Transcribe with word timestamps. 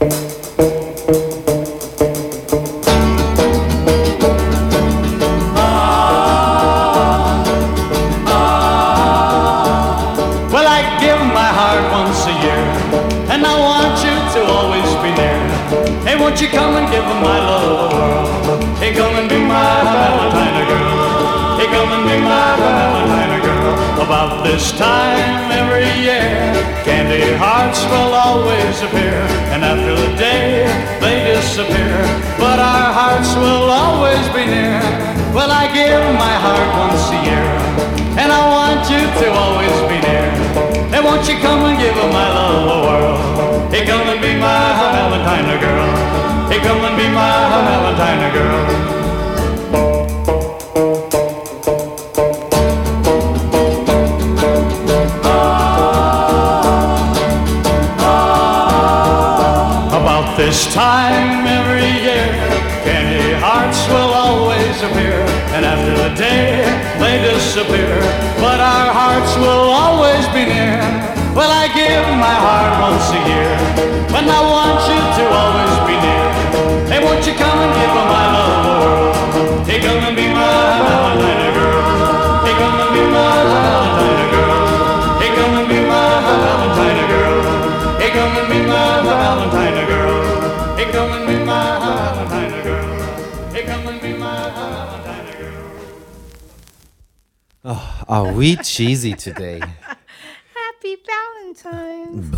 Well, 0.00 0.39
always 34.10 34.28
be 34.34 34.44
near. 34.46 34.80
Well, 35.32 35.50
I 35.50 35.70
give 35.72 36.02
my 36.18 36.34
heart 36.42 36.68
once 36.82 37.06
a 37.14 37.18
year, 37.22 37.46
and 38.18 38.32
I 38.32 38.42
want 38.50 38.82
you 38.90 38.98
to 38.98 39.26
always 39.30 39.76
be 39.86 39.98
near. 40.02 40.26
And 40.94 41.04
won't 41.04 41.28
you 41.28 41.38
come 41.38 41.62
and 41.70 41.78
give 41.78 41.94
my 41.94 42.26
love 42.34 42.66
a 42.74 42.78
whirl? 42.86 43.70
Hey, 43.70 43.86
come 43.86 44.08
and 44.08 44.20
be 44.20 44.34
my 44.34 44.74
Valentine 44.82 45.60
girl. 45.62 45.90
Hey, 46.50 46.58
come 46.58 46.82
and 46.82 46.96
be 46.96 47.06
my 47.06 47.34
Valentine 47.54 48.32
girl. 48.34 48.89
Disappear, 67.60 68.00
but 68.40 68.60
our 68.60 68.92
hearts 68.92 69.36
will 69.36 69.68
always 69.68 70.24
be 70.28 70.44
near. 70.48 70.80
Well, 71.36 71.50
I 71.50 71.68
give 71.68 72.04
my 72.16 72.36
heart 72.46 72.72
once 72.88 73.06
a 73.12 73.20
year, 73.28 73.52
but 74.08 74.24
I 74.24 74.40
want 74.40 74.80
you 74.88 75.00
to 75.18 75.49
Are 98.30 98.34
we 98.34 98.54
cheesy 98.54 99.14
today? 99.14 99.58
Happy 100.54 100.96
Valentine's. 101.04 102.30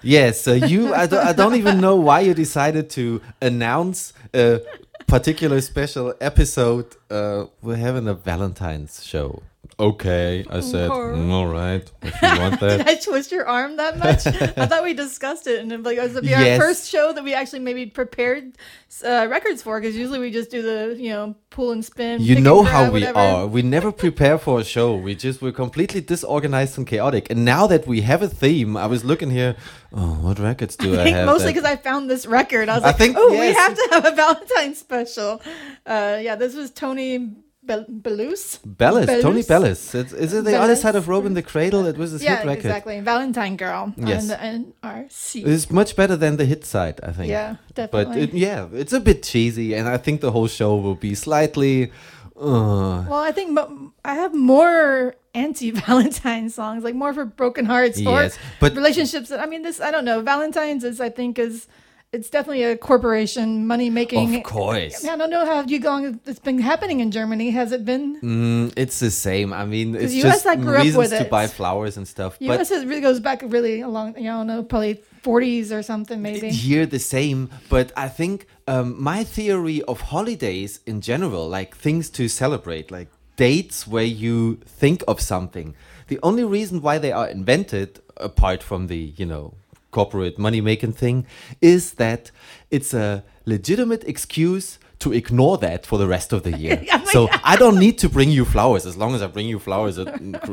Yes, 0.00 0.40
so 0.40 0.52
you, 0.52 0.94
I 0.94 1.08
don't, 1.08 1.26
I 1.26 1.32
don't 1.32 1.56
even 1.56 1.80
know 1.80 1.96
why 1.96 2.20
you 2.20 2.32
decided 2.32 2.88
to 2.90 3.20
announce 3.42 4.12
a 4.32 4.60
particular 5.08 5.60
special 5.60 6.14
episode. 6.20 6.86
Uh, 7.10 7.46
we're 7.62 7.74
having 7.74 8.06
a 8.06 8.14
Valentine's 8.14 9.04
show. 9.04 9.42
Okay, 9.78 10.44
I 10.50 10.60
said, 10.60 10.90
"Mm, 10.90 11.30
all 11.30 11.46
right, 11.46 11.90
if 12.02 12.22
you 12.22 12.28
want 12.40 12.60
Did. 12.60 12.86
I 12.88 12.94
twist 12.96 13.32
your 13.32 13.46
arm 13.46 13.76
that 13.76 13.98
much? 14.04 14.26
I 14.26 14.66
thought 14.66 14.84
we 14.84 14.94
discussed 14.94 15.46
it, 15.46 15.60
and 15.60 15.72
it 15.72 15.82
like, 15.82 15.98
it 15.98 16.02
was 16.12 16.20
be 16.20 16.34
our 16.34 16.58
first 16.58 16.88
show 16.90 17.12
that 17.12 17.24
we 17.24 17.32
actually 17.34 17.60
maybe 17.60 17.86
prepared 17.86 18.56
uh, 19.04 19.26
records 19.30 19.62
for. 19.62 19.80
Because 19.80 19.96
usually 19.96 20.18
we 20.18 20.30
just 20.30 20.50
do 20.50 20.60
the 20.62 20.96
you 21.00 21.10
know 21.10 21.34
pull 21.50 21.72
and 21.72 21.84
spin. 21.84 22.20
You 22.20 22.40
know 22.40 22.62
how 22.62 22.90
we 22.90 23.00
whatever. 23.00 23.18
are. 23.18 23.46
We 23.46 23.62
never 23.62 23.90
prepare 23.92 24.36
for 24.38 24.60
a 24.60 24.64
show. 24.64 24.96
We 24.96 25.14
just 25.14 25.40
we're 25.40 25.52
completely 25.52 26.00
disorganized 26.00 26.76
and 26.76 26.86
chaotic. 26.86 27.30
And 27.30 27.44
now 27.44 27.66
that 27.66 27.86
we 27.86 28.02
have 28.02 28.20
a 28.22 28.28
theme, 28.28 28.76
I 28.76 28.86
was 28.86 29.04
looking 29.04 29.30
here. 29.30 29.56
Oh, 29.92 30.14
what 30.24 30.38
records 30.38 30.76
do 30.76 30.94
I, 30.96 31.00
I 31.00 31.04
think 31.04 31.16
have? 31.16 31.26
mostly 31.26 31.52
because 31.52 31.64
I 31.64 31.76
found 31.76 32.10
this 32.10 32.26
record. 32.26 32.68
I 32.68 32.74
was 32.76 32.84
I 32.84 32.88
like, 32.88 32.96
think- 32.96 33.16
oh, 33.18 33.30
we 33.30 33.52
have 33.52 33.74
to 33.74 33.88
have 33.92 34.04
a 34.04 34.12
Valentine's 34.14 34.78
special. 34.78 35.40
Uh, 35.86 36.18
yeah, 36.20 36.36
this 36.36 36.54
was 36.54 36.70
Tony 36.70 37.30
Bel- 37.62 37.84
Belus. 37.84 38.58
Bellis, 38.64 39.06
Tony 39.22 39.42
Bellus? 39.42 39.48
Bellis. 39.48 39.94
It's, 39.94 40.12
is 40.14 40.32
it 40.32 40.44
the 40.44 40.56
other 40.58 40.74
side 40.74 40.96
of 40.96 41.08
Robbin' 41.08 41.34
the 41.34 41.42
Cradle? 41.42 41.86
It 41.86 41.98
was 41.98 42.12
his 42.12 42.22
Yeah, 42.22 42.36
hit 42.38 42.46
record. 42.46 42.64
exactly. 42.66 43.00
Valentine 43.00 43.56
Girl 43.56 43.92
Yes. 43.98 44.22
on 44.22 44.28
the 44.28 44.36
NRC. 44.82 45.46
It's 45.46 45.70
much 45.70 45.94
better 45.94 46.16
than 46.16 46.36
the 46.38 46.46
hit 46.46 46.64
side, 46.64 47.00
I 47.02 47.12
think. 47.12 47.28
Yeah, 47.28 47.56
But 47.74 47.90
definitely. 47.92 48.22
it, 48.22 48.32
yeah, 48.32 48.66
it's 48.72 48.94
a 48.94 49.00
bit 49.00 49.22
cheesy, 49.22 49.74
and 49.74 49.88
I 49.88 49.98
think 49.98 50.20
the 50.22 50.30
whole 50.32 50.48
show 50.48 50.74
will 50.76 50.94
be 50.94 51.14
slightly. 51.14 51.92
Uh, 52.34 53.04
Well, 53.10 53.20
I 53.20 53.32
think 53.32 53.50
mo- 53.50 53.92
I 54.04 54.14
have 54.14 54.34
more 54.34 55.14
anti-Valentine 55.34 56.48
songs, 56.60 56.82
like 56.82 56.94
more 56.94 57.12
for 57.12 57.26
broken 57.26 57.66
hearts 57.66 58.00
Yes, 58.00 58.36
or 58.36 58.40
but- 58.58 58.74
relationships. 58.74 59.28
That, 59.28 59.40
I 59.40 59.46
mean, 59.46 59.62
this 59.62 59.80
I 59.82 59.90
don't 59.90 60.06
know. 60.06 60.22
Valentine's 60.22 60.82
is, 60.82 60.98
I 61.00 61.10
think, 61.10 61.38
is 61.38 61.66
it's 62.12 62.28
definitely 62.28 62.64
a 62.64 62.76
corporation 62.76 63.66
money 63.66 63.88
making. 63.88 64.34
of 64.34 64.42
course. 64.42 65.04
I 65.06 65.16
don't 65.16 65.30
know 65.30 65.46
how 65.46 65.62
you 65.62 65.78
long 65.80 66.20
it's 66.26 66.40
been 66.40 66.58
happening 66.58 66.98
in 67.00 67.12
Germany. 67.12 67.50
Has 67.50 67.70
it 67.70 67.84
been? 67.84 68.20
Mm, 68.20 68.72
it's 68.76 68.98
the 68.98 69.12
same. 69.12 69.52
I 69.52 69.64
mean, 69.64 69.94
it's 69.94 70.12
US, 70.14 70.22
just 70.22 70.46
I 70.46 70.56
grew 70.56 70.76
up 70.76 70.82
reasons 70.82 70.96
with 70.98 71.10
to 71.10 71.26
it. 71.26 71.30
buy 71.30 71.46
flowers 71.46 71.96
and 71.96 72.08
stuff. 72.08 72.36
U.S. 72.40 72.70
it 72.72 72.86
really 72.88 73.00
goes 73.00 73.20
back 73.20 73.42
really 73.44 73.80
a 73.80 73.88
long. 73.88 74.16
You 74.16 74.24
know, 74.24 74.34
I 74.34 74.38
don't 74.38 74.46
know, 74.48 74.62
probably 74.64 75.02
40s 75.22 75.70
or 75.70 75.82
something, 75.82 76.20
maybe. 76.20 76.40
But 76.40 76.50
here 76.50 76.84
the 76.84 76.98
same, 76.98 77.48
but 77.68 77.92
I 77.96 78.08
think 78.08 78.46
um, 78.66 79.00
my 79.00 79.22
theory 79.22 79.82
of 79.82 80.00
holidays 80.00 80.80
in 80.86 81.00
general, 81.00 81.48
like 81.48 81.76
things 81.76 82.10
to 82.10 82.26
celebrate, 82.28 82.90
like 82.90 83.08
dates 83.36 83.86
where 83.86 84.04
you 84.04 84.56
think 84.66 85.04
of 85.06 85.20
something. 85.20 85.76
The 86.08 86.18
only 86.24 86.42
reason 86.42 86.82
why 86.82 86.98
they 86.98 87.12
are 87.12 87.28
invented, 87.28 88.00
apart 88.16 88.64
from 88.64 88.88
the 88.88 89.14
you 89.16 89.26
know 89.26 89.54
corporate 89.90 90.38
money 90.38 90.60
making 90.60 90.92
thing, 90.92 91.26
is 91.60 91.94
that 91.94 92.30
it's 92.70 92.92
a 92.94 93.24
legitimate 93.44 94.04
excuse 94.04 94.78
to 95.00 95.12
ignore 95.14 95.56
that 95.58 95.86
for 95.86 95.96
the 95.98 96.06
rest 96.06 96.32
of 96.32 96.42
the 96.42 96.52
year. 96.58 96.84
Oh 96.92 97.04
so 97.12 97.28
I 97.42 97.56
don't 97.56 97.78
need 97.78 97.98
to 97.98 98.08
bring 98.08 98.30
you 98.30 98.44
flowers 98.44 98.86
as 98.86 98.96
long 98.96 99.14
as 99.16 99.22
I 99.22 99.26
bring 99.26 99.48
you 99.48 99.58
flowers 99.58 99.98
at 99.98 100.08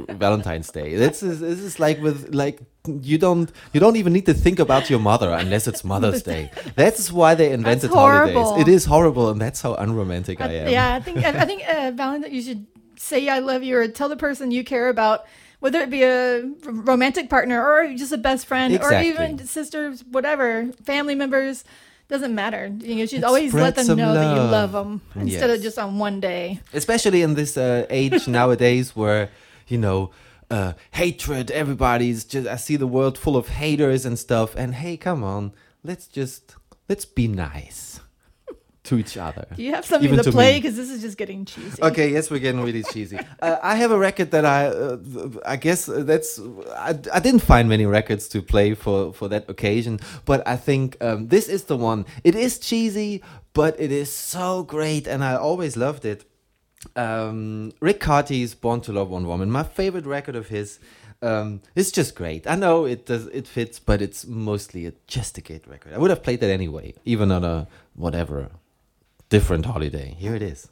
Valentine's 0.10 0.72
Day. 0.72 0.96
This 0.96 1.22
is 1.22 1.40
this 1.40 1.60
is 1.60 1.80
like 1.80 2.02
with 2.02 2.34
like 2.34 2.60
you 3.10 3.18
don't 3.18 3.52
you 3.74 3.80
don't 3.80 3.96
even 3.98 4.14
need 4.14 4.26
to 4.26 4.34
think 4.34 4.58
about 4.60 4.90
your 4.90 5.00
mother 5.00 5.30
unless 5.32 5.68
it's 5.68 5.84
Mother's 5.84 6.24
Day. 6.24 6.50
That's 6.76 7.12
why 7.12 7.36
they 7.36 7.52
invented 7.52 7.92
holidays. 7.92 8.62
It 8.62 8.68
is 8.68 8.86
horrible, 8.86 9.30
and 9.30 9.40
that's 9.42 9.62
how 9.62 9.76
unromantic 9.76 10.42
I, 10.42 10.46
I- 10.46 10.54
am. 10.54 10.70
Yeah, 10.70 10.94
I 10.96 11.00
think 11.02 11.18
I, 11.26 11.30
I 11.42 11.46
think 11.46 11.62
uh, 11.68 11.92
Valentine. 11.94 12.34
You 12.34 12.42
should 12.42 12.66
say 12.96 13.28
"I 13.30 13.40
love 13.40 13.62
you" 13.64 13.78
or 13.78 13.88
tell 13.88 14.10
the 14.10 14.18
person 14.18 14.50
you 14.52 14.64
care 14.64 14.88
about, 14.90 15.26
whether 15.60 15.80
it 15.80 15.90
be 15.90 16.04
a 16.04 16.44
romantic 16.66 17.30
partner 17.30 17.64
or 17.66 17.94
just 17.96 18.12
a 18.12 18.18
best 18.18 18.46
friend 18.46 18.74
Exactly. 18.74 19.10
or 19.10 19.10
even 19.10 19.46
sisters, 19.48 20.04
whatever, 20.12 20.72
family 20.84 21.16
members. 21.16 21.64
Doesn't 22.10 22.34
matter. 22.34 22.68
You, 22.80 22.96
know, 22.96 23.02
you 23.02 23.08
should 23.08 23.26
always 23.26 23.54
let 23.54 23.76
them 23.76 23.98
know 23.98 24.14
that 24.14 24.34
you 24.36 24.42
love. 24.42 24.52
love 24.52 24.72
them 24.72 25.02
instead 25.16 25.50
of 25.50 25.62
just 25.62 25.78
on 25.78 26.00
one 26.00 26.22
day. 26.22 26.62
especially 26.74 27.22
in 27.22 27.34
this 27.36 27.58
uh, 27.58 27.86
age 27.90 28.28
nowadays 28.40 28.96
where 28.96 29.30
you 29.68 29.78
know 29.78 30.12
uh, 30.50 30.72
hatred 30.92 31.52
everybody's 31.52 32.24
just 32.24 32.48
i 32.48 32.56
see 32.56 32.78
the 32.78 32.88
world 32.88 33.18
full 33.18 33.36
of 33.36 33.50
haters 33.50 34.06
and 34.06 34.18
stuff 34.18 34.56
and 34.56 34.76
hey 34.76 34.96
come 34.96 35.22
on 35.22 35.52
let's 35.84 36.08
just 36.08 36.56
let's 36.88 37.04
be 37.04 37.28
nice 37.28 37.87
to 38.88 38.98
each 38.98 39.18
other 39.18 39.46
Do 39.56 39.62
you 39.62 39.74
have 39.74 39.86
something 39.86 40.08
Even 40.08 40.20
to 40.20 40.24
to 40.24 40.32
play? 40.32 40.58
Because 40.58 40.76
this 40.78 40.90
is 40.90 41.02
just 41.02 41.18
getting 41.18 41.44
cheesy. 41.44 41.82
Okay, 41.82 42.10
yes, 42.12 42.32
we're 42.32 42.40
getting 42.40 42.62
really 42.62 42.84
cheesy. 42.84 43.20
Uh, 43.40 43.58
I 43.62 43.76
have 43.76 43.92
a 43.92 43.98
record 43.98 44.32
that 44.32 44.46
I, 44.46 44.68
uh, 44.68 44.98
I 45.46 45.58
guess 45.58 45.88
uh, 45.88 46.02
that's 46.04 46.40
I, 46.76 46.98
I 47.14 47.20
didn't 47.20 47.42
find 47.42 47.70
many 47.70 47.86
records 47.86 48.28
to 48.30 48.42
play 48.42 48.74
for 48.74 49.14
for 49.14 49.28
that 49.28 49.48
occasion, 49.48 50.00
but 50.26 50.48
I 50.48 50.56
think 50.56 50.98
um, 51.02 51.28
this 51.28 51.48
is 51.48 51.66
the 51.66 51.78
one. 51.78 52.06
It 52.24 52.36
is 52.36 52.58
cheesy, 52.58 53.22
but 53.54 53.80
it 53.80 53.92
is 53.92 54.12
so 54.12 54.64
great, 54.64 55.08
and 55.08 55.24
I 55.24 55.36
always 55.36 55.78
loved 55.78 56.04
it. 56.06 56.26
Um, 56.96 57.74
Ric 57.80 58.00
Cartey's 58.00 58.56
"Born 58.56 58.82
to 58.82 58.92
Love 58.92 59.10
One 59.10 59.28
Woman," 59.28 59.52
my 59.52 59.64
favorite 59.64 60.06
record 60.06 60.36
of 60.36 60.48
his. 60.48 60.80
Um, 61.22 61.62
it's 61.76 61.92
just 61.92 62.16
great. 62.16 62.48
I 62.48 62.56
know 62.56 62.86
it 62.86 63.06
does 63.06 63.28
it 63.28 63.48
fits, 63.48 63.78
but 63.80 64.02
it's 64.02 64.26
mostly 64.26 64.88
a, 64.88 64.94
just 65.06 65.38
a 65.38 65.42
great 65.42 65.68
record. 65.68 65.94
I 65.94 65.98
would 66.00 66.10
have 66.10 66.24
played 66.24 66.40
that 66.40 66.50
anyway, 66.50 66.94
even 67.06 67.32
on 67.32 67.44
a 67.44 67.68
whatever 67.96 68.50
different 69.30 69.66
holiday. 69.66 70.16
Here 70.18 70.36
it 70.36 70.42
is. 70.42 70.70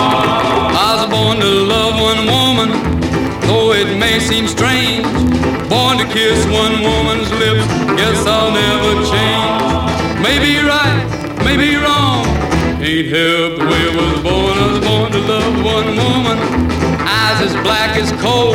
I 0.00 0.96
was 0.96 1.10
born 1.10 1.38
to 1.38 1.46
love 1.46 2.00
one 2.00 2.26
woman, 2.26 2.70
though 3.42 3.72
it 3.72 3.98
may 3.98 4.18
seem 4.18 4.46
strange. 4.48 5.04
Born 5.68 5.98
to 5.98 6.04
kiss 6.12 6.44
one 6.46 6.82
woman's 6.82 7.30
lips, 7.32 7.66
guess 7.96 8.26
I'll 8.26 8.50
never 8.50 9.04
change. 9.12 10.22
Maybe 10.22 10.58
right, 10.66 11.04
maybe 11.44 11.76
wrong, 11.76 12.26
ain't 12.82 13.10
Can't 13.10 13.47
black 17.62 17.96
as 17.96 18.12
coal. 18.20 18.54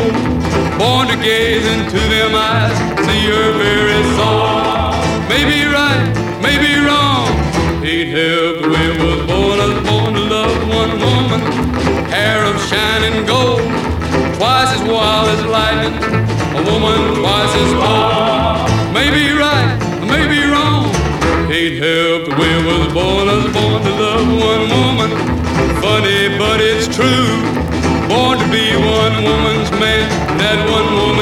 Born 0.77 1.07
to 1.07 1.17
gaze 1.17 1.65
into 1.65 1.99
them 2.13 2.33
eyes. 2.35 2.77
See 3.05 3.25
her 3.27 3.51
very 3.57 4.01
soul. 4.17 4.93
Maybe 5.29 5.65
right, 5.65 6.07
maybe 6.41 6.71
wrong. 6.85 7.27
Can't 7.83 8.09
help 8.09 8.55
the 8.61 8.69
was 8.69 9.21
born. 9.29 9.57
I 9.59 9.67
was 9.71 9.81
born 9.87 10.13
to 10.13 10.23
love 10.35 10.57
one 10.69 10.93
woman. 10.99 11.41
Hair 12.09 12.45
of 12.45 12.57
shining 12.69 13.25
gold. 13.25 13.61
Twice 14.37 14.71
as 14.77 14.83
wild 14.87 15.29
as 15.35 15.43
lightning. 15.45 15.95
A 16.59 16.61
woman 16.69 16.99
twice 17.19 17.53
as 17.63 17.71
bold. 17.81 18.93
Maybe 18.93 19.33
right, 19.33 19.71
maybe 20.01 20.39
wrong. 20.51 20.91
Can't 21.49 21.77
help 21.81 22.21
the 22.29 22.35
was 22.67 22.93
born. 22.93 23.29
I 23.29 23.35
was 23.41 23.53
born 23.53 23.81
to 23.83 23.93
love 24.03 24.27
one 24.51 24.63
woman. 24.75 25.11
Funny, 25.81 26.37
but 26.37 26.61
it's 26.61 26.87
true. 26.95 27.62
Born 28.23 28.39
to 28.39 28.45
be 28.49 28.71
one 28.77 29.15
woman's 29.27 29.69
man. 29.71 30.07
That 30.39 30.59
one 30.71 30.95
woman 30.95 31.12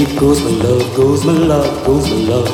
Deep 0.00 0.16
goes 0.18 0.40
my 0.42 0.50
love, 0.50 0.96
goes 0.96 1.26
my 1.26 1.32
love, 1.32 1.84
goes 1.84 2.08
my 2.08 2.16
love. 2.32 2.48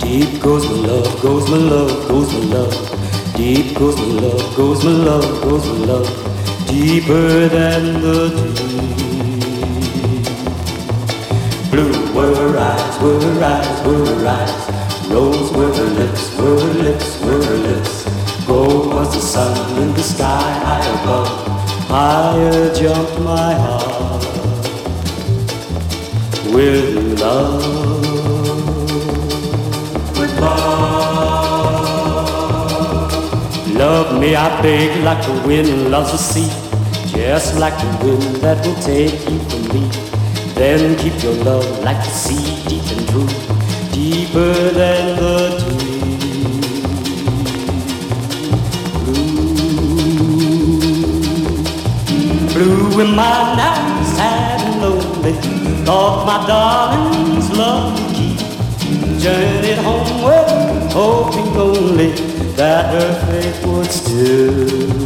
Deep 0.00 0.42
goes 0.42 0.64
my 0.66 0.76
love, 0.88 1.22
goes 1.22 1.48
my 1.48 1.56
love, 1.56 2.06
goes 2.06 2.30
my 2.34 2.40
love. 2.54 2.74
Deep 3.34 3.74
goes 3.74 3.96
my 3.96 4.08
love, 4.20 4.54
goes 4.54 4.84
my 4.84 4.90
love, 4.90 5.42
goes 5.42 5.64
my 5.68 5.86
love. 5.86 6.08
Deeper 6.66 7.48
than 7.48 8.02
the 8.02 8.28
deep. 8.36 8.92
Blue 11.70 11.96
were 12.14 12.34
her 12.36 12.58
eyes, 12.58 13.00
were 13.00 13.20
her 13.22 13.42
eyes, 13.42 13.86
were 13.86 14.04
her 14.04 14.26
eyes. 14.28 15.08
Rose 15.08 15.50
were 15.52 15.72
her 15.74 15.90
lips, 15.98 16.36
were 16.36 16.60
her 16.60 16.74
lips, 16.74 17.18
were 17.22 17.42
her 17.42 17.56
lips. 17.68 18.04
Gold 18.46 18.92
was 18.92 19.14
the 19.14 19.22
sun 19.22 19.82
in 19.82 19.94
the 19.94 20.02
sky 20.02 20.52
high 20.66 20.86
above. 21.00 21.30
Higher 21.88 22.74
jumped 22.74 23.18
my 23.20 23.54
heart 23.54 24.21
with 26.52 27.20
love. 27.20 27.62
With 30.18 30.38
love. 30.40 30.82
Love 33.74 34.20
me, 34.20 34.36
I 34.36 34.62
beg, 34.62 35.02
like 35.02 35.24
the 35.24 35.32
wind 35.46 35.90
loves 35.90 36.12
the 36.12 36.18
sea. 36.18 36.50
Just 37.08 37.58
like 37.58 37.76
the 37.78 37.88
wind 38.04 38.36
that 38.42 38.64
will 38.66 38.76
take 38.82 39.28
you 39.28 39.38
from 39.48 39.62
me. 39.74 39.90
Then 40.54 40.96
keep 40.98 41.22
your 41.22 41.34
love 41.44 41.82
like 41.82 41.98
the 41.98 42.10
sea, 42.10 42.62
deep 42.68 42.84
and 42.96 43.08
true, 43.08 43.28
deeper 43.92 44.54
than 44.70 45.16
the 45.16 45.36
deep. 45.58 45.82
Blue 52.52 53.00
in 53.00 53.10
my 53.16 53.56
night, 53.56 54.04
sad 54.14 54.60
and 54.60 54.82
lonely. 54.82 55.61
Thought 55.84 56.26
my 56.26 56.46
darling's 56.46 57.50
love 57.58 57.98
would 57.98 58.14
keep. 58.14 58.38
Journeyed 59.20 59.78
homeward, 59.78 60.92
hoping 60.92 61.56
only 61.56 62.12
that 62.56 62.94
her 62.94 63.12
faith 63.26 63.66
would 63.66 63.90
still 63.90 65.02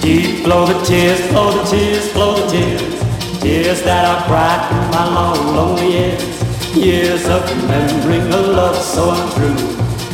Deep 0.00 0.44
flow 0.44 0.64
the 0.66 0.74
tears, 0.84 1.20
flow 1.28 1.50
the 1.52 1.64
tears, 1.64 2.12
flow 2.12 2.34
the 2.36 2.46
tears. 2.50 3.40
Tears 3.42 3.82
that 3.82 4.04
I 4.06 4.26
cried 4.26 4.62
my 4.90 5.04
long, 5.14 5.54
lonely 5.54 5.92
years. 5.92 6.43
Years 6.74 7.26
of 7.28 7.48
remembering 7.48 8.22
a 8.32 8.36
love 8.36 8.76
so 8.76 9.10
untrue 9.10 9.56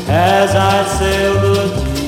as 0.09 0.55
I 0.55 0.85
sail 0.99 1.35
the 1.41 1.55
deep. 1.75 2.01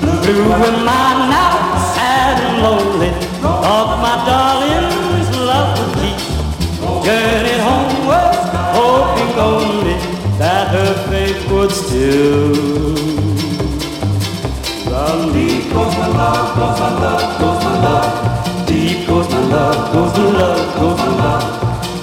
Blue 0.00 0.54
in 0.54 0.84
my 0.84 1.08
night, 1.28 1.92
sad 1.94 2.36
and 2.40 2.56
lonely. 2.62 3.10
Thought 3.42 3.90
my 4.00 4.14
darling's 4.30 5.30
love 5.36 5.76
would 5.78 5.92
keep. 6.00 6.18
Journeyed 7.04 7.62
homeward, 7.68 8.36
hoping 8.78 9.32
only 9.38 9.98
that 10.38 10.68
her 10.68 10.94
faith 11.10 11.50
would 11.50 11.72
still 11.72 13.23
deep. 15.32 15.64
Goes 15.72 15.94
my 15.98 16.08
love, 16.08 16.56
goes 16.56 16.78
my 16.80 16.90
love, 17.02 17.40
goes 17.40 17.60
my 17.64 17.72
love. 17.84 18.66
Deep 18.66 19.06
goes 19.06 19.28
my 19.28 19.40
love, 19.54 19.92
goes 19.92 20.12
my 20.18 20.24
love, 20.38 20.60
goes 20.78 20.98
my 20.98 21.08
love. 21.22 21.44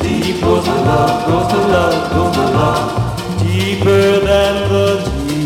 Deep 0.01 0.37
goes 0.41 0.65
my 0.67 0.75
love, 0.89 1.15
goes 1.27 1.49
my 1.53 1.59
love, 1.73 1.95
goes 2.13 2.35
my 2.37 2.45
love. 2.57 2.85
Deeper 3.39 4.03
than 4.27 4.55
the 4.71 4.87
deep. 5.27 5.41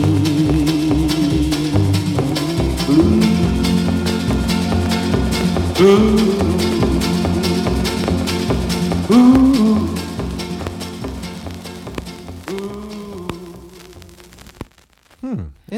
Ooh. 5.81 6.34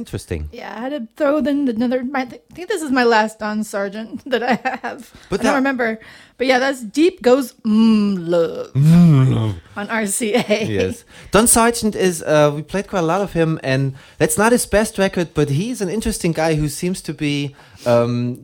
Interesting. 0.08 0.48
Yeah, 0.54 0.74
I 0.74 0.80
had 0.80 0.92
to 0.96 1.08
throw 1.18 1.40
in 1.40 1.68
another. 1.68 2.02
My, 2.02 2.22
I 2.22 2.40
think 2.56 2.70
this 2.70 2.82
is 2.82 2.92
my 2.92 3.04
last 3.04 3.40
Don 3.40 3.66
Sargent 3.66 4.24
that 4.32 4.42
I 4.42 4.54
have. 4.80 5.12
But 5.30 5.42
I 5.42 5.44
that- 5.44 5.50
don't 5.50 5.56
remember. 5.56 6.00
But 6.38 6.48
yeah, 6.48 6.60
that's 6.60 6.82
Deep 6.82 7.22
Goes 7.22 7.52
Mmm 7.66 8.16
Love 8.30 8.72
on 9.76 9.88
RCA. 9.88 10.70
yes. 10.70 11.04
Don 11.32 11.46
Sargent 11.48 11.94
is, 11.94 12.24
uh, 12.24 12.54
we 12.56 12.62
played 12.62 12.88
quite 12.88 13.00
a 13.02 13.06
lot 13.06 13.20
of 13.20 13.34
him, 13.34 13.60
and 13.64 13.96
that's 14.18 14.38
not 14.38 14.54
his 14.54 14.66
best 14.66 14.98
record, 14.98 15.34
but 15.34 15.50
he's 15.50 15.82
an 15.82 15.90
interesting 15.90 16.32
guy 16.32 16.56
who 16.56 16.70
seems 16.70 17.02
to 17.02 17.14
be. 17.14 17.54
Um, 17.86 18.44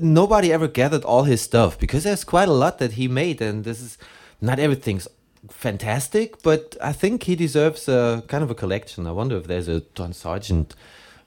nobody 0.00 0.52
ever 0.52 0.68
gathered 0.68 1.02
all 1.04 1.24
his 1.24 1.40
stuff 1.40 1.78
because 1.78 2.04
there's 2.04 2.22
quite 2.22 2.48
a 2.48 2.52
lot 2.52 2.78
that 2.78 2.92
he 2.92 3.08
made, 3.08 3.40
and 3.42 3.64
this 3.64 3.80
is 3.80 3.98
not 4.40 4.58
everything's 4.60 5.08
fantastic, 5.50 6.42
but 6.42 6.76
I 6.82 6.92
think 6.92 7.24
he 7.24 7.36
deserves 7.36 7.88
a 7.88 8.22
kind 8.28 8.42
of 8.44 8.50
a 8.50 8.54
collection. 8.54 9.06
I 9.06 9.12
wonder 9.12 9.36
if 9.36 9.46
there's 9.46 9.68
a 9.68 9.80
Don 9.94 10.12
Sargent, 10.12 10.74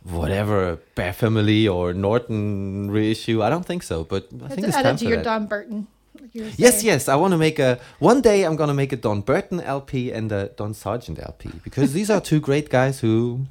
whatever, 0.03 0.79
Bear 0.95 1.13
Family 1.13 1.67
or 1.67 1.93
Norton 1.93 2.91
reissue. 2.91 3.41
I 3.43 3.49
don't 3.49 3.65
think 3.65 3.83
so, 3.83 4.03
but 4.03 4.27
I 4.43 4.49
think 4.49 4.67
it's 4.67 4.75
add 4.75 4.83
time 4.83 4.95
it 4.95 4.99
to 4.99 5.05
for 5.05 5.09
your 5.09 5.17
that. 5.17 5.25
Don 5.25 5.47
Burton. 5.47 5.88
like 6.19 6.31
Yes, 6.57 6.83
yes. 6.83 7.07
I 7.07 7.15
want 7.15 7.31
to 7.31 7.38
make 7.38 7.59
a. 7.59 7.79
One 7.99 8.21
day 8.21 8.43
I'm 8.43 8.55
gonna 8.55 8.73
make 8.73 8.91
a 8.91 8.97
Don 8.97 9.21
Burton 9.21 9.59
LP 9.61 10.11
and 10.11 10.31
a 10.31 10.49
Don 10.49 10.73
Sargent 10.73 11.19
LP 11.19 11.49
because 11.63 11.93
these 11.93 12.09
are 12.09 12.21
two 12.21 12.39
great 12.39 12.69
guys 12.69 12.99
who 12.99 13.45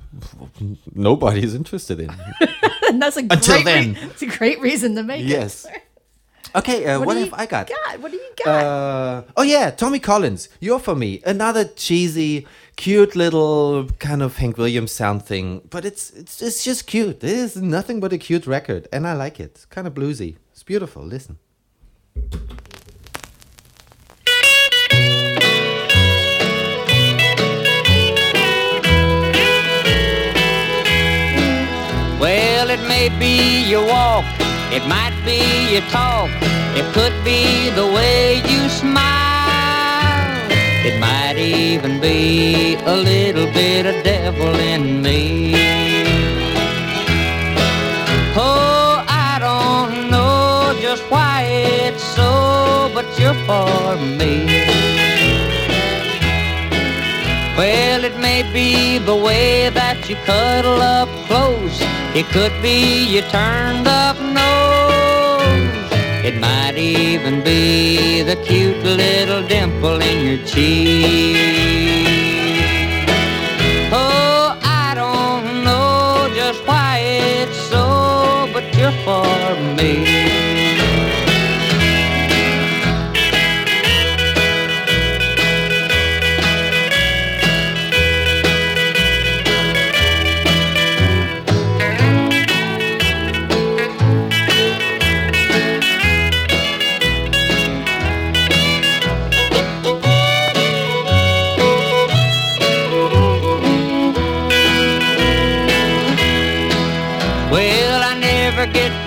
nobody 0.94 1.42
is 1.42 1.54
interested 1.54 2.00
in. 2.00 2.10
and 2.88 3.00
that's 3.00 3.16
a 3.16 3.20
Until 3.20 3.62
great 3.62 3.66
re- 3.66 3.92
then. 3.94 4.10
it's 4.10 4.22
a 4.22 4.26
great 4.26 4.60
reason 4.60 4.94
to 4.96 5.02
make 5.02 5.24
yes. 5.26 5.64
it. 5.64 5.82
Okay. 6.54 6.86
Uh, 6.86 7.00
what 7.00 7.14
do 7.14 7.20
have 7.20 7.28
you 7.28 7.34
I 7.36 7.46
got? 7.46 7.70
What 8.00 8.10
do 8.10 8.16
you 8.16 8.30
got? 8.44 8.64
Uh, 8.64 9.22
oh 9.36 9.42
yeah, 9.42 9.70
Tommy 9.70 9.98
Collins. 9.98 10.48
You're 10.60 10.78
for 10.78 10.94
me. 10.94 11.20
Another 11.26 11.64
cheesy, 11.64 12.46
cute 12.76 13.14
little 13.14 13.86
kind 13.98 14.22
of 14.22 14.36
Hank 14.38 14.56
Williams 14.56 14.92
sound 14.92 15.24
thing, 15.24 15.62
but 15.70 15.84
it's 15.84 16.10
it's 16.10 16.40
it's 16.42 16.64
just 16.64 16.86
cute. 16.86 17.22
It 17.22 17.30
is 17.30 17.56
nothing 17.56 18.00
but 18.00 18.12
a 18.12 18.18
cute 18.18 18.46
record, 18.46 18.88
and 18.92 19.06
I 19.06 19.12
like 19.12 19.38
it. 19.40 19.52
It's 19.54 19.64
kind 19.66 19.86
of 19.86 19.94
bluesy. 19.94 20.36
It's 20.52 20.62
beautiful. 20.62 21.02
Listen. 21.04 21.38
Well, 32.20 32.70
it 32.70 32.80
may 32.88 33.08
be 33.18 33.68
your 33.70 33.86
walk, 33.86 34.24
it 34.70 34.86
might 34.86 35.16
be 35.24 35.40
your 35.72 35.82
talk, 35.90 36.30
it 36.76 36.86
could 36.94 37.16
be 37.24 37.70
the 37.70 37.86
way 37.86 38.36
you 38.52 38.68
smile. 38.68 39.28
It 40.84 40.98
might 41.00 41.36
even 41.38 42.00
be 42.00 42.74
a 42.74 42.96
little 42.96 43.46
bit 43.52 43.86
of 43.86 44.04
devil 44.04 44.54
in 44.54 45.02
me. 45.02 45.54
Oh, 48.36 49.04
I 49.08 49.38
don't 49.40 50.10
know 50.10 50.78
just 50.80 51.02
why 51.10 51.42
it's 51.42 52.02
so, 52.02 52.90
but 52.94 53.06
you're 53.18 53.34
for 53.46 53.96
me. 53.96 54.87
Well, 57.58 58.04
it 58.04 58.16
may 58.20 58.44
be 58.52 58.98
the 58.98 59.16
way 59.16 59.68
that 59.70 60.08
you 60.08 60.14
cuddle 60.24 60.80
up 60.80 61.08
close. 61.26 61.80
It 62.14 62.26
could 62.26 62.52
be 62.62 63.04
your 63.12 63.24
turned 63.30 63.88
up 63.88 64.16
nose. 64.20 65.90
It 66.24 66.38
might 66.40 66.76
even 66.76 67.42
be 67.42 68.22
the 68.22 68.36
cute 68.36 68.84
little 68.84 69.42
dimple 69.42 70.00
in 70.00 70.24
your 70.24 70.46
cheek. 70.46 71.34
Oh, 73.90 74.56
I 74.62 74.92
don't 74.94 75.64
know 75.64 76.30
just 76.36 76.64
why 76.64 76.98
it's 77.02 77.58
so, 77.72 78.48
but 78.52 78.72
you're 78.78 78.92
for 79.02 79.26
me. 79.74 80.47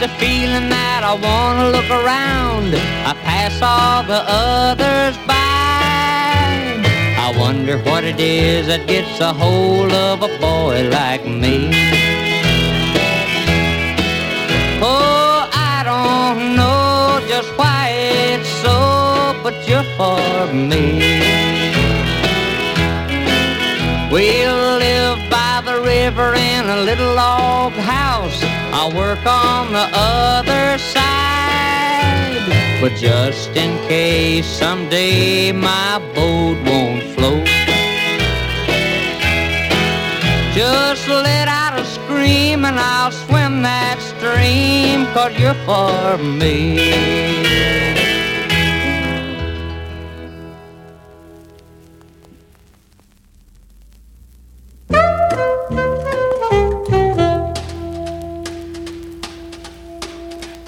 The 0.01 0.07
feeling 0.17 0.67
that 0.69 1.03
I 1.03 1.13
wanna 1.13 1.69
look 1.69 1.87
around. 1.91 2.73
I 3.05 3.13
pass 3.21 3.61
all 3.61 4.01
the 4.01 4.23
others 4.27 5.15
by. 5.27 5.35
I 7.25 7.31
wonder 7.37 7.77
what 7.87 8.03
it 8.03 8.19
is 8.19 8.65
that 8.65 8.87
gets 8.87 9.19
a 9.19 9.31
hold 9.31 9.93
of 9.93 10.23
a 10.23 10.31
boy 10.39 10.89
like 10.89 11.27
me. 11.27 11.69
Oh, 14.81 15.47
I 15.53 15.83
don't 15.91 16.55
know 16.55 17.21
just 17.29 17.49
why 17.55 17.89
it's 18.33 18.49
so, 18.63 19.39
but 19.43 19.53
you're 19.67 19.89
for 19.99 20.51
me. 20.51 21.60
We'll 24.11 24.77
live 24.77 25.29
by 25.29 25.61
the 25.63 25.79
river 25.79 26.33
in 26.33 26.69
a 26.69 26.81
little 26.81 27.15
log 27.15 27.71
house. 27.71 28.43
I'll 28.73 28.91
work 28.91 29.25
on 29.25 29.71
the 29.71 29.87
other 29.93 30.77
side. 30.77 32.43
But 32.81 32.93
just 32.95 33.55
in 33.55 33.77
case 33.87 34.45
someday 34.45 35.53
my 35.53 35.99
boat 36.13 36.57
won't 36.67 37.03
float, 37.15 37.47
just 40.53 41.07
let 41.07 41.47
out 41.47 41.79
a 41.79 41.85
scream 41.85 42.65
and 42.65 42.77
I'll 42.77 43.11
swim 43.11 43.61
that 43.61 43.97
stream, 44.01 45.05
cause 45.13 45.39
you're 45.39 45.53
for 45.63 46.17
me. 46.21 48.00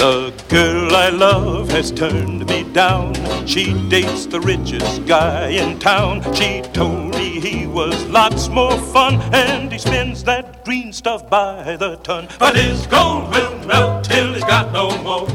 The 0.04 0.34
girl 0.50 0.94
I 0.94 1.08
love 1.08 1.70
has 1.70 1.90
turned 1.90 2.46
me 2.50 2.64
down. 2.74 3.14
She 3.48 3.72
dates 3.88 4.26
the 4.26 4.42
richest 4.42 5.06
guy 5.06 5.48
in 5.48 5.80
town. 5.80 6.22
She 6.34 6.62
told 6.74 7.12
me 7.12 7.40
he 7.40 7.68
was 7.68 8.04
lots 8.08 8.50
more 8.50 8.78
fun, 8.78 9.22
and 9.32 9.72
he 9.72 9.78
spends 9.78 10.22
that 10.26 10.66
green 10.66 10.92
stuff 10.92 11.30
by 11.30 11.78
the 11.78 11.96
ton. 12.04 12.28
But 12.38 12.58
his 12.58 12.86
gold 12.88 13.32
will 13.32 13.58
melt 13.66 14.04
till 14.04 14.34
he's 14.34 14.44
got 14.44 14.74
no 14.74 14.92
more. 15.04 15.26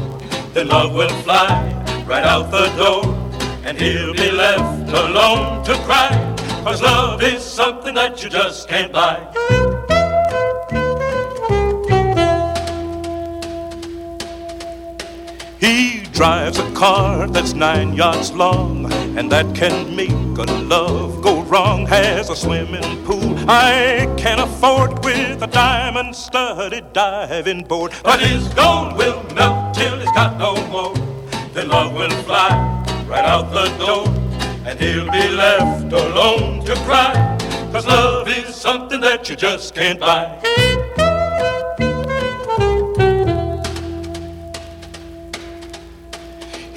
Then 0.53 0.67
love 0.67 0.93
will 0.93 1.17
fly 1.23 1.73
right 2.07 2.23
out 2.23 2.51
the 2.51 2.67
door, 2.77 3.05
and 3.65 3.75
he'll 3.75 4.13
be 4.13 4.29
left 4.29 4.87
alone 4.87 5.65
to 5.65 5.73
cry. 5.87 6.11
Cause 6.63 6.83
love 6.83 7.23
is 7.23 7.43
something 7.43 7.95
that 7.95 8.23
you 8.23 8.29
just 8.29 8.69
can't 8.69 8.93
buy. 8.93 9.78
He 15.59 16.03
drives 16.13 16.57
a 16.57 16.71
car 16.71 17.27
that's 17.27 17.53
nine 17.53 17.93
yards 17.93 18.31
long, 18.31 18.91
and 19.17 19.29
that 19.29 19.53
can 19.53 19.93
make 19.93 20.09
a 20.09 20.43
love 20.43 21.21
go 21.21 21.41
wrong. 21.43 21.85
Has 21.85 22.29
a 22.29 22.35
swimming 22.35 23.03
pool 23.03 23.35
I 23.49 24.07
can 24.17 24.39
afford 24.39 25.03
with 25.03 25.41
a 25.41 25.47
diamond 25.47 26.15
studded 26.15 26.93
diving 26.93 27.65
board. 27.65 27.91
But 28.03 28.21
his 28.21 28.47
gold 28.53 28.95
will 28.95 29.21
melt 29.35 29.73
till 29.73 29.99
he's 29.99 30.11
got 30.11 30.37
no 30.37 30.55
more. 30.67 30.95
Then 31.53 31.67
love 31.67 31.93
will 31.93 32.09
fly 32.23 32.49
right 33.05 33.25
out 33.25 33.51
the 33.51 33.67
door, 33.85 34.07
and 34.65 34.79
he'll 34.79 35.11
be 35.11 35.27
left 35.27 35.91
alone 35.91 36.63
to 36.65 36.75
cry. 36.85 37.37
Cause 37.73 37.85
love 37.85 38.29
is 38.29 38.55
something 38.55 39.01
that 39.01 39.29
you 39.29 39.35
just 39.35 39.75
can't 39.75 39.99
buy. 39.99 40.39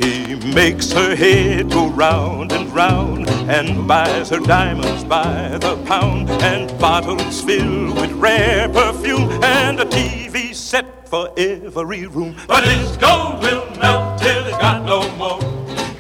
He 0.03 0.35
makes 0.53 0.91
her 0.91 1.15
head 1.15 1.71
go 1.71 1.89
round 1.89 2.51
and 2.51 2.69
round 2.75 3.31
and 3.31 3.87
buys 3.87 4.31
her 4.31 4.41
diamonds 4.41 5.05
by 5.05 5.57
the 5.61 5.77
pound 5.87 6.29
and 6.29 6.77
bottles 6.81 7.41
filled 7.41 7.95
with 8.01 8.11
rare 8.13 8.69
perfume 8.69 9.31
and 9.45 9.79
a 9.79 9.85
TV 9.85 10.53
set 10.57 11.09
for 11.09 11.33
every 11.37 12.09
room. 12.09 12.35
But 12.49 12.65
his 12.65 12.97
gold 12.97 13.43
will 13.43 13.65
melt 13.79 14.21
till 14.21 14.43
he's 14.43 14.57
got 14.57 14.85
no 14.85 15.09
more. 15.17 15.41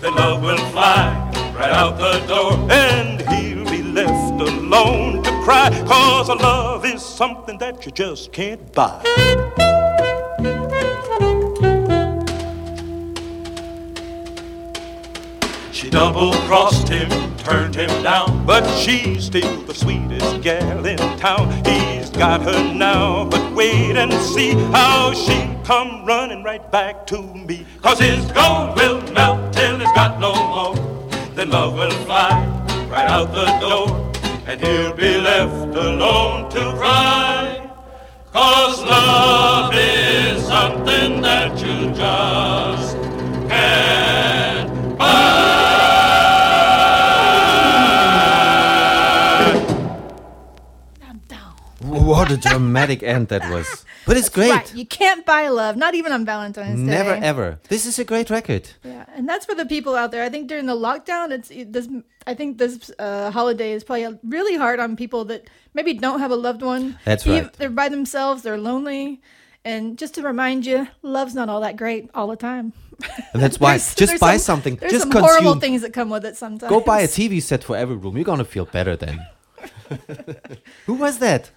Then 0.00 0.16
love 0.16 0.42
will 0.42 0.59
fly 0.73 1.30
right 1.56 1.71
out 1.71 1.97
the 1.97 2.18
door 2.26 2.54
and 2.73 3.21
he'll 3.30 3.71
be 3.71 3.85
left 3.85 4.40
alone 4.40 5.23
to 5.23 5.30
cry. 5.44 5.71
Cause 5.87 6.28
love 6.28 6.85
is 6.85 7.02
something 7.02 7.56
that 7.59 7.87
you 7.87 7.92
just 7.92 8.32
can't 8.32 8.73
buy. 8.73 9.00
She 15.82 15.90
double 15.90 16.32
crossed 16.46 16.88
him, 16.88 17.10
turned 17.38 17.74
him 17.74 18.04
down, 18.04 18.46
but 18.46 18.64
she's 18.78 19.24
still 19.24 19.62
the 19.62 19.74
sweetest 19.74 20.40
gal 20.40 20.86
in 20.86 20.96
town. 21.18 21.50
He's 21.64 22.08
got 22.08 22.42
her 22.42 22.72
now, 22.72 23.24
but 23.24 23.52
wait 23.52 23.96
and 23.96 24.12
see 24.12 24.52
how 24.70 25.12
she 25.12 25.58
come 25.64 26.06
running 26.06 26.44
right 26.44 26.70
back 26.70 27.04
to 27.08 27.20
me. 27.20 27.66
Cause 27.82 27.98
his 27.98 28.24
gold 28.30 28.76
will 28.76 29.02
melt 29.12 29.52
till 29.52 29.76
he's 29.80 29.90
got 29.90 30.20
no 30.20 30.32
more. 30.32 30.76
Then 31.34 31.50
love 31.50 31.74
will 31.74 31.90
fly 32.06 32.30
right 32.88 33.10
out 33.10 33.32
the 33.34 33.46
door, 33.58 34.12
and 34.46 34.60
he'll 34.60 34.94
be 34.94 35.18
left 35.18 35.74
alone 35.74 36.48
to 36.50 36.60
cry. 36.78 37.68
Cause 38.32 38.84
love 38.84 39.74
is 39.74 40.46
something 40.46 41.20
that 41.22 41.58
you 41.58 41.92
just 41.92 42.96
can't 43.48 44.41
What 52.02 52.30
a 52.30 52.37
dramatic 52.37 53.02
end 53.02 53.28
that 53.28 53.49
was. 53.50 53.85
But 54.06 54.16
it's 54.16 54.28
great. 54.28 54.50
Right. 54.50 54.75
You 54.75 54.85
can't 54.85 55.25
buy 55.25 55.49
love, 55.49 55.76
not 55.76 55.94
even 55.94 56.12
on 56.12 56.25
Valentine's 56.25 56.80
Day. 56.80 56.87
Never 56.87 57.14
ever. 57.25 57.59
This 57.68 57.87
is 57.87 57.99
a 57.99 58.04
great 58.04 58.28
record. 58.30 58.68
Yeah, 58.85 59.04
and 59.14 59.28
that's 59.28 59.47
for 59.47 59.54
the 59.54 59.64
people 59.66 59.94
out 59.94 60.11
there. 60.11 60.23
I 60.25 60.28
think 60.28 60.49
during 60.49 60.66
the 60.66 60.75
lockdown, 60.75 61.30
it's 61.30 61.50
it, 61.50 61.73
this. 61.73 61.88
I 62.26 62.35
think 62.35 62.59
this 62.59 62.90
uh, 62.99 63.30
holiday 63.30 63.73
is 63.73 63.85
probably 63.85 64.18
really 64.25 64.56
hard 64.56 64.80
on 64.80 64.97
people 64.97 65.25
that 65.26 65.49
maybe 65.75 65.94
don't 65.94 66.18
have 66.18 66.30
a 66.32 66.37
loved 66.37 66.62
one. 66.62 66.99
That's 67.04 67.26
right. 67.26 67.52
They're 67.52 67.71
by 67.71 67.88
themselves. 67.88 68.42
They're 68.42 68.59
lonely, 68.59 69.21
and 69.64 69.97
just 69.97 70.14
to 70.14 70.23
remind 70.23 70.66
you, 70.66 70.88
love's 71.02 71.35
not 71.35 71.49
all 71.49 71.61
that 71.61 71.76
great 71.76 72.11
all 72.14 72.26
the 72.26 72.37
time. 72.37 72.73
And 73.32 73.40
that's 73.42 73.59
why 73.61 73.71
There's- 73.78 73.94
just 73.94 74.11
there's 74.11 74.21
buy 74.21 74.37
some- 74.37 74.56
something. 74.56 74.76
There's 74.76 74.92
Just 74.92 75.02
some 75.04 75.12
consume. 75.12 75.28
horrible 75.30 75.61
things 75.61 75.82
that 75.82 75.92
come 75.92 76.11
with 76.11 76.25
it 76.25 76.37
sometimes. 76.37 76.68
Go 76.71 76.80
buy 76.80 77.00
a 77.02 77.09
TV 77.09 77.40
set 77.40 77.62
for 77.64 77.76
every 77.76 77.97
room. 77.97 78.16
You're 78.16 78.25
gonna 78.25 78.44
feel 78.44 78.64
better 78.66 78.97
then. 78.97 79.25
Who 80.87 80.94
was 80.94 81.18
that? 81.18 81.50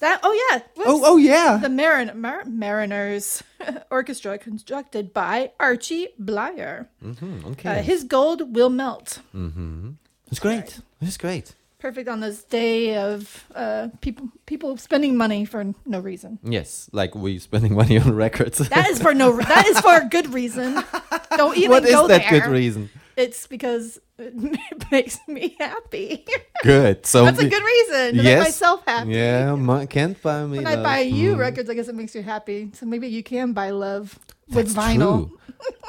That. 0.00 0.20
Oh 0.22 0.32
yeah. 0.50 0.62
Oh, 0.84 0.94
Whoops. 0.96 1.06
oh 1.08 1.16
yeah. 1.16 1.58
The 1.60 1.68
Marin- 1.68 2.20
Mar- 2.20 2.44
Mariners 2.44 3.42
Orchestra, 3.90 4.38
constructed 4.38 5.12
by 5.14 5.52
Archie 5.58 6.08
Bleyer. 6.18 6.88
Mm, 7.02 7.44
okay. 7.52 7.78
Uh, 7.78 7.82
his 7.82 8.04
gold 8.04 8.54
will 8.54 8.70
melt. 8.70 9.20
Mm-hmm. 9.34 9.90
it's 10.30 10.38
great. 10.40 10.80
It's 11.00 11.16
great. 11.16 11.54
Perfect 11.78 12.08
on 12.08 12.20
this 12.20 12.42
day 12.42 12.96
of 12.96 13.44
uh, 13.54 13.88
people 14.00 14.28
people 14.46 14.76
spending 14.78 15.16
money 15.16 15.44
for 15.44 15.62
no 15.84 16.00
reason. 16.00 16.38
Yes, 16.42 16.88
like 16.92 17.14
we 17.14 17.38
spending 17.38 17.74
money 17.82 17.98
on 17.98 18.14
records. 18.14 18.58
That 18.58 18.88
is 18.88 19.00
for 19.00 19.14
no. 19.14 19.36
That 19.36 19.66
is 19.66 19.78
for 19.80 19.94
a 19.96 20.08
good 20.08 20.32
reason. 20.32 20.82
Don't 21.36 21.56
even 21.56 21.70
what 21.70 21.84
is 21.84 21.90
go 21.94 22.08
that 22.08 22.22
there. 22.28 22.40
good 22.40 22.50
reason? 22.50 22.88
It's 23.16 23.46
because 23.46 24.00
it 24.18 24.34
makes 24.90 25.18
me 25.28 25.56
happy. 25.58 26.24
Good. 26.62 27.04
So 27.06 27.24
That's 27.24 27.38
a 27.38 27.48
good 27.48 27.62
reason 27.62 28.16
to 28.16 28.22
yes. 28.22 28.24
make 28.24 28.38
myself 28.46 28.82
happy. 28.86 29.10
Yeah, 29.12 29.54
my, 29.54 29.86
can't 29.86 30.20
buy 30.22 30.44
me. 30.46 30.58
When 30.58 30.66
I 30.66 30.76
buy 30.82 31.00
you 31.00 31.34
Mm, 31.36 31.38
records, 31.38 31.68
I 31.70 31.74
guess 31.74 31.88
it 31.88 31.94
makes 31.94 32.14
you 32.14 32.22
happy. 32.22 32.70
So 32.74 32.86
maybe 32.86 33.08
you 33.08 33.22
can 33.22 33.52
buy 33.52 33.70
love 33.70 34.18
with 34.48 34.72
that's 34.74 34.74
vinyl. 34.74 35.28
true. 35.28 35.38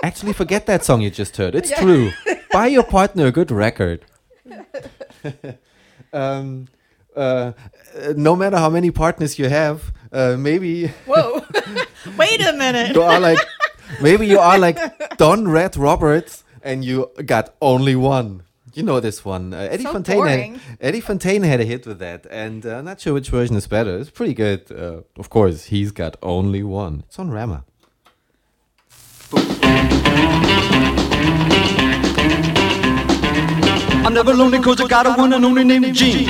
Actually, 0.04 0.34
forget 0.34 0.66
that 0.66 0.84
song 0.84 1.02
you 1.02 1.10
just 1.10 1.36
heard. 1.38 1.56
It's 1.56 1.70
Yeah. 1.72 1.82
true. 1.82 2.12
Buy 2.52 2.68
your 2.68 2.84
partner 2.84 3.26
a 3.28 3.32
good 3.32 3.52
record. 3.52 4.06
um, 6.14 6.68
uh, 7.16 7.20
uh, 7.20 7.54
no 8.16 8.36
matter 8.36 8.58
how 8.58 8.70
many 8.70 8.92
partners 8.92 9.38
you 9.40 9.50
have, 9.50 9.92
uh, 10.12 10.36
maybe 10.38 10.88
Whoa! 11.06 11.44
Wait 12.18 12.42
a 12.42 12.54
minute. 12.54 12.96
you 12.96 13.02
are 13.04 13.20
like, 13.20 13.40
maybe 14.02 14.28
you 14.28 14.40
are 14.40 14.58
like 14.58 14.78
Don 15.18 15.48
Red 15.48 15.76
Roberts, 15.78 16.44
and 16.62 16.84
you 16.84 17.12
got 17.26 17.56
only 17.62 17.96
one. 17.96 18.44
You 18.74 18.84
know 18.84 19.00
this 19.00 19.26
one. 19.26 19.54
Uh, 19.54 19.70
Eddie 19.72 19.84
So 19.84 19.94
Fontaine. 19.94 20.56
Had, 20.56 20.78
Eddie 20.80 21.02
Fontaine 21.02 21.42
had 21.44 21.60
a 21.60 21.66
hit 21.66 21.88
with 21.88 22.00
that, 22.00 22.28
and 22.30 22.66
uh, 22.66 22.76
I'm 22.78 22.86
not 22.86 23.00
sure 23.02 23.14
which 23.14 23.30
version 23.30 23.56
is 23.56 23.66
better. 23.66 23.98
It's 23.98 24.12
pretty 24.12 24.36
good. 24.36 24.72
Uh, 24.72 25.02
of 25.18 25.30
course, 25.30 25.66
he's 25.66 25.92
got 25.92 26.16
only 26.22 26.62
one. 26.64 27.04
It's 27.08 27.18
on 27.18 27.32
Rama. 27.32 27.66
I'm 34.06 34.14
never 34.14 34.34
lonely 34.34 34.60
cause 34.60 34.80
I 34.80 34.88
got 34.88 35.06
a 35.06 35.12
one 35.12 35.34
and 35.34 35.44
only 35.44 35.64
named 35.64 35.94
Gene. 35.94 36.28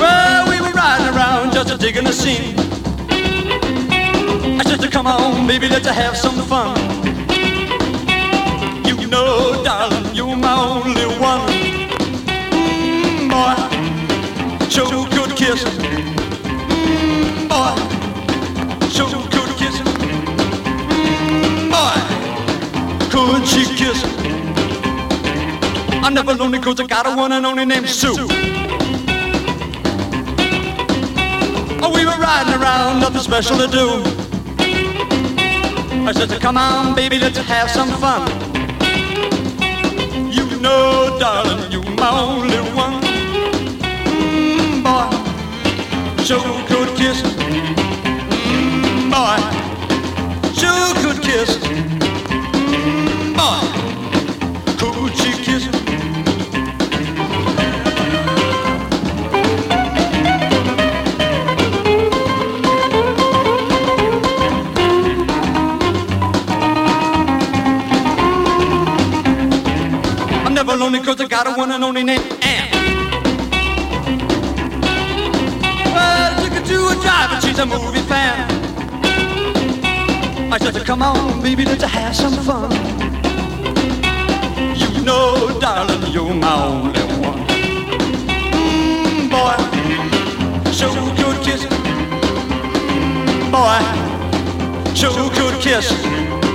Well, 0.00 0.48
we 0.50 0.60
were 0.60 0.72
riding 0.72 1.14
around 1.14 1.52
just 1.52 1.70
a 1.70 1.76
digging 1.78 2.06
a 2.06 2.12
scene. 2.12 2.58
I 4.58 4.64
said, 4.64 4.90
come 4.90 5.06
on, 5.06 5.46
baby, 5.46 5.68
let's 5.68 5.86
have 5.86 6.16
some 6.16 6.40
fun. 6.48 6.97
Know, 9.18 9.64
darling, 9.64 10.14
you're 10.14 10.36
my 10.36 10.54
only 10.54 11.06
one. 11.18 11.40
Mm, 12.54 13.28
boy, 13.28 13.54
sure 14.70 15.08
good 15.10 15.36
kiss. 15.36 15.64
Mm, 16.78 17.48
boy, 17.50 17.74
sure 18.88 19.10
good 19.34 19.50
kiss. 19.58 19.76
Mm, 20.94 21.68
boy, 21.74 21.98
could 23.10 23.44
she 23.44 23.64
kiss? 23.74 23.98
I'm 26.04 26.14
never 26.14 26.34
lonely 26.34 26.60
cause 26.60 26.78
I 26.78 26.86
got 26.86 27.08
a 27.08 27.16
one 27.16 27.32
and 27.32 27.44
only 27.44 27.64
named 27.64 27.88
Sue. 27.88 28.14
Oh, 31.82 31.90
we 31.92 32.04
were 32.06 32.18
riding 32.22 32.54
around, 32.54 33.00
nothing 33.00 33.22
special 33.22 33.56
to 33.58 33.66
do. 33.66 34.00
I 36.06 36.12
said, 36.12 36.40
come 36.40 36.56
on, 36.56 36.94
baby, 36.94 37.18
let's 37.18 37.38
have 37.38 37.68
some 37.68 37.88
fun. 38.00 38.57
You 40.58 40.64
know, 40.64 41.16
darling, 41.20 41.70
you're 41.70 41.84
my 41.94 42.10
only 42.10 42.56
one. 42.74 43.00
Mm, 44.10 44.82
boy, 44.82 45.08
sure 46.24 46.66
could 46.66 46.96
kiss. 46.96 47.22
Mm, 48.42 49.08
boy, 49.08 49.38
sure 50.58 50.94
could 51.00 51.22
kiss. 51.22 51.58
Mm, 52.74 53.36
boy, 53.36 53.77
lonely 70.78 71.00
cause 71.00 71.20
I 71.20 71.26
got 71.26 71.46
a 71.48 71.52
one 71.52 71.72
and 71.72 71.82
only 71.82 72.04
name 72.04 72.20
Ann. 72.42 72.70
Well, 75.92 76.32
I 76.32 76.40
took 76.40 76.52
her 76.52 76.64
to 76.64 76.76
a 76.88 76.94
drive 77.02 77.32
and 77.32 77.42
she's 77.42 77.58
a 77.58 77.66
movie 77.66 78.00
fan. 78.06 78.48
I 80.52 80.58
said, 80.58 80.84
come 80.86 81.02
on, 81.02 81.42
baby, 81.42 81.64
let's 81.64 81.82
have 81.82 82.14
some 82.14 82.32
fun. 82.44 82.70
You 84.76 85.02
know, 85.02 85.58
darling, 85.60 86.12
you're 86.12 86.32
my 86.34 86.54
only 86.64 87.00
one. 87.26 87.46
Mm, 88.54 89.30
boy, 89.34 89.56
sure 90.70 90.94
good 91.16 91.42
kiss. 91.42 91.64
Boy, 93.50 93.82
sure 94.94 95.30
good 95.34 95.60
kiss. 95.60 96.47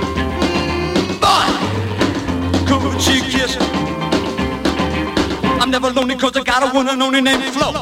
Never 5.80 5.90
lonely 5.90 6.14
cause 6.14 6.36
I 6.36 6.44
got 6.44 6.62
a 6.62 6.72
one 6.72 6.88
and 6.88 7.02
only 7.02 7.20
named 7.20 7.42
Flo. 7.52 7.72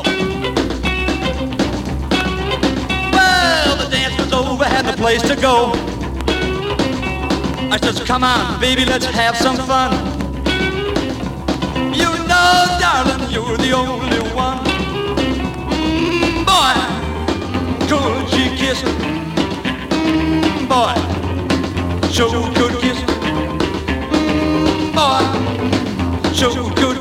Well, 3.13 3.77
the 3.77 3.87
dance 3.91 4.19
was 4.19 4.33
over, 4.33 4.65
had 4.65 4.87
no 4.87 4.93
place 4.95 5.21
to 5.29 5.37
go. 5.37 5.73
I 7.71 7.77
said, 7.83 8.07
come 8.07 8.25
on, 8.25 8.59
baby, 8.59 8.87
let's 8.87 9.05
have 9.05 9.37
some 9.37 9.59
fun. 9.59 9.93
You 11.93 12.11
know, 12.31 12.79
darling, 12.81 13.31
you're 13.31 13.59
the 13.59 13.73
only 13.73 14.23
one. 14.33 14.65
Mm, 15.69 16.47
boy, 16.49 16.75
could 17.91 18.27
she 18.33 18.45
kiss? 18.57 18.81
Mm, 20.01 20.67
boy, 20.67 20.95
sure 22.11 22.49
could 22.57 22.75
kiss. 22.81 22.99
Mm, 24.17 24.95
boy, 24.97 26.33
sure 26.33 26.73
could 26.75 26.92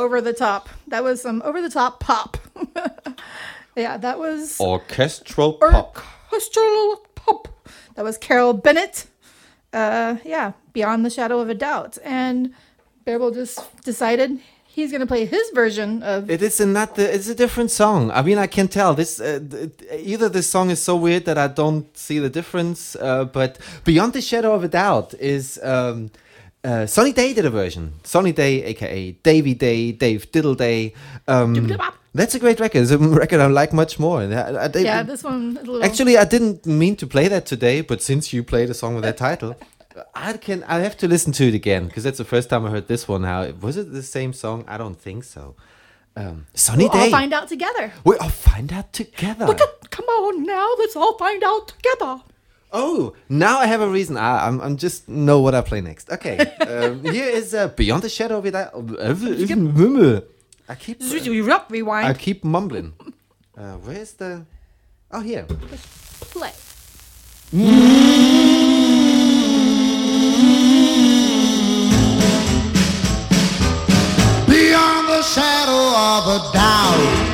Over 0.00 0.20
the 0.22 0.32
top. 0.32 0.68
That 0.88 1.02
was 1.04 1.20
some 1.20 1.42
over 1.44 1.60
the 1.60 1.68
top 1.70 2.00
pop. 2.00 2.38
yeah, 3.76 3.96
that 3.98 4.18
was 4.18 4.58
Orchestral 4.60 5.52
pop. 5.54 5.98
orchestral 6.32 7.02
pop. 7.14 7.48
That 7.94 8.04
was 8.04 8.16
Carole 8.18 8.54
Bennett. 8.54 9.06
Uh, 9.72 10.16
yeah, 10.24 10.52
Beyond 10.72 11.04
the 11.04 11.10
Shadow 11.10 11.38
of 11.40 11.48
a 11.50 11.54
Doubt. 11.54 11.98
And 12.02 12.54
Bearable 13.04 13.30
just 13.30 13.60
decided 13.84 14.40
he's 14.64 14.90
going 14.90 15.00
to 15.02 15.06
play 15.06 15.26
his 15.26 15.50
version 15.54 16.02
of. 16.02 16.30
It 16.30 16.42
is 16.42 16.60
another. 16.60 17.04
It's 17.04 17.28
a 17.28 17.34
different 17.34 17.70
song. 17.70 18.10
I 18.10 18.22
mean, 18.22 18.38
I 18.38 18.46
can 18.46 18.68
tell 18.68 18.94
this. 18.94 19.20
Uh, 19.20 19.38
th- 19.50 19.70
either 20.12 20.28
this 20.28 20.48
song 20.48 20.70
is 20.70 20.80
so 20.82 20.96
weird 20.96 21.24
that 21.26 21.36
I 21.38 21.46
don't 21.48 21.94
see 21.96 22.18
the 22.18 22.30
difference. 22.30 22.96
Uh, 22.96 23.24
but 23.26 23.58
beyond 23.84 24.12
the 24.14 24.22
shadow 24.22 24.54
of 24.54 24.64
a 24.64 24.68
doubt 24.68 25.14
is 25.20 25.60
um, 25.62 26.10
uh, 26.64 26.86
Sonny 26.86 27.12
Day 27.12 27.32
did 27.32 27.44
a 27.46 27.50
version. 27.50 27.94
Sonny 28.04 28.32
Day, 28.32 28.62
aka 28.64 29.12
Davy 29.22 29.54
Day, 29.54 29.92
Dave 29.92 30.30
Diddle 30.32 30.54
Day. 30.54 30.94
Um, 31.28 31.70
that's 32.14 32.34
a 32.34 32.38
great 32.38 32.60
record. 32.60 32.82
It's 32.82 32.90
a 32.90 32.98
record 33.22 33.40
I 33.40 33.46
like 33.46 33.72
much 33.72 33.98
more. 33.98 34.20
And 34.22 34.34
I- 34.34 34.64
I- 34.66 34.78
yeah, 34.78 35.02
this 35.02 35.22
one 35.24 35.56
a 35.56 35.60
little. 35.60 35.84
Actually, 35.84 36.18
I 36.18 36.24
didn't 36.24 36.66
mean 36.66 36.96
to 36.96 37.06
play 37.06 37.28
that 37.28 37.46
today, 37.46 37.80
but 37.80 38.02
since 38.02 38.32
you 38.32 38.42
played 38.42 38.68
a 38.70 38.74
song 38.74 38.94
with 38.94 39.04
that 39.04 39.16
title, 39.16 39.56
I 40.14 40.32
can. 40.34 40.62
I 40.64 40.80
have 40.80 40.96
to 40.98 41.08
listen 41.08 41.32
to 41.34 41.44
it 41.48 41.54
again 41.54 41.86
because 41.86 42.04
that's 42.04 42.18
the 42.18 42.24
first 42.24 42.50
time 42.50 42.66
I 42.66 42.70
heard 42.70 42.88
this 42.88 43.06
one. 43.08 43.22
Now, 43.22 43.50
was 43.60 43.76
it 43.76 43.92
the 43.92 44.02
same 44.02 44.32
song? 44.32 44.64
I 44.68 44.76
don't 44.78 45.00
think 45.00 45.24
so. 45.24 45.54
Um, 46.16 46.46
Sonny 46.54 46.88
Day. 46.88 46.90
we'll 46.92 46.98
Day. 46.98 47.04
all 47.04 47.10
find 47.10 47.32
out 47.32 47.48
together. 47.48 47.92
We'll 48.04 48.18
find 48.28 48.72
out 48.72 48.92
together. 48.92 49.46
Look 49.46 49.60
at, 49.60 49.90
come 49.90 50.04
on 50.06 50.44
now, 50.44 50.68
let's 50.78 50.96
all 50.96 51.16
find 51.16 51.42
out 51.44 51.68
together. 51.68 52.20
Oh, 52.72 53.14
now 53.28 53.58
I 53.58 53.66
have 53.66 53.80
a 53.80 53.88
reason. 53.88 54.16
I, 54.16 54.46
I'm, 54.46 54.60
I'm 54.60 54.76
just 54.76 55.08
know 55.08 55.40
what 55.40 55.54
I 55.54 55.60
play 55.60 55.80
next. 55.80 56.10
Okay, 56.10 56.38
um, 56.60 57.02
here 57.04 57.28
is 57.28 57.54
uh, 57.54 57.68
Beyond 57.68 58.02
the 58.02 58.08
Shadow 58.08 58.38
of 58.38 58.44
a 58.46 58.50
Doubt. 58.52 58.74
I 60.68 60.74
keep. 60.76 61.00
Rewind. 61.70 62.06
I 62.06 62.14
keep 62.14 62.44
mumbling. 62.44 62.94
Uh, 63.56 63.74
where's 63.78 64.12
the? 64.12 64.46
Oh, 65.10 65.20
here. 65.20 65.46
play. 66.30 66.52
beyond 74.70 75.08
the 75.08 75.22
shadow 75.22 75.82
of 75.96 76.26
a 76.28 76.52
doubt. 76.52 77.29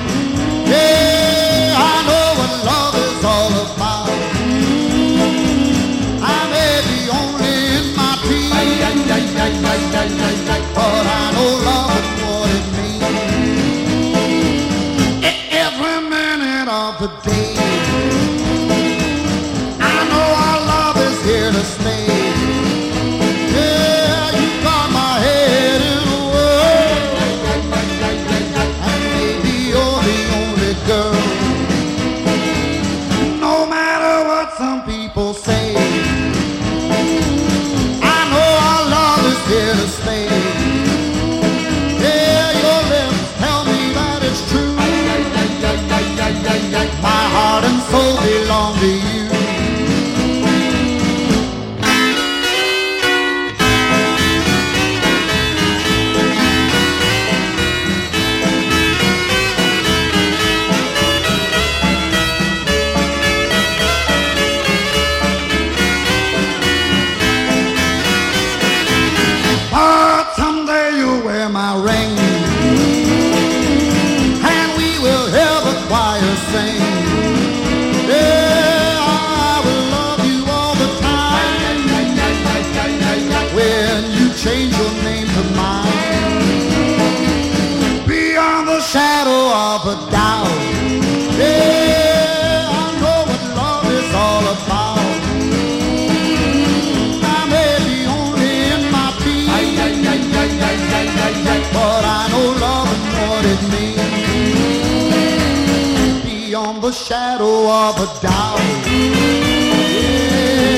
Shadow 106.97 107.69
of 107.69 108.01
a 108.01 108.07
doubt. 108.23 108.59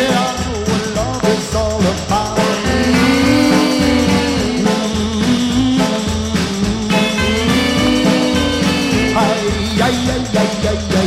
Yeah, 0.08 0.18
I 0.18 0.34
know 0.42 0.58
what 0.68 0.84
love 0.96 1.24
is 1.30 1.54
all 1.54 1.80
about. 1.80 2.38
Mm-hmm. 4.58 4.98
Ay, 9.16 10.97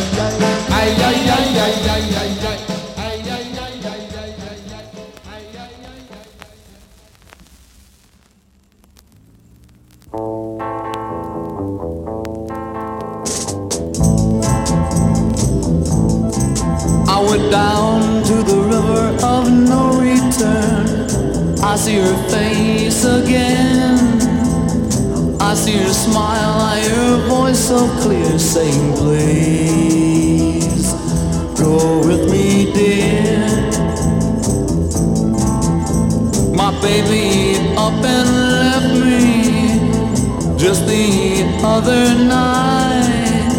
other 41.64 42.16
night 42.16 43.52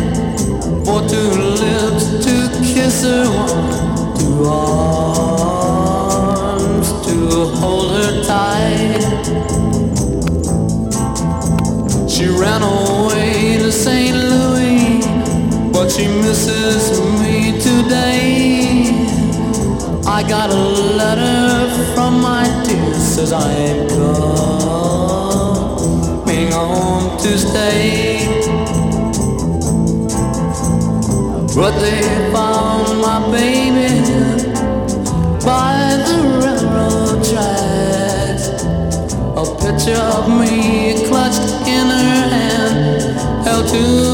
for 0.85 1.01
two 1.09 1.31
lips 1.31 2.07
to 2.25 2.49
kiss 2.63 3.05
her, 3.05 3.27
one, 3.31 4.17
two 4.19 4.45
arms 4.49 5.73
to 7.07 7.17
hold 7.61 7.93
her 7.93 8.25
tight. 8.25 9.03
She 12.11 12.27
ran 12.27 12.63
away 12.63 13.59
to 13.59 13.71
St. 13.71 14.17
Louis, 14.17 15.01
but 15.73 15.89
she 15.89 16.09
misses 16.09 17.01
me 17.21 17.53
today. 17.61 19.07
I 20.07 20.23
got 20.29 20.51
a 20.51 20.55
letter 20.55 21.71
from 21.95 22.21
my 22.21 22.45
dear, 22.65 22.95
says 22.95 23.33
I'm 23.33 23.89
home 23.91 24.52
to 27.23 27.39
stay. 27.39 28.27
But 31.55 31.79
they 31.79 32.03
found 32.33 33.01
my 33.01 33.31
baby 33.31 34.03
by 35.45 36.03
the 36.07 36.19
railroad 36.43 37.25
tracks. 37.25 38.49
A 39.37 39.45
picture 39.63 40.03
of 40.19 40.29
me 40.41 41.07
clutched 41.07 41.69
in 41.69 41.87
her 41.87 42.29
hand, 42.35 43.47
held 43.47 43.69
to 43.69 44.12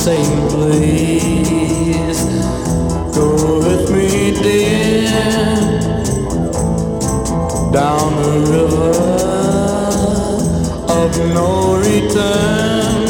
saying, 0.00 0.48
Please 0.48 2.24
go 3.14 3.58
with 3.58 3.90
me, 3.90 4.30
dear, 4.30 5.10
down 7.70 8.08
the 8.22 8.34
river 8.54 8.94
of 11.00 11.10
no 11.34 11.76
return. 11.76 13.02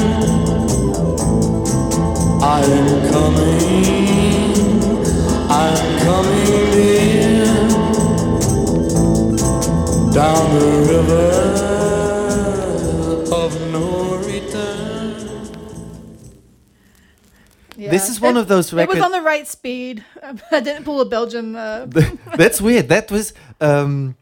I'm 2.43 2.87
coming, 3.13 4.51
I'm 5.49 5.81
coming, 6.07 6.71
dear, 6.73 7.47
down 10.13 10.45
the 10.59 10.67
river 10.89 11.40
This 18.01 18.11
is 18.11 18.21
one 18.21 18.37
It- 18.37 18.41
of 18.41 18.49
those 18.49 18.73
It 18.73 18.89
was 18.89 19.01
on 19.01 19.13
the 19.13 19.23
right 19.23 19.47
speed. 19.47 20.05
I 20.51 20.61
didn't 20.61 20.85
pull 20.85 21.01
a 21.01 21.05
Belgian. 21.05 21.57
Uh, 21.57 21.87
That's 22.37 22.61
weird. 22.61 22.89
That 22.89 23.11
was, 23.11 23.33
um, 23.61 24.17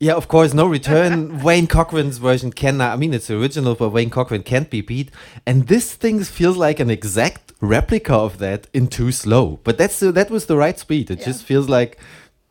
yeah, 0.00 0.14
of 0.14 0.26
course, 0.28 0.52
no 0.54 0.66
return. 0.66 1.42
Wayne 1.46 1.66
Cochran's 1.66 2.18
version 2.18 2.50
cannot. 2.52 2.92
I 2.92 2.96
mean, 2.96 3.14
it's 3.14 3.30
original, 3.30 3.74
but 3.74 3.90
Wayne 3.90 4.10
Cochran 4.10 4.42
can't 4.42 4.68
be 4.70 4.80
beat. 4.80 5.10
And 5.46 5.68
this 5.68 5.94
thing 5.94 6.22
feels 6.24 6.56
like 6.56 6.80
an 6.80 6.90
exact 6.90 7.52
replica 7.60 8.14
of 8.14 8.38
that 8.38 8.66
in 8.72 8.88
too 8.88 9.12
slow. 9.12 9.60
But 9.64 9.78
that's 9.78 10.00
the, 10.00 10.10
that 10.12 10.30
was 10.30 10.46
the 10.46 10.56
right 10.56 10.78
speed. 10.78 11.10
It 11.10 11.20
Yeah. 11.20 11.26
just 11.26 11.44
feels 11.44 11.68
like 11.68 11.98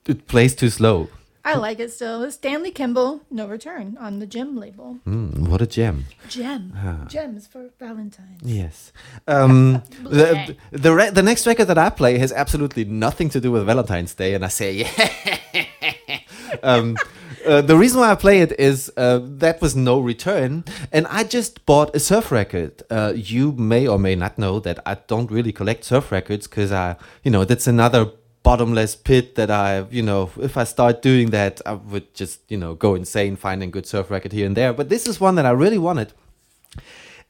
it 0.07 0.27
plays 0.27 0.55
too 0.55 0.69
slow. 0.69 1.09
I 1.43 1.55
like 1.55 1.79
it 1.79 1.91
still. 1.91 2.21
It's 2.23 2.35
Stanley 2.35 2.71
Kimball, 2.71 3.21
No 3.31 3.47
Return 3.47 3.97
on 3.99 4.19
the 4.19 4.27
Gem 4.27 4.57
label. 4.57 4.99
Mm, 5.07 5.47
what 5.47 5.61
a 5.61 5.67
gem. 5.67 6.05
Gem. 6.29 6.73
Ah. 6.75 7.05
Gems 7.07 7.47
for 7.47 7.69
Valentine's. 7.79 8.41
Yes. 8.43 8.91
Um, 9.27 9.81
the 10.03 10.55
the, 10.71 10.93
re- 10.93 11.09
the 11.09 11.23
next 11.23 11.47
record 11.47 11.65
that 11.65 11.77
I 11.77 11.89
play 11.89 12.19
has 12.19 12.31
absolutely 12.31 12.85
nothing 12.85 13.29
to 13.29 13.41
do 13.41 13.51
with 13.51 13.65
Valentine's 13.65 14.13
Day, 14.13 14.35
and 14.35 14.45
I 14.45 14.49
say, 14.49 14.85
yeah. 15.53 16.19
um, 16.61 16.97
uh, 17.45 17.61
the 17.61 17.75
reason 17.75 17.99
why 18.01 18.11
I 18.11 18.15
play 18.15 18.41
it 18.41 18.59
is 18.59 18.91
uh, 18.95 19.19
that 19.23 19.61
was 19.61 19.75
no 19.75 19.99
return, 19.99 20.63
and 20.91 21.07
I 21.07 21.23
just 21.23 21.65
bought 21.65 21.95
a 21.95 21.99
surf 21.99 22.31
record. 22.31 22.83
Uh, 22.89 23.13
you 23.15 23.51
may 23.53 23.87
or 23.87 23.97
may 23.97 24.15
not 24.15 24.37
know 24.37 24.59
that 24.59 24.79
I 24.85 24.95
don't 25.07 25.31
really 25.31 25.51
collect 25.51 25.85
surf 25.85 26.11
records 26.11 26.47
because 26.47 26.71
I, 26.71 26.97
you 27.23 27.31
know, 27.31 27.45
that's 27.45 27.65
another 27.65 28.11
bottomless 28.43 28.95
pit 28.95 29.35
that 29.35 29.51
I, 29.51 29.85
you 29.91 30.01
know, 30.01 30.29
if 30.37 30.57
I 30.57 30.63
start 30.63 31.01
doing 31.01 31.29
that, 31.29 31.61
I 31.65 31.73
would 31.73 32.13
just, 32.13 32.39
you 32.49 32.57
know, 32.57 32.73
go 32.73 32.95
insane 32.95 33.35
finding 33.35 33.71
good 33.71 33.85
surf 33.85 34.09
record 34.09 34.31
here 34.31 34.45
and 34.45 34.57
there. 34.57 34.73
But 34.73 34.89
this 34.89 35.07
is 35.07 35.19
one 35.19 35.35
that 35.35 35.45
I 35.45 35.51
really 35.51 35.77
wanted 35.77 36.13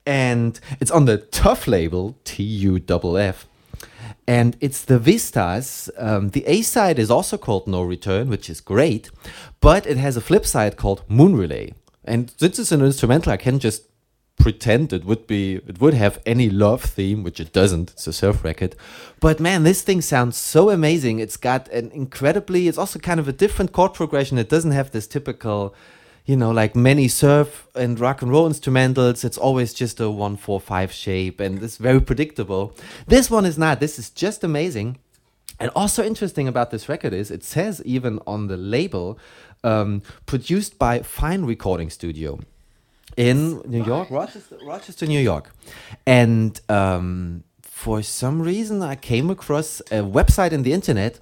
and 0.05 0.59
it's 0.79 0.91
on 0.91 1.05
the 1.05 1.17
Tuff 1.17 1.67
label, 1.67 2.15
T 2.23 2.43
U 2.43 2.81
F. 3.17 3.47
And 4.27 4.55
it's 4.59 4.83
the 4.85 4.99
Vistas. 4.99 5.89
Um, 5.97 6.29
the 6.29 6.45
A 6.47 6.61
side 6.61 6.99
is 6.99 7.11
also 7.11 7.37
called 7.37 7.67
No 7.67 7.81
Return, 7.81 8.29
which 8.29 8.49
is 8.49 8.61
great, 8.61 9.09
but 9.59 9.85
it 9.85 9.97
has 9.97 10.15
a 10.15 10.21
flip 10.21 10.45
side 10.45 10.77
called 10.77 11.03
Moon 11.07 11.35
Relay. 11.35 11.73
And 12.03 12.31
since 12.37 12.57
it's 12.57 12.71
an 12.71 12.81
instrumental, 12.81 13.31
I 13.31 13.37
can 13.37 13.59
just 13.59 13.83
pretend 14.41 14.91
it 14.93 15.05
would 15.05 15.27
be 15.27 15.55
it 15.55 15.79
would 15.79 15.93
have 15.93 16.19
any 16.25 16.49
love 16.49 16.83
theme 16.83 17.23
which 17.23 17.39
it 17.39 17.51
doesn't 17.53 17.91
it's 17.91 18.07
a 18.07 18.13
surf 18.13 18.43
record 18.43 18.75
but 19.19 19.39
man 19.39 19.63
this 19.63 19.83
thing 19.83 20.01
sounds 20.01 20.35
so 20.35 20.69
amazing. 20.69 21.19
It's 21.19 21.37
got 21.37 21.69
an 21.69 21.91
incredibly 21.91 22.67
it's 22.67 22.77
also 22.77 22.99
kind 22.99 23.19
of 23.19 23.27
a 23.27 23.31
different 23.31 23.71
chord 23.71 23.93
progression. 23.93 24.37
It 24.37 24.49
doesn't 24.49 24.71
have 24.71 24.91
this 24.91 25.07
typical 25.07 25.75
you 26.25 26.35
know 26.35 26.51
like 26.51 26.75
many 26.75 27.07
surf 27.07 27.67
and 27.75 27.99
rock 27.99 28.21
and 28.21 28.31
roll 28.31 28.49
instrumentals. 28.49 29.23
It's 29.23 29.37
always 29.37 29.73
just 29.73 29.99
a 29.99 30.09
one 30.09 30.37
four 30.37 30.59
five 30.59 30.91
shape 30.91 31.39
and 31.39 31.61
it's 31.63 31.77
very 31.77 32.01
predictable. 32.01 32.75
This 33.07 33.29
one 33.29 33.45
is 33.45 33.57
not. 33.57 33.79
This 33.79 33.99
is 33.99 34.09
just 34.09 34.43
amazing. 34.43 34.97
And 35.59 35.69
also 35.75 36.03
interesting 36.03 36.47
about 36.47 36.71
this 36.71 36.89
record 36.89 37.13
is 37.13 37.29
it 37.29 37.43
says 37.43 37.81
even 37.85 38.19
on 38.25 38.47
the 38.47 38.57
label 38.57 39.19
um, 39.63 40.01
produced 40.25 40.79
by 40.79 41.03
fine 41.03 41.45
recording 41.45 41.91
studio 41.91 42.39
in 43.17 43.61
New 43.65 43.83
York, 43.83 44.09
Rochester, 44.09 44.57
Rochester, 44.65 45.05
New 45.05 45.19
York. 45.19 45.51
And 46.05 46.57
um, 46.69 47.43
for 47.61 48.01
some 48.03 48.41
reason, 48.41 48.81
I 48.81 48.95
came 48.95 49.29
across 49.29 49.81
a 49.91 50.01
website 50.01 50.51
in 50.51 50.63
the 50.63 50.73
internet, 50.73 51.19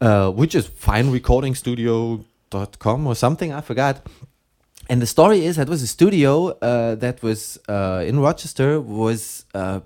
uh, 0.00 0.30
which 0.30 0.54
is 0.54 0.66
finerecordingstudio.com 0.68 3.06
or 3.06 3.14
something, 3.14 3.52
I 3.52 3.60
forgot. 3.60 4.06
And 4.88 5.02
the 5.02 5.06
story 5.06 5.44
is 5.44 5.56
that 5.56 5.68
was 5.68 5.82
a 5.82 5.86
studio 5.86 6.48
uh, 6.50 6.94
that 6.96 7.22
was 7.22 7.58
uh, 7.68 8.04
in 8.06 8.20
Rochester 8.20 8.80
was 8.80 9.44
uh, 9.54 9.80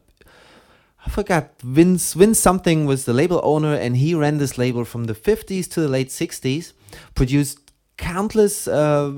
I 1.07 1.09
forgot 1.09 1.53
Vince 1.63 2.13
Vince 2.13 2.39
something 2.39 2.85
was 2.85 3.07
the 3.07 3.15
label 3.15 3.41
owner 3.43 3.75
and 3.75 3.97
he 3.97 4.15
ran 4.15 4.39
this 4.39 4.59
label 4.59 4.85
from 4.85 5.05
the 5.05 5.15
50s 5.15 5.69
to 5.71 5.81
the 5.81 5.89
late 5.89 6.09
60s 6.09 6.73
produced 7.15 7.70
countless 8.01 8.67
uh, 8.69 9.11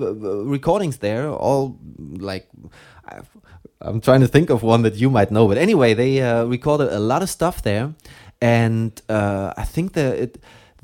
recordings 0.56 0.96
there 0.98 1.24
all 1.44 1.64
like 2.30 2.46
I've- 3.12 3.28
I'm 3.84 4.00
trying 4.00 4.20
to 4.26 4.28
think 4.28 4.48
of 4.50 4.62
one 4.62 4.82
that 4.82 4.94
you 5.02 5.10
might 5.10 5.30
know 5.30 5.44
but 5.48 5.58
anyway 5.58 5.90
they 5.94 6.12
uh, 6.22 6.44
recorded 6.56 6.88
a 6.92 7.00
lot 7.12 7.20
of 7.22 7.28
stuff 7.28 7.56
there 7.62 7.86
and 8.40 8.92
uh, 9.08 9.52
I 9.56 9.64
think 9.74 9.92
the 9.92 10.06
it, 10.24 10.32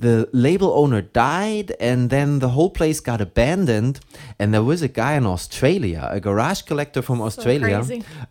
the 0.01 0.29
label 0.33 0.71
owner 0.83 1.03
died 1.03 1.69
and 1.81 2.09
then 2.11 2.39
the 2.39 2.51
whole 2.57 2.71
place 2.71 3.01
got 3.01 3.21
abandoned 3.21 3.99
and 4.39 4.53
there 4.55 4.63
was 4.63 4.81
a 4.83 4.89
guy 5.03 5.15
in 5.21 5.27
australia 5.27 6.03
a 6.13 6.21
garage 6.21 6.63
collector 6.63 7.03
from 7.03 7.19
australia 7.21 7.79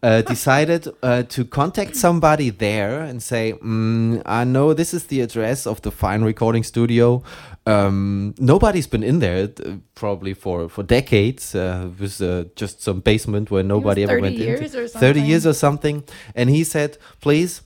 uh, 0.03 0.21
decided 0.33 0.87
uh, 1.03 1.23
to 1.35 1.43
contact 1.59 1.95
somebody 1.97 2.49
there 2.67 3.01
and 3.09 3.21
say 3.21 3.53
mm, 3.53 4.21
i 4.25 4.43
know 4.45 4.73
this 4.73 4.93
is 4.93 5.03
the 5.07 5.19
address 5.27 5.67
of 5.67 5.81
the 5.81 5.91
fine 5.91 6.21
recording 6.31 6.63
studio 6.63 7.21
um, 7.67 8.33
nobody's 8.39 8.87
been 8.87 9.03
in 9.03 9.19
there 9.19 9.49
uh, 9.65 9.75
probably 9.93 10.33
for, 10.33 10.69
for 10.69 10.83
decades 10.83 11.53
uh, 11.53 11.89
it 11.91 11.99
was 11.99 12.21
uh, 12.21 12.45
just 12.55 12.81
some 12.81 13.01
basement 13.01 13.51
where 13.51 13.63
nobody 13.63 14.03
ever 14.03 14.13
30 14.13 14.21
went 14.21 14.75
or 14.75 14.87
30 14.87 15.21
years 15.21 15.45
or 15.45 15.53
something. 15.53 16.03
And 16.33 16.49
he 16.49 16.63
said 16.63 16.97
please 17.19 17.61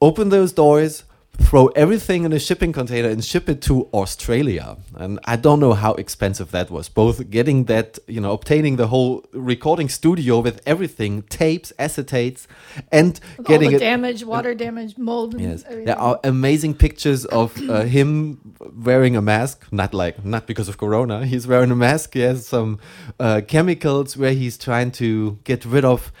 open 0.00 0.28
those 0.28 0.52
doors, 0.52 1.04
throw 1.38 1.66
everything 1.68 2.24
in 2.24 2.32
a 2.32 2.38
shipping 2.38 2.72
container, 2.72 3.08
and 3.08 3.24
ship 3.24 3.48
it 3.48 3.60
to 3.62 3.88
Australia. 3.92 4.76
And 4.96 5.20
I 5.24 5.36
don't 5.36 5.60
know 5.60 5.74
how 5.74 5.94
expensive 5.94 6.50
that 6.50 6.70
was. 6.70 6.88
Both 6.88 7.30
getting 7.30 7.64
that, 7.64 7.98
you 8.06 8.20
know, 8.20 8.32
obtaining 8.32 8.76
the 8.76 8.88
whole 8.88 9.24
recording 9.32 9.88
studio 9.88 10.40
with 10.40 10.60
everything, 10.66 11.22
tapes, 11.22 11.72
acetates, 11.78 12.46
and 12.90 13.20
With 13.38 13.46
getting 13.46 13.66
all 13.66 13.70
the 13.72 13.76
it. 13.76 13.80
damage, 13.80 14.24
water 14.24 14.54
damage, 14.54 14.98
mold, 14.98 15.40
Yes, 15.40 15.62
everything. 15.64 15.84
there 15.86 15.98
are 15.98 16.18
amazing 16.24 16.74
pictures 16.74 17.24
of 17.26 17.56
uh, 17.70 17.82
him 17.82 18.54
wearing 18.74 19.16
a 19.16 19.22
mask. 19.22 19.66
Not 19.70 19.94
like 19.94 20.24
not 20.24 20.46
because 20.46 20.68
of 20.68 20.78
Corona. 20.78 21.26
He's 21.26 21.46
wearing 21.46 21.70
a 21.70 21.76
mask. 21.76 22.14
He 22.14 22.20
has 22.20 22.46
some 22.46 22.78
uh, 23.20 23.42
chemicals 23.46 24.16
where 24.16 24.32
he's 24.32 24.56
trying 24.58 24.90
to 24.92 25.38
get 25.44 25.64
rid 25.64 25.84
of 25.84 26.12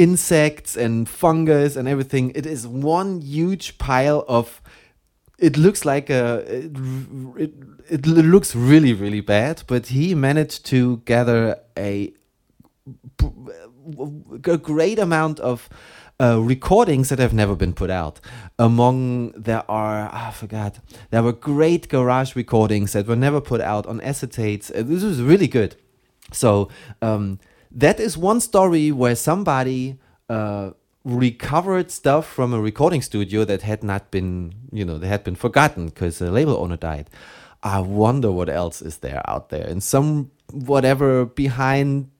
insects 0.00 0.76
and 0.76 1.08
fungus 1.08 1.76
and 1.76 1.86
everything. 1.86 2.32
It 2.34 2.46
is 2.46 2.66
one 2.66 3.20
huge 3.20 3.76
pile 3.78 4.24
of. 4.26 4.62
It 5.38 5.56
looks 5.56 5.84
like 5.84 6.10
a. 6.10 6.38
It, 6.46 6.72
it, 7.36 7.52
it 7.88 8.06
looks 8.06 8.54
really 8.54 8.94
really 8.94 9.20
bad, 9.20 9.62
but 9.66 9.86
he 9.88 10.14
managed 10.14 10.64
to 10.66 10.98
gather 11.04 11.56
a 11.76 12.12
a 14.44 14.58
great 14.58 14.98
amount 14.98 15.40
of 15.40 15.68
uh, 16.20 16.38
recordings 16.40 17.08
that 17.08 17.18
have 17.18 17.34
never 17.34 17.56
been 17.56 17.72
put 17.72 17.90
out. 17.90 18.20
Among 18.58 19.32
there 19.32 19.64
are 19.68 20.08
ah, 20.12 20.28
I 20.28 20.30
forgot 20.30 20.78
there 21.10 21.22
were 21.22 21.32
great 21.32 21.88
garage 21.88 22.36
recordings 22.36 22.92
that 22.92 23.06
were 23.06 23.16
never 23.16 23.40
put 23.40 23.60
out 23.60 23.86
on 23.86 24.00
acetates. 24.00 24.70
Uh, 24.70 24.82
This 24.82 25.02
was 25.02 25.20
really 25.20 25.48
good. 25.48 25.76
So 26.32 26.68
um, 27.02 27.38
that 27.70 28.00
is 28.00 28.16
one 28.18 28.40
story 28.40 28.90
where 28.92 29.14
somebody 29.14 29.98
uh, 30.28 30.70
recovered 31.04 31.90
stuff 31.90 32.26
from 32.26 32.52
a 32.52 32.60
recording 32.60 33.02
studio 33.02 33.44
that 33.44 33.62
had 33.62 33.82
not 33.82 34.10
been 34.10 34.54
you 34.72 34.84
know 34.84 34.98
they 34.98 35.08
had 35.08 35.24
been 35.24 35.36
forgotten 35.36 35.86
because 35.86 36.18
the 36.18 36.30
label 36.30 36.56
owner 36.56 36.76
died. 36.76 37.08
I 37.62 37.80
wonder 37.80 38.30
what 38.30 38.48
else 38.48 38.80
is 38.80 38.98
there 38.98 39.22
out 39.28 39.50
there 39.50 39.66
in 39.66 39.80
some 39.80 40.30
whatever 40.50 41.26
behind 41.26 42.10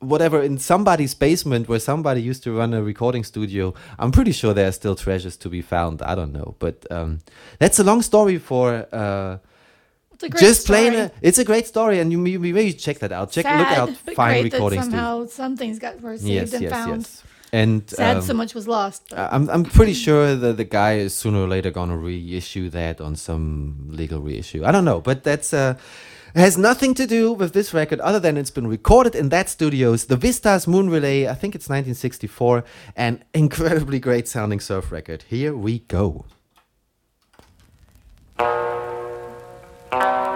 whatever 0.00 0.40
in 0.42 0.58
somebody's 0.58 1.14
basement 1.14 1.68
where 1.68 1.80
somebody 1.80 2.22
used 2.22 2.42
to 2.44 2.52
run 2.52 2.72
a 2.72 2.82
recording 2.82 3.24
studio. 3.24 3.74
I'm 3.98 4.12
pretty 4.12 4.32
sure 4.32 4.54
there 4.54 4.68
are 4.68 4.72
still 4.72 4.94
treasures 4.94 5.36
to 5.38 5.48
be 5.48 5.60
found. 5.60 6.02
I 6.02 6.14
don't 6.14 6.32
know, 6.32 6.54
but 6.58 6.86
um, 6.90 7.18
that's 7.58 7.78
a 7.78 7.84
long 7.84 8.02
story 8.02 8.38
for. 8.38 8.86
Uh, 8.92 9.38
just 10.38 10.66
plain, 10.66 10.92
story. 10.92 11.04
a, 11.06 11.12
it's 11.22 11.38
a 11.38 11.44
great 11.44 11.66
story, 11.66 12.00
and 12.00 12.10
you 12.12 12.24
you 12.26 12.38
maybe 12.40 12.72
check 12.72 12.98
that 13.00 13.12
out. 13.12 13.30
Check 13.30 13.44
look 13.44 13.68
Sad, 13.68 13.78
out 13.78 13.90
but 14.04 14.14
fine 14.14 14.42
great 14.42 14.52
recording 14.52 14.78
that 14.80 14.84
somehow 14.90 15.26
some 15.26 15.56
things 15.56 15.78
got 15.78 16.00
were 16.00 16.16
saved 16.16 16.28
Yes, 16.28 16.52
and 16.52 16.62
yes, 16.62 16.72
found. 16.72 17.02
yes. 17.02 17.22
And 17.50 17.88
Sad 17.88 18.16
um, 18.18 18.22
so 18.22 18.34
much 18.34 18.54
was 18.54 18.66
lost. 18.68 19.02
but- 19.10 19.32
I'm 19.32 19.48
I'm 19.48 19.64
pretty 19.64 19.94
sure 19.94 20.34
that 20.36 20.56
the 20.56 20.64
guy 20.64 20.92
is 20.98 21.14
sooner 21.14 21.38
or 21.44 21.48
later 21.48 21.70
gonna 21.70 21.96
reissue 21.96 22.68
that 22.70 23.00
on 23.00 23.16
some 23.16 23.86
legal 23.88 24.20
reissue. 24.20 24.64
I 24.66 24.70
don't 24.72 24.84
know, 24.84 25.00
but 25.00 25.22
that's 25.24 25.54
uh 25.54 25.74
has 26.34 26.58
nothing 26.58 26.92
to 26.94 27.06
do 27.06 27.32
with 27.32 27.52
this 27.54 27.72
record 27.72 28.00
other 28.00 28.20
than 28.20 28.36
it's 28.36 28.50
been 28.50 28.66
recorded 28.66 29.14
in 29.14 29.30
that 29.30 29.48
studios. 29.48 30.04
The 30.06 30.16
Vistas 30.16 30.66
Moon 30.68 30.90
Relay, 30.90 31.26
I 31.26 31.34
think 31.34 31.54
it's 31.54 31.68
1964, 31.70 32.64
an 32.96 33.24
incredibly 33.32 33.98
great 33.98 34.28
sounding 34.28 34.60
surf 34.60 34.92
record. 34.92 35.24
Here 35.28 35.54
we 35.56 35.78
go. 35.88 36.26
Well, 39.90 40.27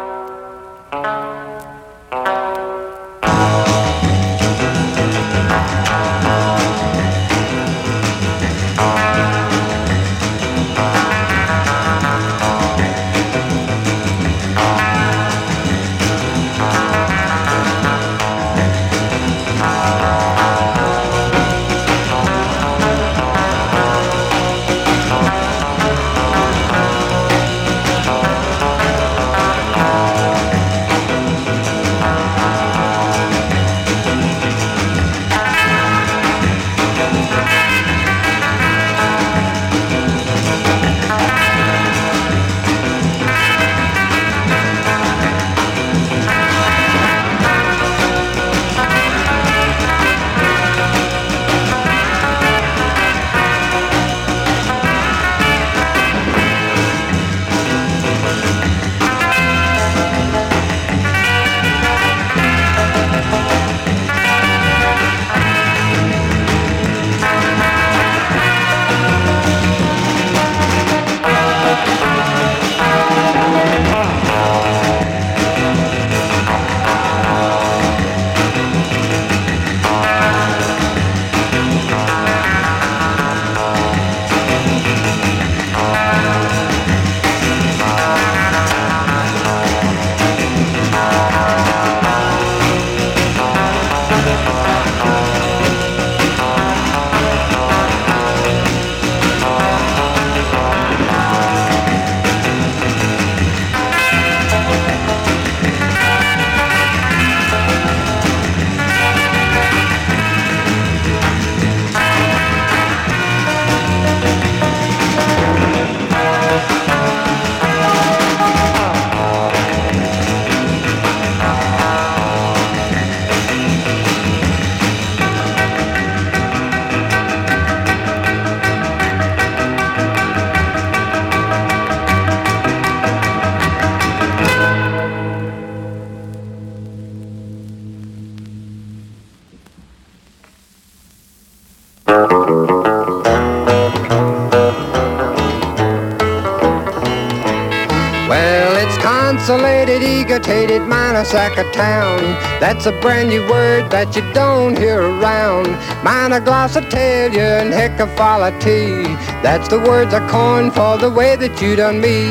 minus 151.23 151.57
a 151.59 151.73
town. 151.73 152.21
That's 152.61 152.87
a 152.87 152.93
brand 153.01 153.29
new 153.29 153.49
word 153.49 153.91
that 153.91 154.17
you 154.17 154.23
don't 154.33 154.77
hear 154.77 155.01
around. 155.01 155.67
Monoglossotalia 156.03 157.63
and 157.63 157.73
hecafolity. 157.73 159.05
That's 159.43 159.69
the 159.69 159.79
words 159.79 160.13
I 160.15 160.29
coined 160.29 160.75
for 160.75 160.99
the 160.99 161.11
way 161.11 161.37
that 161.37 161.63
you 161.63 161.77
done 161.77 162.01
me. 162.01 162.27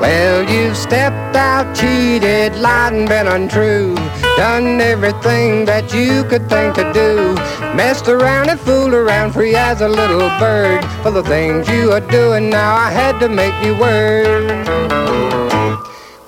Well, 0.00 0.48
you've 0.50 0.76
stepped 0.76 1.36
out, 1.36 1.74
cheated, 1.76 2.56
lied 2.56 2.92
and 2.92 3.08
been 3.08 3.28
untrue. 3.28 3.94
Done 4.36 4.80
everything 4.80 5.64
that 5.66 5.94
you 5.94 6.24
could 6.24 6.48
think 6.48 6.74
to 6.74 6.92
do. 6.92 7.34
Messed 7.76 8.08
around 8.08 8.50
and 8.50 8.58
fooled 8.58 8.92
around 8.92 9.32
free 9.32 9.54
as 9.54 9.80
a 9.80 9.88
little 9.88 10.28
bird. 10.40 10.84
For 11.02 11.10
the 11.10 11.22
things 11.22 11.68
you 11.68 11.92
are 11.92 12.00
doing 12.00 12.50
now, 12.50 12.74
I 12.74 12.90
had 12.90 13.18
to 13.20 13.28
make 13.28 13.54
you 13.64 13.78
word. 13.78 15.05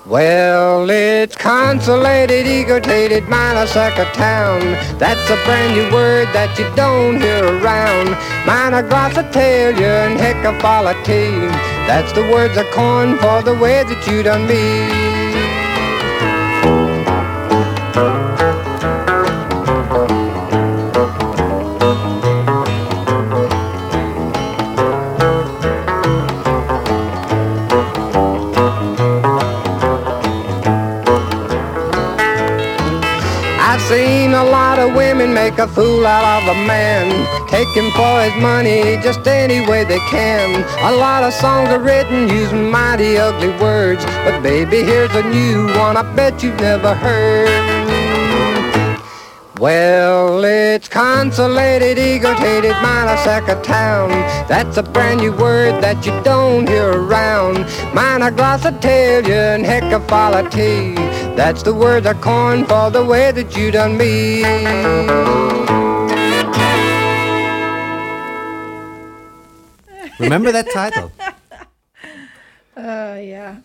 Well, 0.09 0.89
it's 0.89 1.35
consolated, 1.35 2.47
egotated, 2.47 3.29
minor 3.29 3.67
town. 3.67 4.59
That's 4.97 5.29
a 5.29 5.35
brand 5.45 5.75
new 5.75 5.93
word 5.93 6.25
that 6.33 6.57
you 6.57 6.65
don't 6.75 7.21
hear 7.21 7.45
around. 7.45 8.17
Minor 8.43 8.89
glossatalian, 8.89 10.17
hecafolity. 10.17 11.47
That's 11.85 12.11
the 12.13 12.23
words 12.23 12.57
I 12.57 12.63
coined 12.71 13.19
for 13.19 13.43
the 13.43 13.53
way 13.61 13.83
that 13.83 14.07
you 14.07 14.23
done 14.23 14.47
me. 14.47 14.98
Make 35.49 35.57
a 35.57 35.67
fool 35.67 36.05
out 36.05 36.43
of 36.43 36.55
a 36.55 36.67
man, 36.67 37.09
take 37.47 37.67
him 37.69 37.89
for 37.91 38.21
his 38.21 38.35
money 38.39 38.97
just 39.01 39.25
any 39.25 39.67
way 39.67 39.83
they 39.83 39.97
can. 40.11 40.63
A 40.93 40.95
lot 40.95 41.23
of 41.23 41.33
songs 41.33 41.69
are 41.69 41.79
written 41.79 42.29
using 42.29 42.69
mighty 42.69 43.17
ugly 43.17 43.49
words, 43.59 44.05
but 44.23 44.41
baby, 44.41 44.83
here's 44.83 45.13
a 45.15 45.23
new 45.23 45.65
one 45.75 45.97
I 45.97 46.03
bet 46.15 46.43
you've 46.43 46.59
never 46.59 46.93
heard. 46.93 47.79
Well, 49.59 50.45
it's 50.45 50.87
consolated, 50.87 51.97
egotated, 51.97 52.71
of 52.71 53.61
town. 53.63 54.09
That's 54.47 54.77
a 54.77 54.83
brand 54.83 55.19
new 55.19 55.35
word 55.35 55.83
that 55.83 56.05
you 56.05 56.13
don't 56.23 56.65
hear 56.65 56.91
around. 56.91 57.65
Minor 57.93 58.31
glossatalian, 58.31 59.65
hecafolity. 59.65 60.95
That's 61.39 61.63
the 61.63 61.73
word 61.73 62.05
I 62.05 62.15
coined 62.15 62.67
for 62.67 62.89
the 62.91 63.05
way 63.05 63.31
that 63.31 63.55
you 63.55 63.71
done 63.71 63.95
me. 63.95 64.43
Remember 70.19 70.51
that 70.51 70.69
title? 70.73 71.13
Uh, 72.75 73.19
yeah. 73.21 73.57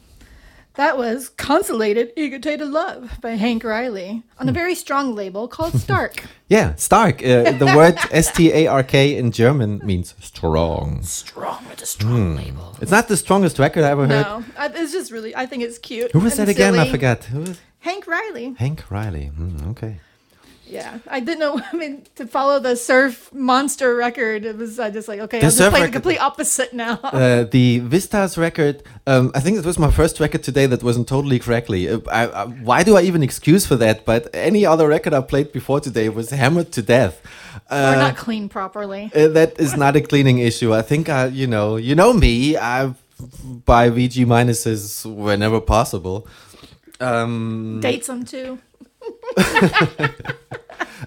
That 0.76 0.98
was 0.98 1.28
Consolated 1.28 2.12
Egotated 2.16 2.66
Love 2.66 3.18
by 3.20 3.36
Hank 3.36 3.62
Riley 3.62 4.24
on 4.40 4.48
a 4.48 4.52
very 4.52 4.74
strong 4.74 5.14
label 5.14 5.46
called 5.46 5.72
Stark. 5.80 6.24
Yeah, 6.48 6.74
Stark. 6.74 7.22
Uh, 7.22 7.52
the 7.62 7.72
word 7.76 7.96
S 8.10 8.32
T 8.32 8.52
A 8.52 8.66
R 8.66 8.82
K 8.82 9.16
in 9.16 9.30
German 9.30 9.80
means 9.84 10.16
strong. 10.20 11.00
strong 11.04 11.64
with 11.68 11.80
a 11.80 11.86
strong 11.86 12.34
label. 12.34 12.76
It's 12.80 12.90
not 12.90 13.06
the 13.06 13.16
strongest 13.16 13.60
record 13.60 13.84
I 13.84 13.90
ever 13.90 14.08
heard. 14.08 14.22
No, 14.22 14.44
I, 14.58 14.66
it's 14.66 14.90
just 14.92 15.12
really, 15.12 15.34
I 15.36 15.46
think 15.46 15.62
it's 15.62 15.78
cute. 15.78 16.10
Who 16.10 16.18
was 16.18 16.36
that 16.38 16.48
again? 16.48 16.76
I 16.76 16.90
forgot. 16.90 17.22
Who 17.24 17.40
was 17.40 17.60
Hank 17.78 18.08
Riley. 18.08 18.54
Hank 18.58 18.90
Riley? 18.90 19.26
Hmm, 19.26 19.70
okay. 19.70 20.00
Yeah, 20.66 20.98
I 21.08 21.20
didn't 21.20 21.40
know. 21.40 21.60
I 21.72 21.76
mean, 21.76 22.04
to 22.16 22.26
follow 22.26 22.58
the 22.58 22.76
Surf 22.76 23.32
Monster 23.32 23.94
record, 23.94 24.44
it 24.44 24.56
was 24.56 24.78
uh, 24.78 24.90
just 24.90 25.08
like, 25.08 25.20
okay, 25.20 25.40
The 25.40 25.46
I'll 25.46 25.52
just 25.52 25.70
play 25.70 25.86
the 25.86 25.92
complete 25.92 26.18
opposite 26.18 26.72
now. 26.72 26.98
Uh, 27.02 27.44
the 27.44 27.80
Vistas 27.80 28.36
record. 28.38 28.82
Um, 29.06 29.30
I 29.34 29.40
think 29.40 29.58
it 29.58 29.64
was 29.64 29.78
my 29.78 29.90
first 29.90 30.20
record 30.20 30.42
today 30.42 30.66
that 30.66 30.82
wasn't 30.82 31.06
totally 31.08 31.38
correctly. 31.38 31.88
Uh, 31.88 32.00
I, 32.10 32.26
I, 32.26 32.44
why 32.46 32.82
do 32.82 32.96
I 32.96 33.02
even 33.02 33.22
excuse 33.22 33.66
for 33.66 33.76
that? 33.76 34.04
But 34.04 34.28
any 34.34 34.64
other 34.66 34.88
record 34.88 35.14
I 35.14 35.20
played 35.20 35.52
before 35.52 35.80
today 35.80 36.08
was 36.08 36.30
hammered 36.30 36.72
to 36.72 36.82
death. 36.82 37.20
or 37.70 37.76
Uh, 37.76 37.94
not 37.96 38.16
clean 38.16 38.48
properly. 38.48 39.10
Uh, 39.14 39.28
that 39.28 39.60
is 39.60 39.76
not 39.76 39.96
a 39.96 40.00
cleaning 40.00 40.38
issue. 40.38 40.74
I 40.74 40.82
think 40.82 41.08
I, 41.08 41.26
you 41.26 41.46
know, 41.46 41.76
you 41.76 41.94
know 41.94 42.12
me. 42.12 42.56
I 42.56 42.94
buy 43.64 43.90
VG 43.90 44.26
minuses 44.26 45.04
whenever 45.06 45.60
possible. 45.60 46.26
Um, 47.00 47.80
Dates 47.80 48.06
them 48.06 48.24
too. 48.24 48.58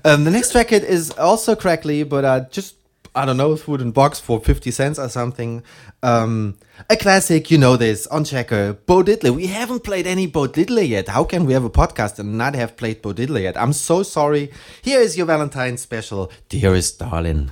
um, 0.06 0.24
the 0.24 0.32
next 0.32 0.54
record 0.56 0.84
is 0.84 1.12
also 1.12 1.56
crackly, 1.56 2.04
but 2.04 2.26
uh, 2.26 2.42
just 2.52 2.76
I 3.16 3.26
don't 3.26 3.38
know, 3.38 3.56
food 3.56 3.82
in 3.82 3.92
box 3.92 4.20
for 4.20 4.40
fifty 4.40 4.72
cents 4.72 5.00
or 5.00 5.10
something. 5.10 5.64
Um, 6.04 6.58
a 6.90 6.96
classic, 6.96 7.50
you 7.50 7.58
know 7.58 7.76
this 7.76 8.06
on 8.08 8.24
Checker. 8.24 8.74
Bo 8.74 9.02
Diddley. 9.02 9.36
We 9.36 9.48
haven't 9.48 9.84
played 9.84 10.06
any 10.06 10.28
Bo 10.28 10.48
Diddley 10.48 10.88
yet. 10.88 11.08
How 11.08 11.24
can 11.24 11.46
we 11.46 11.54
have 11.54 11.64
a 11.64 11.70
podcast 11.70 12.20
and 12.20 12.38
not 12.38 12.54
have 12.54 12.78
played 12.78 13.02
Bo 13.02 13.14
Diddley 13.14 13.42
yet? 13.42 13.58
I'm 13.58 13.74
so 13.74 14.04
sorry. 14.04 14.52
Here 14.84 15.02
is 15.02 15.18
your 15.18 15.26
Valentine's 15.26 15.82
special, 15.82 16.32
dearest 16.50 17.00
darling. 17.00 17.52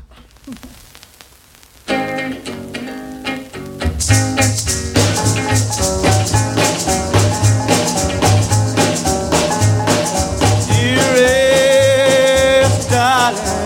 Dearest 13.26 13.65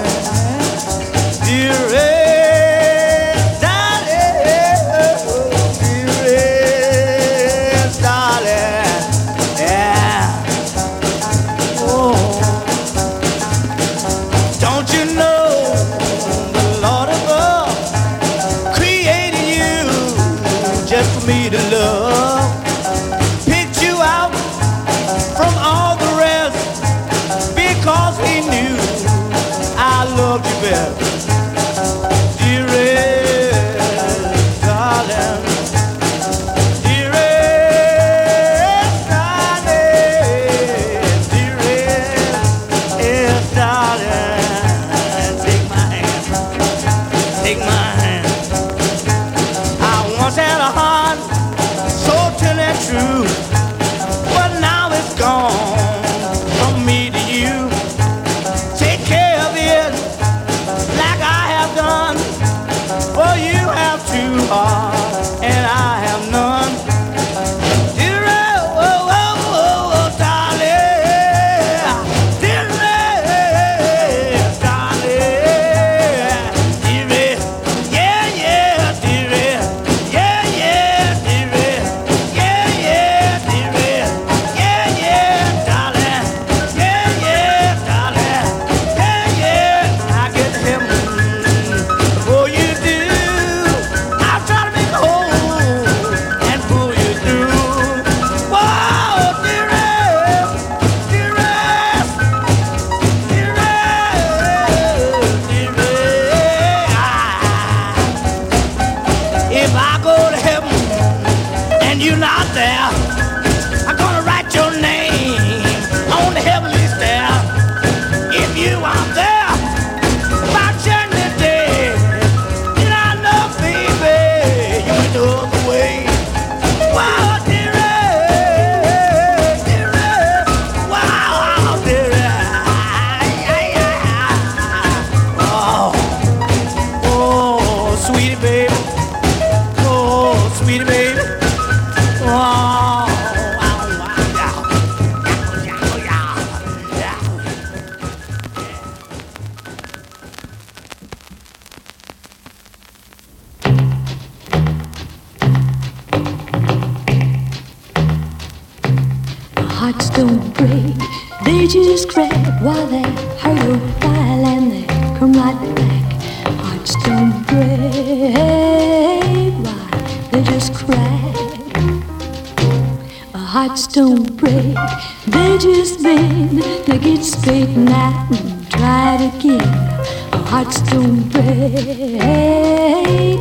Hearts 180.61 180.81
don't 180.91 181.23
break, 181.29 182.19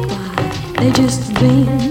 why 0.06 0.74
they 0.78 0.92
just 0.92 1.34
bend. 1.34 1.87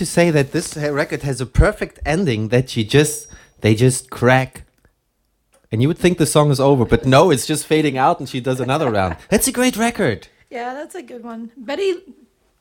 To 0.00 0.06
say 0.06 0.30
that 0.30 0.52
this 0.52 0.78
record 0.78 1.22
has 1.24 1.42
a 1.42 1.46
perfect 1.46 1.98
ending 2.06 2.48
that 2.48 2.70
she 2.70 2.84
just 2.84 3.28
they 3.60 3.74
just 3.74 4.08
crack. 4.08 4.64
And 5.70 5.82
you 5.82 5.88
would 5.88 5.98
think 5.98 6.16
the 6.16 6.24
song 6.24 6.50
is 6.50 6.58
over, 6.58 6.86
but 6.86 7.04
no, 7.04 7.30
it's 7.30 7.46
just 7.46 7.66
fading 7.66 7.98
out 7.98 8.18
and 8.18 8.26
she 8.26 8.40
does 8.40 8.60
another 8.60 8.90
round. 8.90 9.18
That's 9.28 9.46
a 9.46 9.52
great 9.52 9.76
record. 9.76 10.28
Yeah, 10.48 10.74
that's 10.74 10.96
a 10.96 11.02
good 11.02 11.22
one. 11.22 11.52
Betty, 11.56 11.92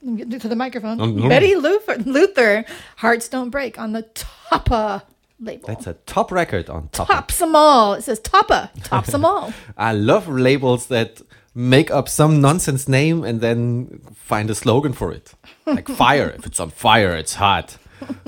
let 0.03 0.13
me 0.13 0.25
get 0.25 0.41
to 0.41 0.47
the 0.47 0.55
microphone. 0.55 1.01
Um, 1.01 1.15
no. 1.15 1.27
Betty 1.27 1.55
Luther, 1.55 1.97
Luther, 1.97 2.63
Hearts 2.97 3.27
Don't 3.27 3.49
Break 3.49 3.79
on 3.79 3.93
the 3.93 4.03
Toppa 4.03 5.01
label. 5.39 5.65
That's 5.65 5.87
a 5.87 5.93
top 6.05 6.31
record 6.31 6.69
on 6.69 6.89
top. 6.89 7.07
Tops 7.07 7.39
them 7.39 7.55
all. 7.55 7.95
It 7.95 8.03
says 8.03 8.19
Toppa. 8.19 8.69
Tops 8.83 9.11
them 9.11 9.25
all. 9.25 9.51
I 9.77 9.93
love 9.93 10.27
labels 10.29 10.85
that 10.87 11.23
make 11.55 11.89
up 11.91 12.07
some 12.09 12.41
nonsense 12.41 12.87
name 12.87 13.23
and 13.23 13.41
then 13.41 14.01
find 14.15 14.49
a 14.49 14.55
slogan 14.55 14.93
for 14.93 15.11
it. 15.11 15.33
Like 15.65 15.87
fire. 15.87 16.29
if 16.37 16.45
it's 16.47 16.59
on 16.59 16.71
fire, 16.71 17.15
it's 17.15 17.35
hot. 17.35 17.77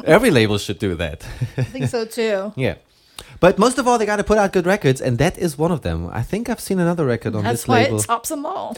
Every 0.06 0.30
label 0.30 0.58
should 0.60 0.78
do 0.78 0.94
that. 0.96 1.26
I 1.58 1.64
think 1.64 1.88
so 1.90 2.06
too. 2.18 2.54
yeah. 2.56 2.76
But 3.40 3.58
most 3.58 3.80
of 3.80 3.88
all, 3.88 3.98
they 3.98 4.06
got 4.06 4.18
to 4.18 4.24
put 4.24 4.38
out 4.38 4.54
good 4.54 4.68
records, 4.68 5.02
and 5.02 5.18
that 5.18 5.38
is 5.40 5.58
one 5.58 5.72
of 5.72 5.82
them. 5.82 6.08
I 6.14 6.22
think 6.22 6.50
I've 6.50 6.60
seen 6.60 6.80
another 6.80 7.04
record 7.06 7.34
on 7.36 7.44
That's 7.44 7.62
this 7.64 7.68
why 7.68 7.84
label. 7.84 7.98
it 8.00 8.04
tops 8.06 8.30
them 8.30 8.46
all. 8.46 8.78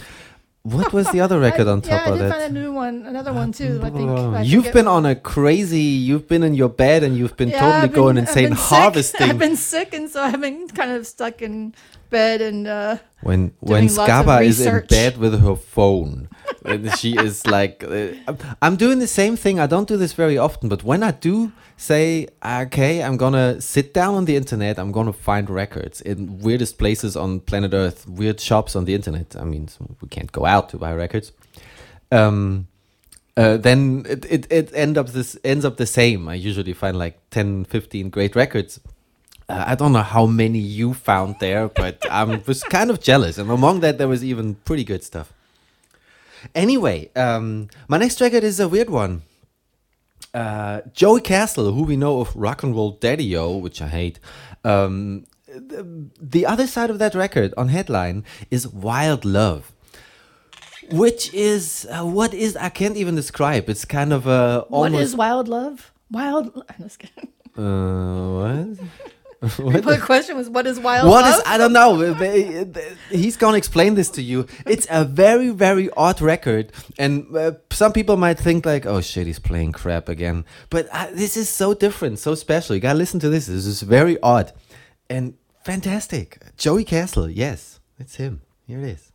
What 0.64 0.94
was 0.94 1.12
the 1.12 1.20
other 1.20 1.40
record 1.48 1.68
on 1.68 1.82
top 1.82 1.92
yeah, 1.92 2.06
I 2.06 2.10
of 2.14 2.18
did 2.20 2.32
that? 2.32 2.40
find 2.40 2.56
a 2.58 2.62
new 2.62 2.72
one, 2.72 3.06
another 3.06 3.34
one 3.34 3.52
too. 3.52 3.82
I 3.84 3.90
think 3.90 4.10
I 4.10 4.42
you've 4.44 4.72
been 4.72 4.88
on 4.88 5.06
a 5.06 5.14
crazy. 5.14 5.82
You've 5.82 6.30
been 6.30 6.42
in 6.42 6.54
your 6.54 6.70
bed 6.70 7.04
and 7.04 7.18
you've 7.18 7.36
been 7.36 7.50
Yeah, 7.50 7.60
totally 7.60 7.88
been- 7.90 7.96
going 7.96 8.18
insane 8.18 8.52
harvesting. 8.54 9.30
I've 9.30 9.38
been 9.40 9.58
sick, 9.58 9.94
and 9.94 10.10
so 10.10 10.24
I've 10.24 10.40
been 10.40 10.70
kind 10.70 10.92
of 10.92 11.06
stuck 11.06 11.42
in 11.42 11.76
bed 12.10 12.42
and 12.42 12.66
uh, 12.68 12.98
when 13.22 13.54
when 13.60 13.88
Scaba 13.88 14.46
is 14.46 14.62
in 14.66 14.86
bed 14.88 15.18
with 15.18 15.42
her 15.42 15.56
phone, 15.58 16.30
and 16.66 16.98
she 16.98 17.16
is 17.18 17.46
like, 17.48 17.84
uh, 17.84 18.34
I'm- 18.62 18.76
doing 18.76 19.00
the 19.00 19.08
same 19.08 19.36
thing. 19.36 19.60
I 19.60 19.68
don't 19.68 19.88
do 19.88 19.98
this 19.98 20.14
very 20.14 20.38
often, 20.38 20.70
but 20.70 20.84
when 20.84 21.04
I 21.04 21.12
do 21.12 21.52
say, 21.78 22.28
okay, 22.46 23.04
I'm 23.04 23.18
gonna 23.18 23.60
sit 23.62 23.94
down 23.94 24.16
on 24.16 24.26
the 24.26 24.36
internet, 24.36 24.78
I'm 24.80 24.92
gonna 24.92 25.14
find 25.14 25.50
records 25.50 26.02
in 26.02 26.40
weirdest 26.40 26.78
places 26.78 27.16
on 27.16 27.40
planet 27.42 27.74
Earth, 27.74 28.08
weird 28.08 28.40
shops 28.40 28.76
on 28.76 28.86
the 28.86 28.94
internet. 28.94 29.36
I 29.40 29.44
mean, 29.44 29.70
we 30.02 30.08
can't 30.08 30.32
go 30.32 30.46
out 30.46 30.70
to 30.70 30.78
buy 30.78 30.94
records. 30.94 31.32
Um, 32.12 32.68
uh, 33.36 33.58
then 33.58 34.06
it, 34.08 34.26
it, 34.26 34.52
it 34.52 34.72
end 34.76 34.98
up 34.98 35.08
this 35.10 35.36
ends 35.44 35.66
up 35.66 35.78
the 35.78 35.88
same. 35.88 36.28
I 36.28 36.36
usually 36.36 36.74
find 36.74 36.98
like 36.98 37.20
10, 37.32 37.66
15 37.66 38.10
great 38.10 38.36
records. 38.36 38.80
Uh, 39.50 39.64
I 39.68 39.76
don't 39.76 39.92
know 39.92 40.04
how 40.04 40.26
many 40.26 40.60
you 40.60 40.94
found 40.94 41.38
there, 41.40 41.68
but 41.68 42.06
I 42.10 42.24
was 42.24 42.64
kind 42.64 42.90
of 42.90 43.02
jealous. 43.02 43.38
And 43.38 43.50
among 43.50 43.80
that, 43.82 43.98
there 43.98 44.08
was 44.08 44.24
even 44.24 44.56
pretty 44.66 44.84
good 44.84 45.04
stuff. 45.04 45.34
Anyway, 46.56 47.10
um, 47.16 47.70
my 47.88 47.98
next 47.98 48.20
record 48.22 48.44
is 48.44 48.60
a 48.60 48.68
weird 48.68 48.90
one. 48.90 49.24
Uh, 50.34 50.82
Joey 50.94 51.22
Castle, 51.22 51.72
who 51.74 51.84
we 51.84 51.96
know 51.96 52.22
of 52.22 52.36
Rock 52.36 52.64
and 52.64 52.76
Roll 52.76 52.92
Daddy-O, 52.92 53.58
which 53.58 53.82
I 53.82 53.88
hate. 53.88 54.20
Um, 54.64 55.26
the, 55.48 56.10
the 56.20 56.46
other 56.46 56.66
side 56.66 56.90
of 56.90 56.98
that 57.00 57.14
record 57.14 57.54
on 57.56 57.70
headline 57.70 58.24
is 58.50 58.68
Wild 58.68 59.26
Love 59.26 59.72
which 60.92 61.34
is 61.34 61.88
uh, 61.92 62.04
what 62.06 62.34
is 62.34 62.56
I 62.58 62.70
can't 62.70 62.98
even 62.98 63.16
describe. 63.16 63.70
It's 63.70 63.86
kind 63.86 64.12
of 64.12 64.28
a 64.28 64.66
what 64.68 64.88
almost 64.88 65.04
is 65.04 65.16
wild 65.16 65.48
love? 65.48 65.92
Wild. 66.12 66.64
I'm 66.70 66.84
just 66.84 67.00
kidding. 67.00 67.30
uh, 67.58 68.76
what? 68.76 68.88
The 69.58 70.00
question 70.02 70.38
was, 70.38 70.50
what 70.50 70.66
is 70.66 70.80
wild 70.80 71.10
What 71.10 71.26
love? 71.26 71.36
is 71.36 71.44
I 71.46 71.58
don't 71.58 71.74
know. 71.74 72.14
They- 72.14 72.64
they- 72.64 72.96
He's 73.12 73.36
gonna 73.38 73.58
explain 73.58 73.96
this 73.96 74.10
to 74.12 74.22
you. 74.22 74.46
It's 74.66 74.88
a 74.90 75.04
very 75.04 75.50
very 75.50 75.90
odd 75.98 76.22
record, 76.22 76.72
and 76.98 77.14
uh, 77.36 77.52
some 77.72 77.92
people 77.92 78.16
might 78.18 78.40
think 78.40 78.66
like, 78.66 78.86
"Oh 78.86 79.02
shit, 79.02 79.28
he's 79.28 79.40
playing 79.40 79.74
crap 79.74 80.08
again." 80.10 80.46
But 80.70 80.88
uh, 80.92 81.08
this 81.14 81.36
is 81.36 81.50
so 81.50 81.74
different, 81.74 82.20
so 82.20 82.36
special. 82.36 82.76
You 82.76 82.82
gotta 82.82 82.98
listen 82.98 83.20
to 83.20 83.30
this. 83.30 83.48
This 83.48 83.66
is 83.66 83.82
very 83.82 84.18
odd 84.22 84.54
and 85.10 85.34
fantastic. 85.66 86.38
Joey 86.58 86.86
Castle, 86.86 87.30
yes, 87.30 87.80
it's 88.00 88.16
him. 88.16 88.42
Here 88.66 88.80
it 88.80 88.86
is. 88.96 89.12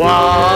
On 0.00 0.49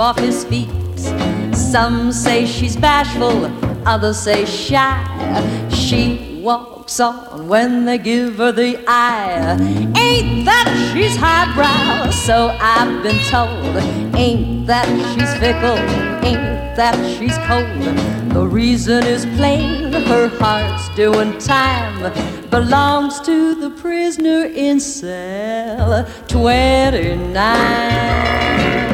off 0.00 0.18
his 0.18 0.44
feet. 0.44 0.70
Some 1.54 2.10
say 2.10 2.46
she's 2.46 2.74
bashful, 2.74 3.44
others 3.86 4.18
say 4.18 4.46
shy. 4.46 5.68
She 5.70 6.40
walks 6.42 6.98
on 7.00 7.48
when 7.48 7.84
they 7.84 7.98
give 7.98 8.38
her 8.38 8.50
the 8.50 8.82
eye. 8.88 9.58
Ain't 9.96 10.46
that 10.46 10.90
she's 10.92 11.14
highbrow, 11.16 12.10
so 12.10 12.56
I've 12.60 13.02
been 13.02 13.18
told. 13.28 13.76
Ain't 14.16 14.66
that 14.66 14.88
she's 15.12 15.34
fickle, 15.34 15.76
ain't 16.26 16.74
that 16.76 16.96
she's 17.18 17.36
cold. 17.46 17.66
The 18.32 18.46
reason 18.46 19.04
is 19.04 19.26
plain, 19.36 19.92
her 19.92 20.28
heart's 20.28 20.88
doing 20.96 21.36
time. 21.38 22.10
Belongs 22.48 23.20
to 23.20 23.54
the 23.54 23.68
prisoner 23.70 24.46
in 24.46 24.80
cell 24.80 26.06
29. 26.28 28.89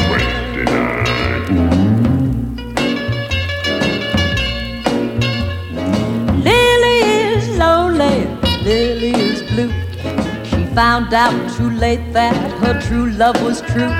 Found 10.76 11.14
out 11.14 11.32
too 11.56 11.70
late 11.70 12.12
that 12.12 12.36
her 12.60 12.78
true 12.82 13.08
love 13.12 13.42
was 13.42 13.62
true. 13.62 13.94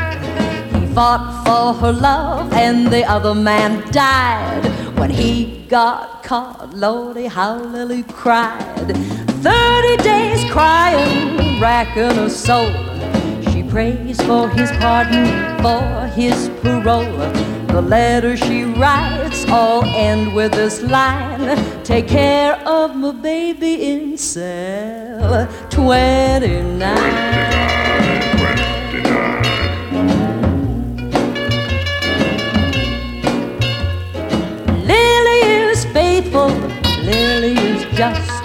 He 0.79 0.87
fought 0.95 1.24
for 1.47 1.72
her 1.81 1.91
love, 1.91 2.53
and 2.53 2.89
the 2.89 3.03
other 3.05 3.35
man 3.35 3.81
died. 3.93 4.62
When 4.99 5.09
he 5.09 5.64
got 5.70 6.22
caught, 6.22 6.74
Lordy, 6.74 7.29
how 7.29 7.55
Lily 7.57 8.03
cried. 8.03 8.93
Thirty 9.41 9.97
days 10.03 10.45
crying, 10.53 11.59
racking 11.59 12.14
her 12.14 12.29
soul. 12.29 12.70
She 13.51 13.62
prays 13.62 14.20
for 14.20 14.51
his 14.51 14.70
pardon, 14.72 15.24
for 15.62 16.09
his 16.09 16.51
parole. 16.61 17.16
The 17.68 17.81
letters 17.81 18.41
she 18.41 18.64
writes 18.64 19.47
all 19.49 19.83
end 19.85 20.35
with 20.35 20.53
this 20.53 20.83
line 20.83 21.57
Take 21.85 22.09
care 22.09 22.55
of 22.68 22.95
my 22.95 23.12
baby 23.12 23.74
in 23.93 24.18
29. 25.70 26.78
Lily 34.84 35.40
is 35.70 35.84
faithful, 35.86 36.48
Lily 37.02 37.52
is 37.52 37.84
just. 37.96 38.44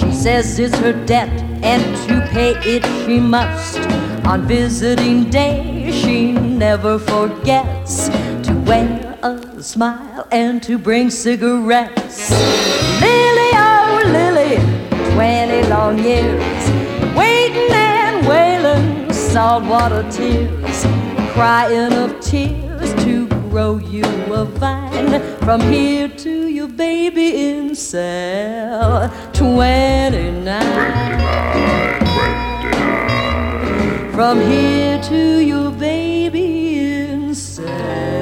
She 0.00 0.12
says 0.12 0.58
it's 0.58 0.76
her 0.78 0.92
debt, 1.06 1.30
and 1.62 1.82
to 2.08 2.20
pay 2.32 2.54
it 2.64 2.84
she 3.04 3.20
must. 3.20 3.78
On 4.26 4.42
visiting 4.42 5.30
day, 5.30 5.90
she 5.92 6.32
never 6.32 6.98
forgets 6.98 8.08
to 8.08 8.52
wear 8.66 9.16
a 9.22 9.62
smile 9.62 10.26
and 10.32 10.62
to 10.64 10.78
bring 10.78 11.10
cigarettes. 11.10 12.87
20 15.18 15.62
long 15.64 15.98
years, 15.98 16.70
waiting 17.16 17.72
and 17.72 18.24
wailing, 18.28 19.12
saltwater 19.12 20.08
tears, 20.12 20.86
crying 21.32 21.92
of 21.92 22.20
tears 22.20 22.94
to 23.02 23.26
grow 23.50 23.78
you 23.78 24.04
a 24.32 24.44
vine 24.44 25.20
from 25.38 25.60
here 25.60 26.06
to 26.06 26.46
your 26.46 26.68
baby 26.68 27.50
in 27.50 27.74
cell 27.74 29.12
29. 29.32 30.62
From 34.12 34.40
here 34.40 35.02
to 35.02 35.40
your 35.40 35.72
baby 35.72 36.78
in 36.78 37.34
cell 37.34 38.17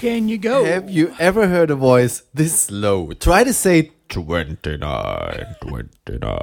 can 0.00 0.28
you 0.30 0.38
go? 0.38 0.64
Have 0.64 0.90
you 0.90 1.14
ever 1.18 1.46
heard 1.46 1.70
a 1.70 1.76
voice 1.76 2.22
this 2.32 2.70
low? 2.70 3.12
Try 3.12 3.44
to 3.44 3.52
say 3.52 3.92
29, 4.08 5.56
29. 5.60 6.38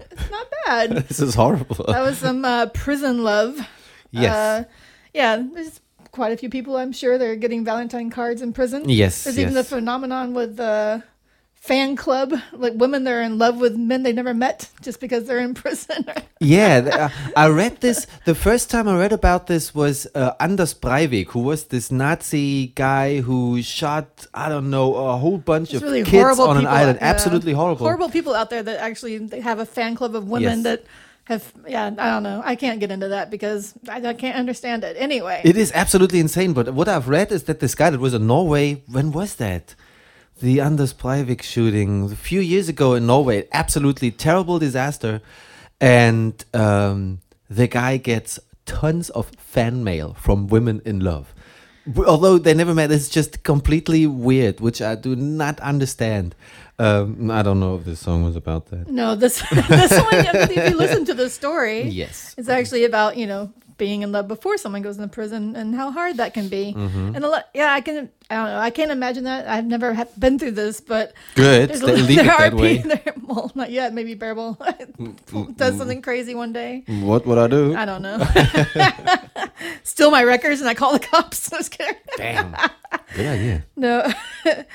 it's 0.10 0.30
Not 0.30 0.46
bad. 0.66 0.90
this 1.08 1.18
is 1.18 1.34
horrible. 1.34 1.86
that 1.86 2.02
was 2.02 2.18
some 2.18 2.44
uh, 2.44 2.66
prison 2.66 3.24
love. 3.24 3.58
Yes. 4.10 4.34
Uh, 4.34 4.64
yeah, 5.14 5.42
there's 5.54 5.80
quite 6.12 6.32
a 6.32 6.36
few 6.36 6.50
people 6.50 6.76
I'm 6.76 6.92
sure 6.92 7.16
they're 7.16 7.36
getting 7.36 7.64
Valentine 7.64 8.10
cards 8.10 8.42
in 8.42 8.52
prison. 8.52 8.88
Yes, 8.90 9.24
There's 9.24 9.38
even 9.38 9.54
the 9.54 9.64
phenomenon 9.64 10.34
with 10.34 10.56
the 10.56 11.02
fan 11.60 11.96
club, 11.96 12.32
like 12.52 12.72
women 12.76 13.04
that 13.04 13.12
are 13.12 13.20
in 13.22 13.36
love 13.38 13.58
with 13.60 13.76
men 13.76 14.02
they 14.02 14.12
never 14.12 14.32
met 14.32 14.70
just 14.80 15.00
because 15.00 15.24
they're 15.26 15.38
in 15.40 15.54
prison. 15.64 16.04
yeah, 16.40 17.10
uh, 17.14 17.30
I 17.36 17.48
read 17.48 17.80
this. 17.80 18.06
The 18.24 18.34
first 18.34 18.70
time 18.70 18.88
I 18.88 18.98
read 18.98 19.12
about 19.12 19.46
this 19.48 19.74
was 19.74 20.06
uh, 20.14 20.32
Anders 20.40 20.72
Breivik, 20.74 21.28
who 21.28 21.40
was 21.40 21.64
this 21.64 21.90
Nazi 21.90 22.68
guy 22.68 23.20
who 23.20 23.60
shot, 23.62 24.26
I 24.32 24.48
don't 24.48 24.70
know, 24.70 24.94
a 24.94 25.16
whole 25.18 25.38
bunch 25.38 25.68
It's 25.74 25.76
of 25.76 25.82
really 25.82 26.04
kids 26.04 26.38
on 26.38 26.56
an 26.56 26.66
island. 26.66 26.98
yeah. 27.00 27.08
Absolutely 27.10 27.52
horrible. 27.52 27.84
Horrible 27.86 28.08
people 28.08 28.34
out 28.34 28.50
there 28.50 28.62
that 28.62 28.78
actually 28.80 29.18
they 29.18 29.40
have 29.40 29.58
a 29.58 29.66
fan 29.66 29.94
club 29.94 30.14
of 30.14 30.28
women 30.28 30.58
Yes. 30.58 30.62
that 30.64 30.84
have, 31.24 31.52
yeah, 31.66 31.86
I 31.86 32.10
don't 32.10 32.22
know. 32.22 32.40
I 32.42 32.56
can't 32.56 32.80
get 32.80 32.90
into 32.90 33.08
that 33.08 33.30
because 33.30 33.74
I, 33.88 34.00
I 34.00 34.14
can't 34.14 34.36
understand 34.36 34.82
it. 34.84 34.96
Anyway. 34.98 35.42
It 35.44 35.58
is 35.58 35.70
absolutely 35.74 36.20
insane. 36.20 36.54
But 36.54 36.72
what 36.72 36.88
I've 36.88 37.06
read 37.08 37.30
is 37.32 37.42
that 37.44 37.60
this 37.60 37.74
guy 37.74 37.90
that 37.90 38.00
was 38.00 38.14
in 38.14 38.26
Norway, 38.26 38.82
when 38.86 39.12
was 39.12 39.34
that? 39.36 39.74
The 40.40 40.60
Anders 40.60 40.94
Breivik 40.94 41.42
shooting 41.42 42.04
a 42.12 42.16
few 42.16 42.40
years 42.40 42.68
ago 42.68 42.94
in 42.94 43.06
Norway. 43.06 43.48
Absolutely 43.52 44.10
terrible 44.10 44.58
disaster. 44.58 45.20
And 45.80 46.44
um, 46.54 47.20
the 47.50 47.66
guy 47.66 47.96
gets 47.96 48.38
tons 48.66 49.10
of 49.10 49.30
fan 49.38 49.82
mail 49.82 50.14
from 50.14 50.46
women 50.46 50.80
in 50.84 51.00
love. 51.00 51.34
Although 52.06 52.38
they 52.38 52.52
never 52.54 52.74
met, 52.74 52.90
it's 52.92 53.08
just 53.08 53.42
completely 53.42 54.06
weird, 54.06 54.60
which 54.60 54.82
I 54.82 54.94
do 54.94 55.16
not 55.16 55.58
understand. 55.60 56.34
Um, 56.78 57.30
I 57.30 57.42
don't 57.42 57.58
know 57.60 57.76
if 57.76 57.84
this 57.84 57.98
song 58.00 58.22
was 58.24 58.36
about 58.36 58.66
that. 58.66 58.88
No, 58.88 59.16
this 59.16 59.42
this 59.50 59.90
one. 59.98 60.26
If 60.50 60.70
you 60.70 60.76
listen 60.76 61.04
to 61.06 61.14
the 61.14 61.30
story, 61.30 61.82
Yes. 61.88 62.34
it's 62.38 62.48
actually 62.50 62.84
about 62.84 63.16
you 63.16 63.26
know 63.26 63.50
being 63.78 64.02
in 64.02 64.12
love 64.12 64.28
before 64.28 64.58
someone 64.58 64.82
goes 64.82 64.96
into 64.98 65.08
prison 65.08 65.56
and 65.56 65.74
how 65.74 65.90
hard 65.90 66.16
that 66.18 66.34
can 66.34 66.48
be. 66.48 66.74
Mhm. 66.76 67.14
And 67.16 67.24
a 67.24 67.28
lot, 67.28 67.48
yeah, 67.54 67.72
I 67.72 67.80
can. 67.80 68.10
I 68.30 68.34
don't 68.34 68.44
know. 68.46 68.58
I 68.58 68.70
can't 68.70 68.90
imagine 68.90 69.24
that. 69.24 69.48
I've 69.48 69.64
never 69.64 69.94
ha- 69.94 70.04
been 70.18 70.38
through 70.38 70.50
this, 70.50 70.80
but 70.82 71.14
Good. 71.34 71.70
there's 71.70 71.80
They 71.80 72.16
there 72.20 72.30
are 72.30 72.50
that 72.50 72.54
way. 72.54 72.78
there- 72.78 73.14
well, 73.26 73.50
not 73.54 73.70
yet. 73.70 73.94
Maybe 73.94 74.14
Bearable 74.14 74.58
does 75.56 75.78
something 75.78 76.02
crazy 76.02 76.34
one 76.34 76.52
day. 76.52 76.84
What 76.86 77.24
would 77.26 77.38
I 77.38 77.46
do? 77.46 77.74
I 77.74 77.84
don't 77.86 78.02
know. 78.02 78.18
Steal 79.82 80.10
my 80.10 80.22
records 80.24 80.60
and 80.60 80.68
I 80.68 80.74
call 80.74 80.92
the 80.92 80.98
cops. 81.00 81.52
I 81.52 81.56
was 81.56 81.68
kidding. 81.68 81.94
Damn. 82.16 82.54
Good 83.14 83.26
idea. 83.26 83.64
No, 83.76 84.12
but 84.44 84.66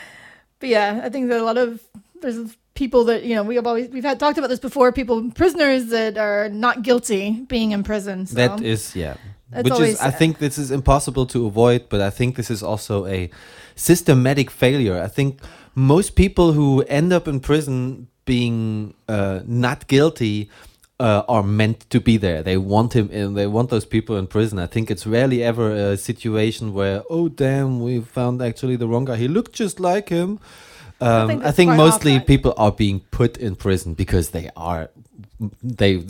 yeah, 0.69 1.01
I 1.03 1.09
think 1.09 1.29
that 1.29 1.39
a 1.39 1.43
lot 1.43 1.57
of 1.57 1.79
there's 2.21 2.55
people 2.75 3.03
that 3.05 3.23
you 3.23 3.35
know 3.35 3.43
we 3.43 3.55
have 3.55 3.67
always 3.67 3.89
we've 3.89 4.03
had 4.03 4.19
talked 4.19 4.37
about 4.37 4.49
this 4.49 4.59
before. 4.59 4.91
People 4.91 5.31
prisoners 5.31 5.87
that 5.87 6.17
are 6.17 6.49
not 6.49 6.83
guilty 6.83 7.45
being 7.47 7.71
in 7.71 7.83
prison. 7.83 8.25
So. 8.25 8.35
That 8.35 8.61
is, 8.61 8.95
yeah. 8.95 9.15
That's 9.49 9.69
which 9.69 9.89
is 9.89 10.01
I 10.01 10.11
think 10.11 10.39
this 10.39 10.57
is 10.57 10.71
impossible 10.71 11.25
to 11.27 11.45
avoid, 11.45 11.89
but 11.89 12.01
I 12.01 12.09
think 12.09 12.35
this 12.35 12.49
is 12.49 12.63
also 12.63 13.05
a 13.05 13.29
systematic 13.75 14.49
failure. 14.49 14.99
I 15.01 15.07
think 15.07 15.41
most 15.75 16.15
people 16.15 16.53
who 16.53 16.81
end 16.83 17.13
up 17.13 17.27
in 17.27 17.39
prison 17.39 18.07
being 18.25 18.93
uh, 19.07 19.41
not 19.45 19.87
guilty 19.87 20.49
uh, 20.99 21.23
are 21.27 21.43
meant 21.43 21.89
to 21.89 21.99
be 21.99 22.17
there. 22.17 22.41
They 22.41 22.57
want 22.57 22.93
him 22.93 23.09
in. 23.11 23.33
They 23.33 23.47
want 23.47 23.69
those 23.69 23.85
people 23.85 24.17
in 24.17 24.27
prison. 24.27 24.57
I 24.57 24.67
think 24.67 24.89
it's 24.89 25.05
rarely 25.05 25.43
ever 25.43 25.71
a 25.71 25.97
situation 25.97 26.73
where, 26.73 27.03
oh 27.09 27.29
damn, 27.29 27.81
we 27.81 27.99
found 28.01 28.41
actually 28.41 28.75
the 28.75 28.87
wrong 28.87 29.05
guy. 29.05 29.17
He 29.17 29.27
looked 29.27 29.53
just 29.53 29.79
like 29.79 30.09
him. 30.09 30.39
Um, 31.03 31.29
I 31.29 31.51
think 31.51 31.55
think, 31.55 31.69
mostly 31.75 32.15
often. 32.15 32.25
people 32.27 32.53
are 32.57 32.71
being 32.71 32.99
put 33.11 33.37
in 33.37 33.55
prison 33.55 33.93
because 33.93 34.29
they 34.31 34.49
are 34.55 34.89
they 35.61 36.03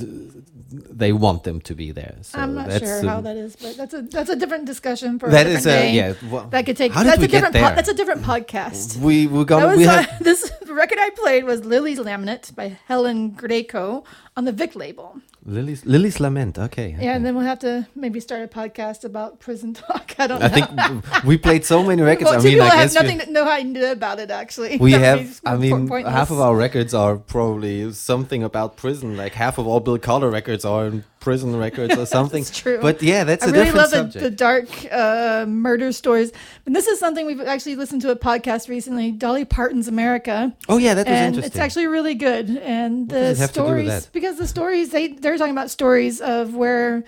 they 0.95 1.13
want 1.13 1.43
them 1.43 1.61
to 1.61 1.75
be 1.75 1.91
there. 1.91 2.15
So 2.21 2.39
I'm 2.39 2.55
not 2.55 2.67
that's, 2.67 2.83
sure 2.83 3.03
how 3.03 3.17
um, 3.17 3.23
that 3.25 3.37
is, 3.37 3.55
but 3.55 3.77
that's 3.77 3.93
a 3.93 4.01
that's 4.01 4.29
a 4.29 4.35
different 4.35 4.65
discussion 4.65 5.19
for 5.19 5.29
That 5.29 5.45
a 5.45 5.49
is 5.49 5.63
different 5.63 5.79
a- 5.85 5.91
day. 5.91 5.95
yeah, 5.95 6.13
well, 6.31 6.47
that 6.49 6.65
could 6.65 6.77
take. 6.77 6.91
how 6.91 7.03
did 7.03 7.09
that's 7.11 7.19
we 7.19 7.25
a 7.25 7.27
get 7.27 7.41
different. 7.43 7.55
po- 7.69 7.75
that's 7.75 7.89
a 7.89 7.93
different 7.93 8.21
podcast. 8.23 8.97
We 8.97 9.27
we're 9.27 9.39
That 9.43 9.47
gonna 9.47 9.67
was, 9.67 9.77
we 9.77 9.85
uh, 9.87 10.01
have 10.03 10.23
this 10.29 10.51
record 10.67 10.97
I 10.99 11.09
played 11.11 11.43
was 11.43 11.63
Lily's 11.65 11.99
Laminate 11.99 12.55
by 12.55 12.77
Helen 12.87 13.31
Grayco 13.31 14.03
on 14.35 14.45
the 14.45 14.51
Vik 14.51 14.75
label. 14.75 15.19
Lily's 15.45 15.85
Lily's 15.85 16.19
lament. 16.21 16.57
Okay. 16.57 16.95
Yeah, 16.99 17.15
and 17.15 17.25
then 17.25 17.35
we'll 17.35 17.43
have 17.45 17.59
to 17.59 17.85
maybe 17.95 18.19
start 18.21 18.43
a 18.43 18.47
podcast 18.47 19.03
about 19.03 19.39
prison 19.39 19.73
talk. 19.85 20.15
I 20.17 20.27
don't 20.27 20.41
I 20.41 20.47
know. 20.47 20.53
think 21.01 21.23
we 21.25 21.37
played 21.37 21.65
so 21.65 21.83
many 21.83 22.01
records. 22.01 22.29
Well, 22.31 22.39
I 22.39 22.43
mean, 22.43 22.61
I 22.61 22.65
have 22.65 22.93
guess 22.93 22.95
we- 22.95 23.01
nothing 23.01 23.19
to 23.27 23.31
know 23.31 23.43
how 23.45 23.57
to 23.57 23.63
do 23.73 23.85
about 23.91 24.19
it. 24.19 24.31
Actually, 24.31 24.77
we 24.77 24.91
That 24.93 25.01
have 25.01 25.41
i 25.45 25.57
mean 25.57 25.87
pointless. 25.87 26.13
half 26.13 26.31
of 26.31 26.39
our 26.39 26.55
records 26.55 26.93
are 26.93 27.17
probably 27.17 27.91
something 27.91 28.41
about 28.43 28.77
prison 28.77 29.17
like 29.17 29.33
half 29.33 29.57
of 29.57 29.67
all 29.67 29.79
bill 29.81 29.97
collar 29.97 30.29
records 30.29 30.63
are 30.63 30.91
prison 31.19 31.55
records 31.57 31.97
or 31.97 32.05
something 32.17 32.43
That's 32.43 32.57
true. 32.57 32.79
but 32.81 33.01
yeah 33.01 33.23
that's 33.23 33.43
I 33.45 33.49
a 33.49 33.51
really 33.51 33.65
different 33.65 33.81
love 33.83 33.91
the, 33.91 33.97
subject 33.97 34.23
the 34.23 34.29
dark 34.31 34.67
uh, 34.91 35.45
murder 35.47 35.91
stories. 35.91 36.31
And 36.65 36.73
this 36.75 36.87
is 36.87 36.99
something 36.99 37.25
we've 37.25 37.41
actually 37.41 37.75
listened 37.75 38.01
to 38.03 38.11
a 38.11 38.15
podcast 38.15 38.69
recently, 38.69 39.11
Dolly 39.11 39.43
Parton's 39.45 39.87
America. 39.89 40.53
Oh, 40.69 40.77
yeah, 40.77 40.93
that 40.93 41.07
was 41.07 41.15
and 41.15 41.37
It's 41.39 41.57
actually 41.57 41.87
really 41.87 42.15
good. 42.15 42.49
And 42.49 43.09
the 43.09 43.15
does 43.19 43.37
it 43.39 43.41
have 43.41 43.51
to 43.53 43.59
do 43.59 43.63
with 43.63 43.85
stories, 43.87 44.05
because 44.07 44.37
the 44.37 44.47
stories 44.47 44.89
they 44.91 45.07
they're 45.09 45.32
talking 45.37 45.53
about 45.53 45.69
stories 45.69 46.21
of 46.21 46.55
where 46.55 47.03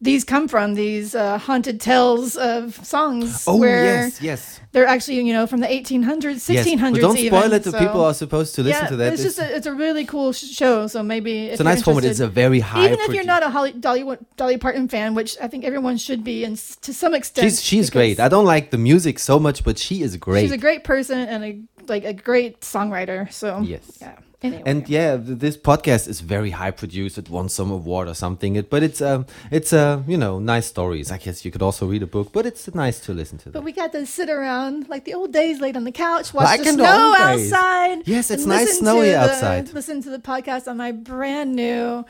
these 0.00 0.24
come 0.24 0.48
from, 0.48 0.74
these 0.74 1.14
uh, 1.14 1.38
haunted 1.38 1.80
tales 1.80 2.34
of 2.36 2.74
songs. 2.84 3.44
Oh, 3.46 3.56
where 3.56 3.84
yes, 3.84 4.20
yes. 4.20 4.60
They're 4.72 4.86
actually 4.86 5.20
you 5.24 5.32
know 5.32 5.46
from 5.46 5.60
the 5.60 5.68
1800s, 5.68 6.40
1600s. 6.40 6.48
yes, 6.48 6.80
but 6.80 7.00
don't 7.00 7.16
spoil 7.16 7.52
it 7.52 7.62
the 7.62 7.70
so- 7.70 7.78
people 7.78 8.04
are 8.04 8.14
supposed 8.14 8.56
to 8.56 8.64
listen 8.64 8.82
yeah, 8.84 8.88
to 8.88 8.96
that 8.96 9.12
It's 9.12 9.22
It's- 9.22 9.36
just 9.36 9.50
a, 9.50 9.56
it's 9.56 9.66
a 9.68 9.74
really 9.74 10.04
cool 10.04 10.32
sh- 10.32 10.50
show. 10.50 10.88
So 10.88 11.04
maybe 11.04 11.46
It's 11.46 11.60
a 11.60 11.64
nice 11.64 11.82
format. 11.82 12.04
It's 12.04 12.18
a 12.18 12.26
very 12.26 12.58
high 12.58 12.86
Even 12.86 12.98
if 13.00 13.14
you're 13.14 13.22
not 13.22 13.44
a 13.44 13.50
Holly, 13.50 13.72
Dolly 13.72 14.04
Dolly 14.36 14.56
Parton 14.56 14.88
fan, 14.88 15.14
which 15.14 15.36
I 15.40 15.46
think 15.46 15.64
everyone 15.64 15.98
should 15.98 16.24
be, 16.24 16.42
and 16.42 16.56
to 16.82 16.92
some 16.92 17.14
extent, 17.14 17.44
she's 17.44 17.62
she's 17.62 17.90
great 17.90 18.18
i 18.18 18.28
don't 18.28 18.44
like 18.44 18.70
the 18.70 18.78
music 18.78 19.18
so 19.20 19.38
much 19.38 19.62
but 19.62 19.78
she 19.78 20.02
is 20.02 20.16
great 20.16 20.42
She's 20.42 20.52
a 20.52 20.58
great 20.58 20.82
person 20.82 21.18
and 21.20 21.44
a 21.44 21.60
like 21.88 22.04
a 22.04 22.12
great 22.12 22.60
songwriter. 22.62 23.32
So 23.32 23.60
Yes. 23.60 23.98
yeah. 24.00 24.16
Anyway, 24.42 24.62
and 24.66 24.88
yeah, 24.88 25.16
this 25.18 25.56
podcast 25.56 26.08
is 26.08 26.20
very 26.20 26.50
high 26.50 26.70
produced. 26.72 27.16
It 27.18 27.28
won 27.30 27.48
some 27.48 27.70
award 27.70 28.08
or 28.08 28.14
something. 28.14 28.56
It, 28.56 28.70
but 28.70 28.82
it's 28.82 29.00
um, 29.00 29.26
it's 29.50 29.72
uh, 29.72 30.02
you 30.06 30.16
know, 30.16 30.38
nice 30.38 30.66
stories. 30.66 31.10
I 31.12 31.18
guess 31.18 31.44
you 31.44 31.50
could 31.50 31.62
also 31.62 31.86
read 31.86 32.02
a 32.02 32.06
book, 32.06 32.32
but 32.32 32.44
it's 32.46 32.72
nice 32.74 32.98
to 33.00 33.12
listen 33.12 33.38
to. 33.38 33.50
but 33.50 33.62
we 33.62 33.72
got 33.72 33.92
to 33.92 34.04
sit 34.06 34.28
around 34.28 34.88
like 34.88 35.04
the 35.04 35.14
old 35.14 35.32
days, 35.32 35.60
laid 35.60 35.76
on 35.76 35.84
the 35.84 35.92
couch, 35.92 36.34
watch 36.34 36.44
Like 36.44 36.64
the 36.64 36.72
snow 36.72 37.14
outside. 37.18 37.98
Yes, 38.06 38.30
it's 38.30 38.46
nice 38.46 38.78
snowy 38.78 39.10
the- 39.10 39.18
outside. 39.20 39.72
Listen 39.72 40.02
to 40.02 40.10
the 40.10 40.18
podcast 40.18 40.66
on 40.68 40.76
my 40.76 40.92
brand 40.92 41.54
new 41.54 42.04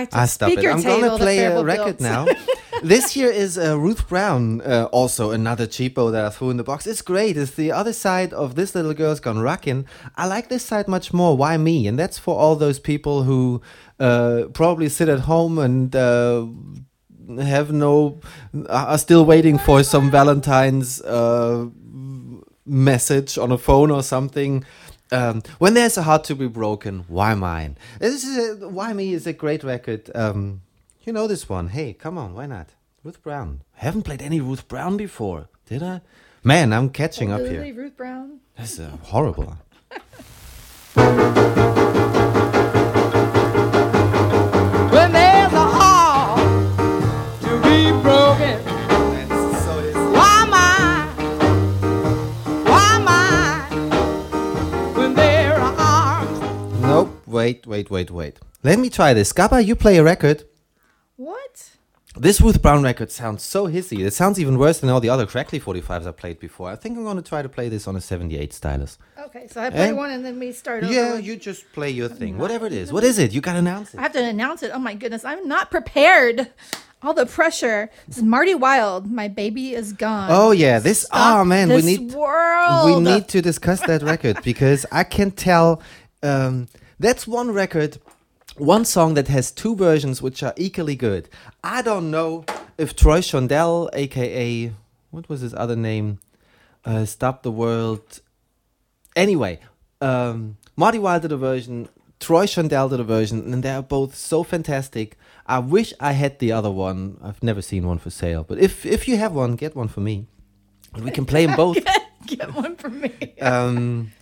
active 0.00 0.18
I 0.18 0.26
stop 0.26 0.50
it. 0.50 0.58
I'm 0.64 0.82
table. 0.82 1.00
gonna 1.00 1.18
play 1.18 1.38
a 1.44 1.62
record 1.62 1.98
built. 1.98 2.00
now. 2.00 2.26
this 2.82 3.12
here 3.12 3.30
is 3.30 3.58
uh, 3.58 3.78
Ruth 3.78 4.08
Brown, 4.08 4.60
uh, 4.62 4.88
also 4.92 5.30
another 5.30 5.66
cheapo 5.66 6.10
that 6.12 6.24
I 6.24 6.30
threw 6.30 6.50
in 6.50 6.56
the 6.56 6.64
box. 6.64 6.86
It's 6.86 7.02
great. 7.02 7.36
It's 7.36 7.52
the 7.52 7.72
other 7.72 7.92
side 7.92 8.32
of 8.32 8.54
this 8.54 8.74
little 8.74 8.94
girl's 8.94 9.20
gone 9.20 9.38
rockin'. 9.38 9.86
I 10.16 10.26
like 10.26 10.48
this 10.48 10.64
side 10.64 10.88
much 10.88 11.12
more. 11.12 11.36
Why 11.36 11.56
me? 11.56 11.86
And 11.86 11.98
that's 11.98 12.18
for 12.18 12.34
all 12.38 12.56
those 12.56 12.78
people 12.78 13.24
who 13.24 13.60
uh, 13.98 14.44
probably 14.52 14.88
sit 14.88 15.08
at 15.08 15.20
home 15.20 15.58
and. 15.58 15.94
Uh, 15.94 16.46
have 17.40 17.72
no 17.72 18.20
are 18.68 18.98
still 18.98 19.24
waiting 19.24 19.56
for 19.56 19.82
some 19.84 20.10
valentine's 20.10 21.00
uh, 21.02 21.66
message 22.66 23.38
on 23.38 23.52
a 23.52 23.58
phone 23.58 23.90
or 23.90 24.02
something 24.02 24.64
um, 25.12 25.42
when 25.58 25.74
there's 25.74 25.96
a 25.96 26.02
heart 26.02 26.24
to 26.24 26.34
be 26.34 26.48
broken 26.48 27.04
why 27.08 27.34
mine? 27.34 27.76
This 27.98 28.24
is 28.24 28.62
a, 28.62 28.68
why 28.68 28.92
me 28.92 29.12
is 29.12 29.26
a 29.26 29.32
great 29.32 29.62
record. 29.62 30.10
Um, 30.14 30.62
you 31.02 31.12
know 31.12 31.26
this 31.26 31.48
one. 31.48 31.68
Hey 31.68 31.92
come 31.92 32.18
on 32.18 32.34
why 32.34 32.46
not? 32.46 32.68
Ruth 33.04 33.22
brown. 33.22 33.62
I 33.80 33.84
haven't 33.84 34.02
played 34.02 34.22
any 34.22 34.40
ruth 34.40 34.68
brown 34.68 34.96
before 34.96 35.48
did 35.66 35.82
i? 35.82 36.00
Man 36.44 36.72
i'm 36.72 36.90
catching 36.90 37.32
up 37.32 37.40
Lily, 37.40 37.66
here. 37.66 37.74
Ruth 37.74 37.96
Brown. 37.96 38.40
that's 38.56 38.78
uh, 38.78 38.90
horrible 39.02 39.56
wait 57.32 57.66
wait 57.66 57.90
wait 57.90 58.10
wait 58.10 58.38
let 58.62 58.78
me 58.78 58.88
try 58.90 59.12
this 59.14 59.32
gabba 59.32 59.64
you 59.64 59.74
play 59.74 59.96
a 59.98 60.02
record 60.04 60.44
What? 61.16 61.70
This 62.14 62.40
Ruth 62.42 62.60
Brown 62.60 62.82
record 62.82 63.10
sounds 63.10 63.42
so 63.42 63.68
hissy. 63.68 64.04
It 64.04 64.12
sounds 64.12 64.38
even 64.38 64.58
worse 64.58 64.80
than 64.80 64.90
all 64.90 65.00
the 65.00 65.08
other 65.08 65.24
Crackly 65.24 65.58
45s 65.58 66.06
I 66.06 66.12
played 66.12 66.38
before. 66.38 66.68
I 66.70 66.76
think 66.76 66.98
I'm 66.98 67.04
going 67.04 67.16
to 67.16 67.22
try 67.22 67.40
to 67.40 67.48
play 67.48 67.70
this 67.70 67.88
on 67.88 67.96
a 67.96 68.02
78 68.02 68.52
stylus. 68.52 68.98
Okay, 69.26 69.46
so 69.48 69.62
I 69.62 69.70
play 69.70 69.88
Eh? 69.88 69.92
one 69.92 70.10
and 70.10 70.22
then 70.22 70.38
we 70.38 70.52
start 70.52 70.84
over. 70.84 70.92
Yeah, 70.92 71.12
with- 71.14 71.24
you 71.24 71.36
just 71.36 71.72
play 71.72 71.88
your 71.90 72.10
thing. 72.10 72.36
Whatever 72.36 72.66
it 72.66 72.74
is. 72.74 72.92
What 72.92 73.02
is 73.02 73.16
it? 73.18 73.32
You 73.32 73.40
got 73.40 73.54
to 73.54 73.60
announce 73.60 73.94
it. 73.94 73.98
I 73.98 74.02
have 74.02 74.12
to 74.12 74.22
announce 74.22 74.62
it. 74.62 74.72
Oh 74.74 74.78
my 74.78 74.94
goodness, 74.94 75.24
I'm 75.24 75.48
not 75.48 75.70
prepared. 75.70 76.50
All 77.02 77.14
the 77.14 77.24
pressure. 77.24 77.88
This 78.06 78.18
is 78.18 78.22
Marty 78.36 78.54
Wilde. 78.54 79.10
My 79.10 79.28
baby 79.28 79.72
is 79.74 79.94
gone. 79.94 80.28
Oh 80.30 80.50
yeah, 80.50 80.80
this 80.80 81.02
Stop 81.08 81.40
oh 81.40 81.44
man, 81.46 81.68
this 81.68 81.82
we 81.82 81.96
need 81.96 82.12
world. 82.12 82.84
we 82.88 83.00
need 83.10 83.24
to 83.28 83.40
discuss 83.40 83.80
that 83.86 84.02
record 84.02 84.36
because 84.44 84.84
I 84.92 85.04
can 85.04 85.30
tell 85.30 85.80
um, 86.22 86.68
that's 87.02 87.26
one 87.26 87.50
record, 87.50 87.98
one 88.56 88.84
song 88.84 89.14
that 89.14 89.28
has 89.28 89.50
two 89.50 89.74
versions 89.76 90.22
which 90.22 90.42
are 90.42 90.54
equally 90.56 90.96
good. 90.96 91.28
I 91.62 91.82
don't 91.82 92.10
know 92.10 92.44
if 92.78 92.94
Troy 92.96 93.20
Shondell, 93.20 93.90
aka 93.92 94.72
what 95.10 95.28
was 95.28 95.40
his 95.40 95.52
other 95.52 95.76
name, 95.76 96.20
uh, 96.84 97.04
Stop 97.04 97.42
the 97.42 97.50
World. 97.50 98.20
Anyway, 99.14 99.60
um, 100.00 100.56
Marty 100.76 100.98
Wilde 100.98 101.22
did 101.22 101.32
a 101.32 101.36
version, 101.36 101.88
Troy 102.18 102.46
Shondell 102.46 102.88
did 102.88 103.00
a 103.00 103.04
version, 103.04 103.52
and 103.52 103.62
they 103.62 103.70
are 103.70 103.82
both 103.82 104.14
so 104.14 104.42
fantastic. 104.42 105.18
I 105.46 105.58
wish 105.58 105.92
I 106.00 106.12
had 106.12 106.38
the 106.38 106.52
other 106.52 106.70
one. 106.70 107.18
I've 107.22 107.42
never 107.42 107.60
seen 107.60 107.86
one 107.86 107.98
for 107.98 108.10
sale, 108.10 108.44
but 108.44 108.58
if 108.58 108.86
if 108.86 109.08
you 109.08 109.16
have 109.16 109.32
one, 109.32 109.56
get 109.56 109.74
one 109.76 109.88
for 109.88 110.00
me. 110.00 110.28
We 111.02 111.10
can 111.10 111.26
play 111.26 111.46
them 111.46 111.56
both. 111.56 111.78
Get 112.26 112.54
one 112.54 112.76
for 112.76 112.88
me. 112.88 113.34
um, 113.40 114.12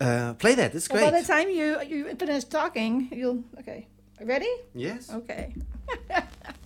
uh, 0.00 0.34
play 0.34 0.54
that. 0.54 0.74
It's 0.74 0.88
Well, 0.88 1.10
by 1.10 1.20
the 1.20 1.26
time 1.26 1.48
you 1.50 1.80
you 1.82 2.14
finish 2.16 2.44
talking, 2.44 3.08
you'll 3.12 3.44
okay. 3.60 3.86
Ready? 4.20 4.52
Yes. 4.74 5.10
Okay. 5.10 5.54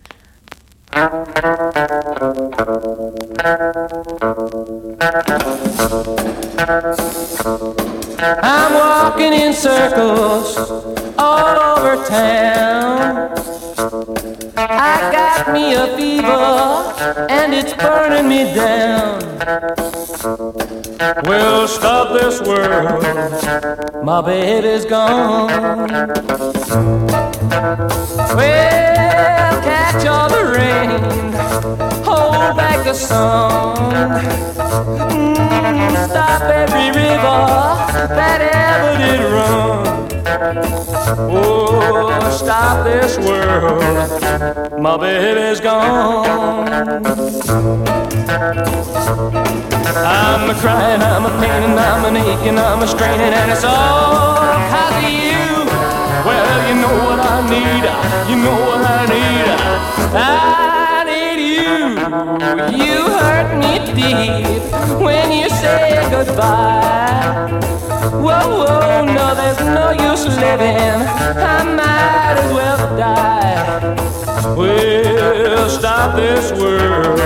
I'm 8.42 8.74
walking 8.74 9.32
in 9.32 9.52
circles 9.54 10.56
all 11.18 11.78
over 11.78 11.96
town. 12.04 13.32
I 14.56 15.10
got 15.10 15.52
me 15.52 15.74
a 15.74 15.96
fever 15.96 17.26
and 17.28 17.52
it's 17.52 17.74
burning 17.74 18.28
me 18.28 18.54
down. 18.54 19.20
Well, 21.24 21.66
stop 21.66 22.12
this 22.12 22.40
world, 22.40 23.02
my 24.04 24.20
baby's 24.20 24.84
gone. 24.84 25.48
Well, 28.36 28.93
catch 29.62 30.06
all 30.06 30.28
the 30.28 30.44
rain, 30.56 30.90
hold 32.04 32.56
back 32.56 32.84
the 32.84 32.94
song. 32.94 33.76
Mm, 35.10 36.08
stop 36.08 36.42
every 36.42 36.88
river 36.88 37.40
that 38.14 38.40
ever 38.42 38.92
did 39.02 39.20
run. 39.34 39.84
Oh, 41.30 42.30
stop 42.30 42.84
this 42.84 43.18
world, 43.18 43.82
my 44.80 44.96
baby's 44.96 45.60
gone. 45.60 46.68
I'm 50.06 50.50
a 50.50 50.54
crying, 50.60 51.02
I'm 51.02 51.24
a 51.24 51.30
paining, 51.40 51.78
I'm 51.78 52.04
an 52.04 52.16
aching, 52.16 52.58
I'm 52.58 52.82
a 52.82 52.86
straining, 52.86 53.32
and 53.32 53.50
it's 53.52 53.64
all 53.64 54.36
cause 54.70 55.04
of 55.04 55.10
you. 55.10 55.64
Well, 56.26 56.63
need, 57.50 57.84
you 58.28 58.36
know 58.44 58.60
I 58.76 59.06
need. 59.12 59.48
I 60.16 61.04
need 61.10 61.40
you. 61.54 61.74
You 62.84 63.02
hurt 63.18 63.50
me 63.58 63.78
deep 63.94 64.62
when 65.00 65.32
you 65.32 65.48
say 65.50 66.06
goodbye. 66.10 67.83
Whoa, 68.12 68.20
whoa, 68.20 69.04
no, 69.06 69.34
there's 69.34 69.60
no 69.60 69.90
use 69.90 70.26
living. 70.26 71.00
I 71.40 71.62
might 71.64 72.36
as 72.38 72.52
well 72.52 72.96
die. 72.98 74.54
Well, 74.54 75.70
stop 75.70 76.14
this 76.14 76.52
world. 76.52 77.18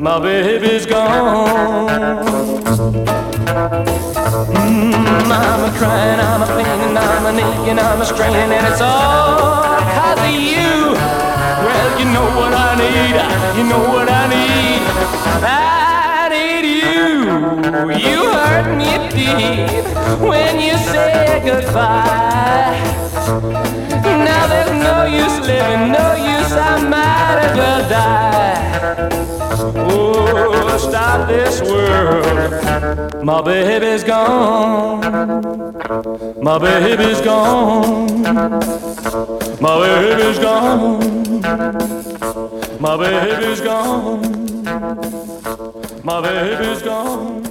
My 0.00 0.18
baby's 0.18 0.86
gone. 0.86 2.24
Mm, 4.48 5.30
I'm 5.30 5.62
a 5.62 5.78
crying, 5.78 6.20
I'm 6.20 6.42
a 6.42 6.46
pain, 6.46 6.96
I'm 6.96 7.26
a 7.26 7.32
aching, 7.38 7.78
I'm 7.78 8.00
a 8.00 8.04
straining, 8.06 8.50
and 8.50 8.66
it's 8.66 8.80
all 8.80 9.76
because 9.76 10.18
of 10.20 10.30
you. 10.32 10.96
Well, 11.66 11.98
you 11.98 12.06
know 12.06 12.28
what 12.40 12.54
I 12.54 12.76
need, 12.80 13.16
you 13.58 13.64
know 13.68 13.84
what 13.92 14.08
I 14.08 14.26
need. 14.26 14.80
I 15.44 15.76
need 15.76 15.81
you. 17.98 18.30
Hurt 18.30 18.76
me 18.76 18.92
deep 19.10 19.84
when 20.20 20.60
you 20.60 20.76
say 20.76 21.40
goodbye. 21.44 22.78
Now 24.02 24.46
there's 24.46 24.72
no 24.82 25.04
use 25.06 25.38
living, 25.46 25.92
no 25.92 26.14
use, 26.14 26.52
I 26.52 26.80
might 26.88 27.38
as 27.44 27.56
well 27.56 27.88
die. 27.88 28.62
Oh, 29.76 30.78
stop 30.78 31.28
this 31.28 31.60
world. 31.62 33.24
My 33.24 33.40
baby's 33.40 34.04
gone. 34.04 35.00
My 36.42 36.58
baby's 36.58 37.20
gone. 37.20 38.22
My 39.60 39.78
baby's 39.80 40.38
gone. 40.38 41.40
My 42.80 42.96
baby's 42.96 43.60
gone. 43.60 44.41
My 46.12 46.20
baby's 46.20 46.82
gone. 46.82 47.42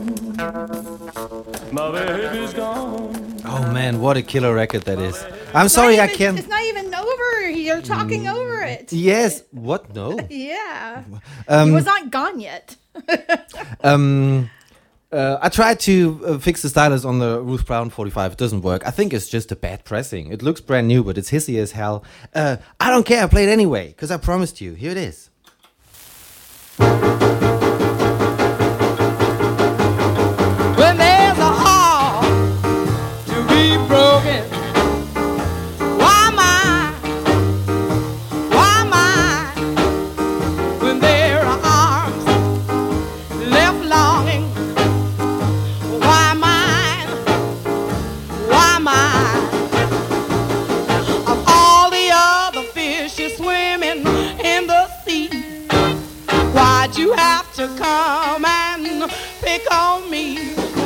My 1.72 1.92
baby's 1.92 2.54
gone. 2.54 3.40
Oh 3.44 3.72
man, 3.74 4.00
what 4.00 4.18
a 4.18 4.22
killer 4.22 4.54
record 4.54 4.84
that 4.84 5.00
is. 5.00 5.26
I'm 5.56 5.68
sorry 5.68 6.00
I 6.00 6.08
can't. 6.08 6.38
It's 6.38 6.48
not 6.48 6.62
even 6.66 6.94
over. 6.94 7.50
You're 7.50 7.82
talking 7.82 8.28
over 8.28 8.62
it. 8.62 8.94
Yes, 8.94 9.42
what? 9.50 9.96
No. 9.96 10.20
Yeah. 10.30 11.04
Um, 11.48 11.70
he 11.70 11.74
was 11.74 11.86
not 11.86 12.12
gone 12.12 12.40
yet. 12.40 12.76
Um, 13.84 14.52
uh, 15.12 15.40
I 15.42 15.50
tried 15.50 15.80
to 15.82 16.22
uh, 16.24 16.38
fix 16.38 16.62
the 16.62 16.70
stylus 16.70 17.04
on 17.04 17.18
the 17.18 17.42
Ruth 17.42 17.66
Brown 17.66 17.90
45. 17.90 18.34
It 18.34 18.38
doesn't 18.38 18.62
work. 18.62 18.86
I 18.86 18.92
think 18.92 19.12
it's 19.12 19.28
just 19.28 19.52
a 19.52 19.56
bad 19.56 19.86
pressing. 19.86 20.32
It 20.32 20.44
looks 20.44 20.62
brand 20.62 20.88
new, 20.88 21.04
but 21.04 21.18
it's 21.18 21.32
hissy 21.32 21.58
as 21.58 21.72
hell. 21.72 22.04
Uh, 22.36 22.58
I 22.80 22.92
don't 22.92 23.08
care. 23.08 23.24
I 23.24 23.28
play 23.28 23.44
it 23.44 23.50
anyway 23.50 23.88
because 23.88 24.12
I 24.12 24.18
promised 24.18 24.62
you. 24.62 24.74
Here 24.76 24.92
it 24.92 24.98
is. 24.98 25.32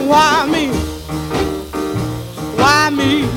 Why 0.05 0.45
me? 0.45 0.67
Why 2.55 2.89
me? 2.91 3.34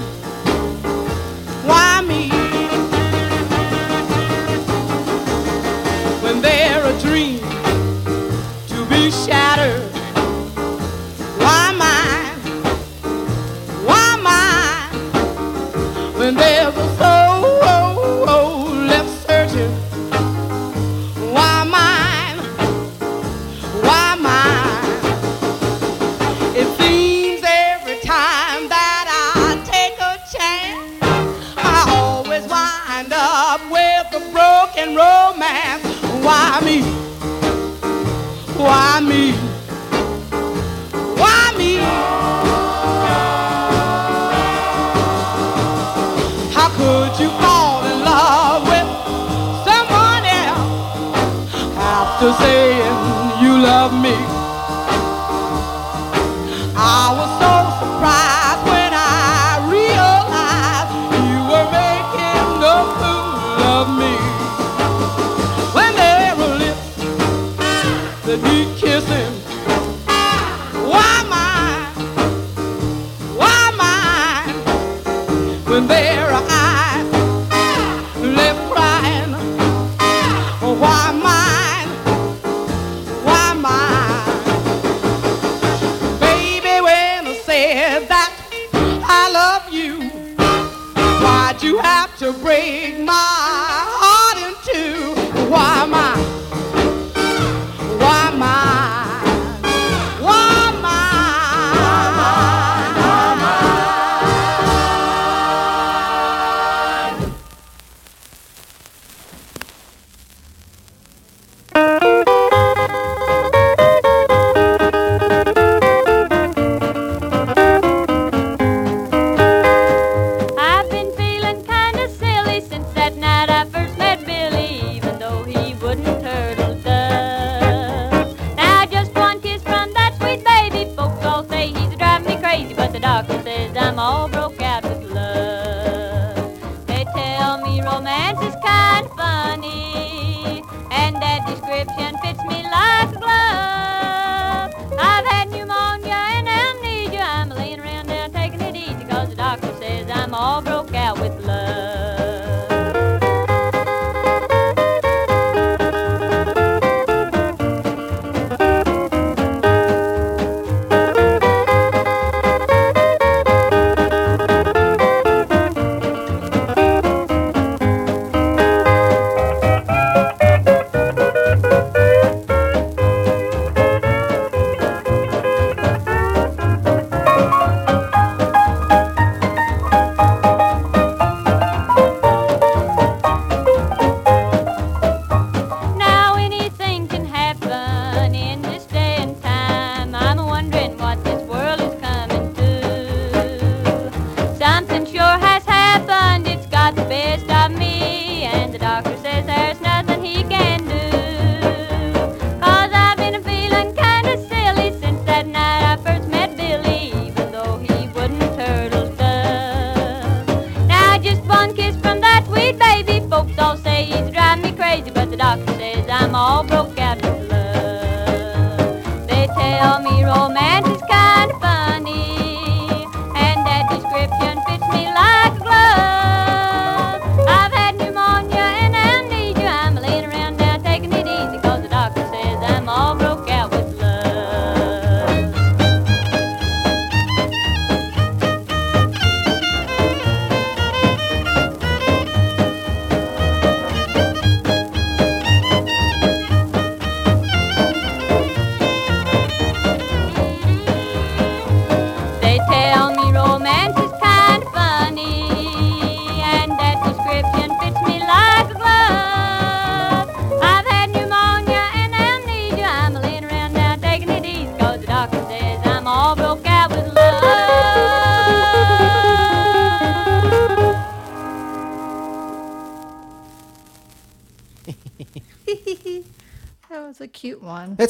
That 68.28 68.42
need 68.42 68.77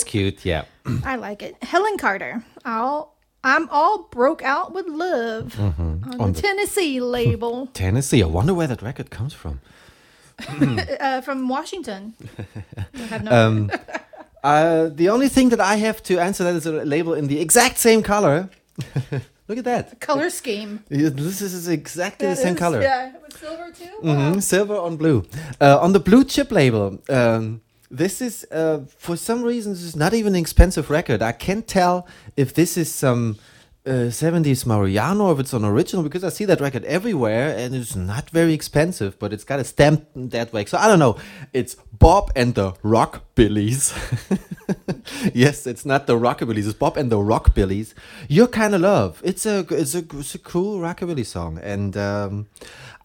cute. 0.08 0.44
Yeah. 0.44 0.64
I 1.04 1.16
like 1.16 1.42
it. 1.48 1.54
Helen 1.62 1.96
Carter. 1.98 2.42
I'll, 2.64 3.14
I'm 3.44 3.68
all 3.70 4.08
broke 4.10 4.42
out 4.42 4.72
with 4.74 4.86
love 4.88 5.54
Mhm. 5.56 6.06
on, 6.06 6.20
On 6.20 6.32
the 6.32 6.42
Tennessee 6.42 7.00
label 7.00 7.66
Tennessee. 7.72 8.22
I 8.22 8.26
wonder 8.26 8.54
where 8.54 8.66
that 8.68 8.82
record 8.82 9.08
comes 9.10 9.34
from. 9.34 9.60
uh, 11.00 11.20
from 11.22 11.48
Washington. 11.48 12.14
No 13.24 13.30
Um, 13.30 13.70
uh, 14.44 14.88
the 14.94 15.08
only 15.10 15.28
thing 15.28 15.48
that 15.50 15.60
I 15.60 15.76
have 15.86 16.00
to 16.04 16.18
answer 16.20 16.44
that 16.44 16.54
is 16.56 16.66
a 16.66 16.72
label 16.84 17.14
in 17.14 17.26
the 17.28 17.40
exact 17.40 17.78
same 17.78 18.02
color. 18.02 18.48
Look 19.48 19.58
at 19.58 19.64
that. 19.64 19.98
color 20.00 20.30
scheme. 20.30 20.78
This 20.90 21.40
is 21.40 21.68
exactly 21.68 22.28
the 22.28 22.36
same 22.36 22.54
is- 22.54 22.58
color. 22.60 22.80
Yeah, 22.82 23.12
with 23.22 23.36
silver 23.38 23.70
too. 23.72 23.96
Mhm, 24.08 24.42
Silver 24.42 24.76
on 24.76 24.96
blue. 24.96 25.24
Uh, 25.60 25.78
on 25.84 25.92
the 25.92 26.00
blue 26.00 26.22
chip 26.24 26.50
label, 26.52 26.98
um, 27.08 27.60
this 27.90 28.20
is 28.20 28.46
uh, 28.50 28.80
for 28.98 29.16
some 29.16 29.42
reason 29.42 29.72
this 29.72 29.82
is 29.82 29.96
not 29.96 30.14
even 30.14 30.34
an 30.34 30.40
expensive 30.40 30.90
record. 30.90 31.22
I 31.22 31.32
can't 31.32 31.66
tell 31.66 32.06
if 32.36 32.54
this 32.54 32.76
is 32.76 32.92
some 32.92 33.38
uh, 33.86 34.10
70s 34.10 34.66
Mariano 34.66 35.26
or 35.26 35.32
if 35.32 35.40
it's 35.40 35.52
an 35.54 35.64
original 35.64 36.02
because 36.02 36.22
I 36.22 36.28
see 36.28 36.44
that 36.44 36.60
record 36.60 36.84
everywhere 36.84 37.56
and 37.56 37.74
it's 37.74 37.96
not 37.96 38.28
very 38.30 38.52
expensive, 38.52 39.18
but 39.18 39.32
it's 39.32 39.44
got 39.44 39.60
a 39.60 39.64
stamp 39.64 40.06
that 40.14 40.52
way. 40.52 40.66
So 40.66 40.76
I 40.76 40.86
don't 40.86 40.98
know. 40.98 41.16
It's 41.54 41.76
Bob 41.92 42.30
and 42.36 42.54
the 42.54 42.72
Rockbillies. 42.84 43.94
yes, 45.34 45.66
it's 45.66 45.86
not 45.86 46.06
the 46.06 46.16
Rockabillies. 46.16 46.66
It's 46.66 46.74
Bob 46.74 46.98
and 46.98 47.10
the 47.10 47.16
Rockbillies. 47.16 47.94
Your 48.28 48.46
kind 48.46 48.74
of 48.74 48.82
love. 48.82 49.22
It's 49.24 49.46
a 49.46 49.60
it's 49.70 49.94
a 49.94 50.04
it's 50.12 50.34
a 50.34 50.38
cool 50.38 50.80
rockabilly 50.80 51.24
song, 51.24 51.58
and 51.62 51.96
um, 51.96 52.46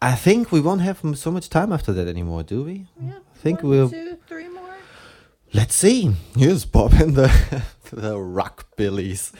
I 0.01 0.15
think 0.15 0.51
we 0.51 0.59
won't 0.59 0.81
have 0.81 0.99
so 1.15 1.31
much 1.31 1.49
time 1.49 1.71
after 1.71 1.93
that 1.93 2.07
anymore, 2.07 2.43
do 2.43 2.63
we? 2.63 2.87
Yeah. 3.01 3.13
I 3.13 3.37
think 3.37 3.63
we'll. 3.63 3.89
Two, 3.89 4.17
three. 4.27 4.52
Let's 5.55 5.75
see. 5.75 6.11
Here's 6.35 6.65
Bob 6.65 6.93
and 6.93 7.15
the 7.15 7.27
the 7.91 8.15
Rockbillies. 8.15 9.31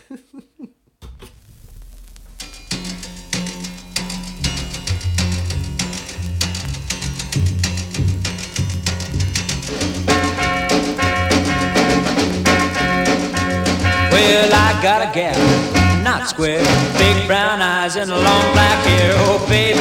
Well, 14.12 14.52
I 14.54 14.80
got 14.84 15.02
a 15.02 15.12
gal, 15.14 16.04
not 16.04 16.30
square, 16.30 16.60
big 16.98 17.28
brown 17.28 17.62
eyes 17.62 17.96
and 17.96 18.12
long 18.12 18.54
black 18.54 18.86
hair. 18.86 19.14
Oh, 19.18 19.44
baby, 19.50 19.80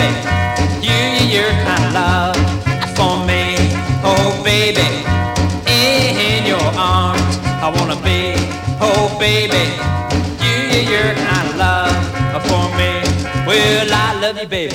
you, 0.80 1.28
you're 1.28 1.51
kind 1.64 1.85
of 1.85 1.93
love 1.93 2.37
for 2.97 3.26
me. 3.26 3.57
Oh, 4.05 4.41
baby, 4.43 4.89
arms, 6.83 7.35
I 7.66 7.68
wanna 7.76 7.99
be. 8.03 8.35
Oh, 8.80 9.05
baby, 9.18 9.64
you, 10.45 10.59
you're 10.91 11.14
kind 11.28 11.49
of 11.51 11.57
love 11.57 12.43
for 12.49 12.64
me. 12.78 12.93
Well, 13.47 13.89
I 14.07 14.20
love 14.20 14.39
you, 14.43 14.49
baby, 14.49 14.74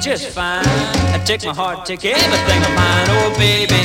just 0.00 0.28
fine. 0.30 0.66
I 1.14 1.18
take 1.24 1.44
my 1.44 1.54
heart, 1.54 1.86
take 1.86 2.04
everything 2.04 2.60
of 2.68 2.72
mine. 2.82 3.06
Oh, 3.16 3.28
baby, 3.38 3.82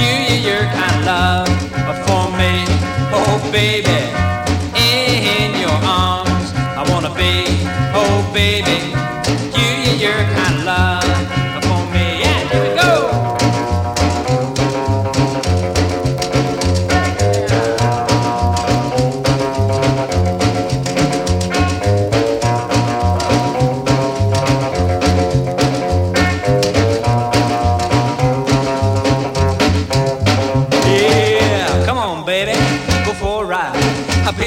you, 0.00 0.12
you're 0.46 0.68
kind 0.78 0.96
of 0.96 1.06
love 1.10 1.98
for 2.06 2.24
me. 2.40 2.52
Oh, 3.14 3.50
baby 3.52 3.98
in 5.42 5.60
your 5.60 5.78
arms. 5.84 6.52
I 6.78 6.82
wanna 6.90 7.12
be, 7.14 7.44
oh 7.94 8.18
baby, 8.32 8.78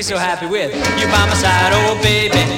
so 0.05 0.19
happy 0.19 0.45
with 0.45 0.71
you 0.99 1.07
by 1.07 1.25
my 1.25 1.33
side, 1.33 1.71
oh 1.73 1.99
baby. 2.03 2.54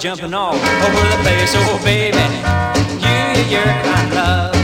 Jumping 0.00 0.32
all 0.32 0.54
over 0.54 1.08
the 1.10 1.18
place. 1.22 1.52
Oh, 1.54 1.78
baby, 1.84 2.16
you, 3.04 3.52
you're 3.52 3.64
kind 3.84 4.08
of 4.08 4.14
love 4.14 4.59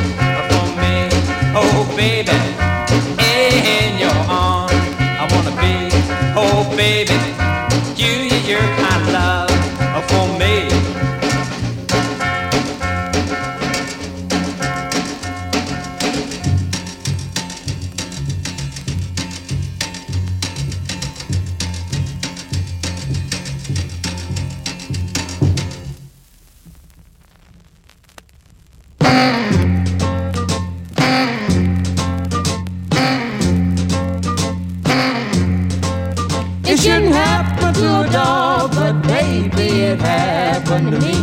it 39.69 39.99
happened 40.01 40.93
to 40.93 40.99
me. 41.01 41.17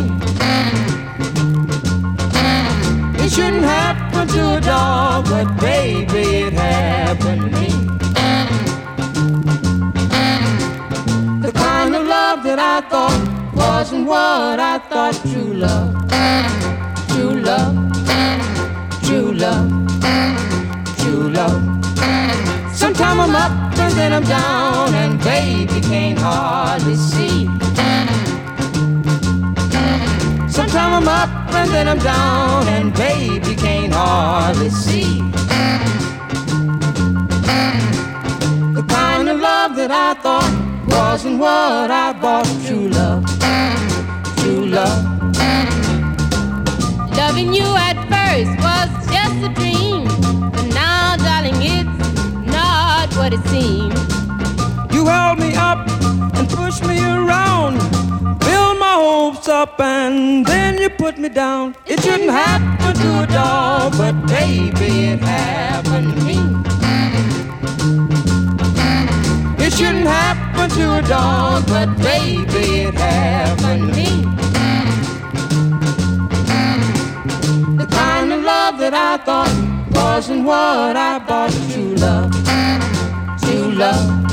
It 3.24 3.30
shouldn't 3.30 3.64
happen 3.64 4.28
to 4.28 4.56
a 4.56 4.60
dog, 4.60 5.24
but 5.26 5.56
baby, 5.60 6.44
it 6.46 6.52
happened 6.52 7.42
to 7.42 7.48
me. 7.60 7.68
The 11.40 11.52
kind 11.52 11.94
of 11.94 12.06
love 12.06 12.42
that 12.44 12.58
I 12.58 12.80
thought 12.88 13.54
wasn't 13.54 14.06
what 14.06 14.60
I 14.60 14.78
thought 14.78 15.14
true 15.32 15.54
love. 15.54 15.94
True 17.08 17.40
love, 17.40 17.74
true 19.04 19.32
love, 19.32 19.70
true 20.98 21.30
love. 21.30 21.62
Sometime 22.74 23.20
I'm 23.20 23.34
up 23.34 23.78
and 23.78 23.94
then 23.94 24.12
I'm 24.12 24.24
down, 24.24 24.94
and 24.94 25.18
baby 25.22 25.80
can't 25.80 26.18
hardly 26.18 26.96
see. 26.96 27.48
Sometime 30.74 31.04
I'm 31.04 31.08
up 31.08 31.54
and 31.54 31.70
then 31.70 31.86
I'm 31.86 32.00
down, 32.00 32.66
and 32.66 32.92
baby 32.94 33.54
can't 33.54 33.92
hardly 33.92 34.70
see. 34.70 35.20
The 38.74 38.84
kind 38.88 39.28
of 39.28 39.38
love 39.38 39.76
that 39.76 39.92
I 39.92 40.14
thought 40.14 40.52
wasn't 40.88 41.38
what 41.38 41.92
I 41.92 42.12
thought 42.20 42.48
true 42.66 42.88
love. 42.88 43.24
True 44.38 44.66
love. 44.66 45.04
Loving 47.16 47.54
you 47.54 47.68
at 47.88 47.96
first 48.10 48.50
was 48.66 48.90
just 49.14 49.38
a 49.48 49.50
dream, 49.54 50.08
but 50.50 50.66
now, 50.74 51.14
darling, 51.14 51.54
it's 51.62 52.50
not 52.50 53.14
what 53.14 53.32
it 53.32 53.44
seems. 53.46 53.94
You 54.92 55.06
held 55.06 55.38
me 55.38 55.54
up 55.54 55.86
and 56.34 56.48
pushed 56.48 56.84
me 56.84 56.98
around, 56.98 57.78
my 58.94 59.02
hopes 59.02 59.48
up, 59.48 59.80
and 59.80 60.46
then 60.46 60.78
you 60.78 60.90
put 60.90 61.18
me 61.18 61.28
down. 61.28 61.74
It 61.86 62.00
shouldn't 62.02 62.30
happen 62.30 62.94
to 63.02 63.22
a 63.22 63.26
dog, 63.26 63.92
but 63.96 64.14
baby, 64.26 64.90
it 65.12 65.20
happened 65.20 66.14
to 66.16 66.24
me. 66.24 66.38
It 69.64 69.72
shouldn't 69.72 70.06
happen 70.06 70.70
to 70.78 70.98
a 70.98 71.02
dog, 71.02 71.66
but 71.66 71.88
baby, 71.98 72.66
it 72.88 72.94
happened 72.94 73.88
to 73.88 73.96
me. 74.00 74.10
The 77.80 77.86
kind 77.86 78.32
of 78.32 78.42
love 78.42 78.74
love 78.74 78.78
that 78.78 78.94
I 78.94 79.16
thought 79.26 79.54
wasn't 79.94 80.44
what 80.44 80.96
I 80.96 81.18
bought. 81.18 81.52
True 81.72 81.94
love, 81.96 82.32
true 83.42 83.72
love. 83.72 84.23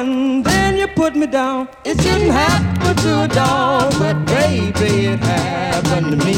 And 0.00 0.44
then 0.44 0.76
you 0.76 0.88
put 0.88 1.14
me 1.14 1.26
down. 1.26 1.68
It 1.84 2.00
shouldn't 2.00 2.32
happen 2.32 2.96
to 3.04 3.22
a 3.24 3.28
dog, 3.28 3.92
but 3.98 4.16
baby, 4.24 5.06
it 5.12 5.20
happened 5.20 6.10
to 6.12 6.18
me. 6.26 6.36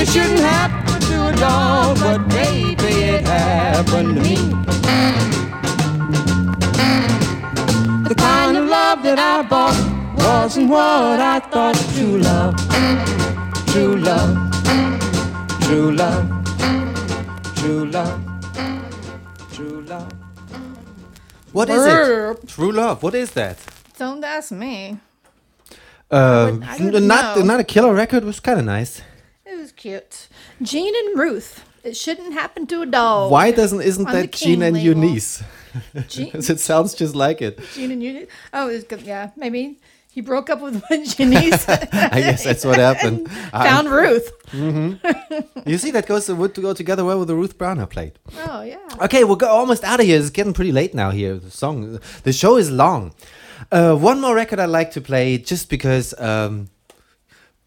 It 0.00 0.06
shouldn't 0.12 0.40
happen 0.40 1.00
to 1.10 1.16
a 1.28 1.32
dog, 1.36 1.98
but 2.00 2.28
baby, 2.28 2.92
it 3.14 3.24
happened 3.24 4.16
to 4.16 4.22
me. 4.22 4.36
The 8.10 8.16
kind 8.28 8.56
of 8.58 8.64
love 8.68 9.02
that 9.04 9.18
I 9.18 9.42
bought 9.52 9.78
wasn't 10.18 10.68
what 10.68 11.18
I 11.34 11.38
thought. 11.52 11.76
True 11.94 12.18
love, 12.18 12.54
true 13.72 13.96
love. 13.96 14.42
True 15.66 15.90
love, 15.90 16.28
true 17.56 17.86
love, 17.86 18.20
What 21.56 21.70
is 21.70 21.84
it? 21.86 22.48
True 22.48 22.70
love. 22.70 23.02
What 23.02 23.14
is 23.14 23.30
that? 23.32 23.56
Don't 23.98 24.22
ask 24.22 24.52
me. 24.52 24.98
Uh, 26.10 26.58
I 26.62 26.76
wouldn't 26.78 27.06
not 27.06 27.38
know. 27.38 27.44
not 27.44 27.60
a 27.60 27.64
killer 27.64 27.94
record. 27.94 28.24
Was 28.24 28.40
kind 28.40 28.58
of 28.58 28.66
nice. 28.66 29.00
It 29.46 29.56
was 29.58 29.72
cute. 29.72 30.28
Gene 30.60 30.94
and 30.94 31.18
Ruth. 31.18 31.64
It 31.82 31.96
shouldn't 31.96 32.34
happen 32.34 32.66
to 32.66 32.82
a 32.82 32.86
dog. 32.86 33.30
Why 33.32 33.52
doesn't 33.52 33.80
isn't 33.80 34.06
On 34.06 34.12
the 34.12 34.20
that 34.22 34.32
Gene 34.32 34.60
and 34.62 34.74
label. 34.76 35.00
Eunice? 35.00 35.42
Jean- 36.08 36.30
'Cause 36.30 36.50
it 36.50 36.60
sounds 36.60 36.94
just 36.94 37.14
like 37.14 37.40
it. 37.40 37.58
Gene 37.74 37.90
and 37.90 38.02
Eunice. 38.02 38.28
Oh, 38.52 38.68
it's 38.68 38.84
good. 38.84 39.00
Yeah, 39.02 39.30
maybe 39.36 39.78
he 40.16 40.22
broke 40.22 40.48
up 40.48 40.62
with 40.62 40.82
Janice. 41.16 41.68
I 41.68 42.20
guess 42.26 42.42
that's 42.42 42.64
what 42.64 42.78
happened. 42.78 43.30
Found 43.52 43.88
Ruth. 43.90 44.32
hmm 44.50 44.94
you 45.66 45.76
see, 45.76 45.90
that 45.90 46.06
goes 46.06 46.26
would 46.28 46.54
go 46.54 46.72
together 46.72 47.04
well 47.04 47.18
with 47.18 47.28
the 47.28 47.34
Ruth 47.34 47.58
Browner 47.58 47.84
plate. 47.86 48.18
Oh 48.48 48.62
yeah. 48.62 48.78
Okay, 49.02 49.24
we're 49.24 49.36
go- 49.36 49.48
almost 49.48 49.84
out 49.84 50.00
of 50.00 50.06
here. 50.06 50.18
It's 50.18 50.30
getting 50.30 50.54
pretty 50.54 50.72
late 50.72 50.94
now 50.94 51.10
here. 51.10 51.34
The 51.36 51.50
song, 51.50 52.00
the 52.22 52.32
show 52.32 52.56
is 52.56 52.70
long. 52.70 53.12
Uh, 53.70 53.94
one 53.94 54.20
more 54.22 54.34
record 54.34 54.58
I'd 54.58 54.70
like 54.80 54.90
to 54.92 55.00
play, 55.02 55.36
just 55.36 55.68
because 55.68 56.14
um, 56.18 56.70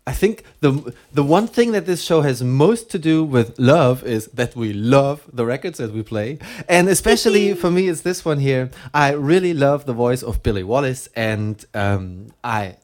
I 0.10 0.14
think 0.14 0.44
the 0.62 0.72
the 1.14 1.24
one 1.38 1.46
thing 1.46 1.72
that 1.74 1.86
this 1.86 2.02
show 2.02 2.22
has 2.22 2.42
most 2.42 2.90
to 2.94 2.98
do 3.12 3.24
with 3.36 3.48
love 3.60 4.04
is 4.04 4.26
that 4.40 4.56
we 4.56 4.74
love 4.74 5.18
the 5.32 5.46
records 5.46 5.78
that 5.78 5.92
we 5.94 6.02
play, 6.02 6.40
and 6.68 6.90
especially 6.90 7.54
for 7.62 7.70
me, 7.70 7.82
it's 7.92 8.02
this 8.02 8.26
one 8.26 8.40
here. 8.40 8.72
I 8.92 9.12
really 9.12 9.54
love 9.54 9.86
the 9.86 9.94
voice 9.94 10.24
of 10.24 10.42
Billy 10.42 10.64
Wallace, 10.64 11.10
and 11.16 11.64
um, 11.76 12.04
I 12.44 12.78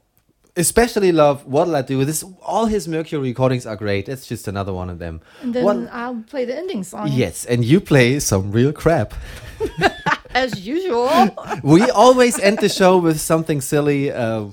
especially 0.55 1.11
love 1.11 1.47
What'll 1.47 1.75
I 1.75 1.81
Do. 1.81 1.97
With 1.97 2.07
this 2.07 2.23
all 2.43 2.67
his 2.67 2.87
Mercury 2.87 3.29
recordings 3.29 3.65
are 3.65 3.75
great. 3.75 4.07
It's 4.07 4.27
just 4.27 4.47
another 4.47 4.73
one 4.81 4.91
of 4.91 4.99
them. 4.99 5.19
And 5.41 5.51
then 5.55 5.63
What- 5.63 5.89
I'll 5.91 6.23
play 6.29 6.45
the 6.45 6.55
ending 6.55 6.83
song. 6.83 7.07
Yes, 7.11 7.45
and 7.45 7.65
you 7.65 7.81
play 7.81 8.19
some 8.19 8.51
real 8.51 8.71
crap. 8.71 9.15
As 10.29 10.51
usual. 10.67 11.09
we 11.63 11.89
always 11.89 12.37
end 12.39 12.59
the 12.59 12.69
show 12.69 12.99
with 12.99 13.19
something 13.19 13.61
silly, 13.61 14.11
uh, 14.11 14.45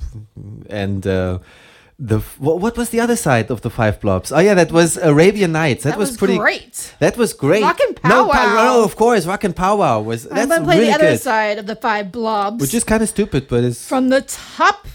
and 0.71 1.07
uh, 1.07 1.39
the 2.05 2.19
f- 2.19 2.37
what, 2.41 2.59
what 2.65 2.77
was 2.77 2.89
the 2.91 2.99
other 3.01 3.15
side 3.17 3.47
of 3.51 3.61
the 3.61 3.71
five 3.71 4.01
blobs? 4.01 4.33
Oh 4.33 4.41
yeah, 4.41 4.55
that 4.55 4.73
was 4.73 4.97
Arabian 4.97 5.53
Nights. 5.53 5.85
That, 5.85 5.91
That 5.91 5.99
was, 5.99 6.11
was 6.11 6.17
pretty 6.19 6.37
great. 6.37 6.95
That 6.99 7.17
was 7.17 7.33
great. 7.33 7.63
Rockin' 7.63 7.95
No, 8.05 8.27
pa- 8.27 8.33
Powwow. 8.33 8.65
no, 8.65 8.85
of 8.85 8.97
course, 8.97 9.25
Rock 9.27 9.45
and 9.45 9.55
Powwow 9.55 10.01
was 10.03 10.27
I'm 10.27 10.35
that's 10.35 10.49
gonna 10.51 10.65
play 10.65 10.79
really 10.79 10.91
the 10.91 10.95
other 10.99 11.11
good. 11.13 11.21
side 11.21 11.59
of 11.59 11.67
the 11.67 11.77
five 11.77 12.11
blobs. 12.11 12.61
Which 12.61 12.75
is 12.75 12.83
kind 12.85 13.03
of 13.05 13.09
stupid, 13.09 13.47
but 13.49 13.63
it's 13.65 13.87
from 13.87 14.09
the 14.09 14.23
top 14.23 14.87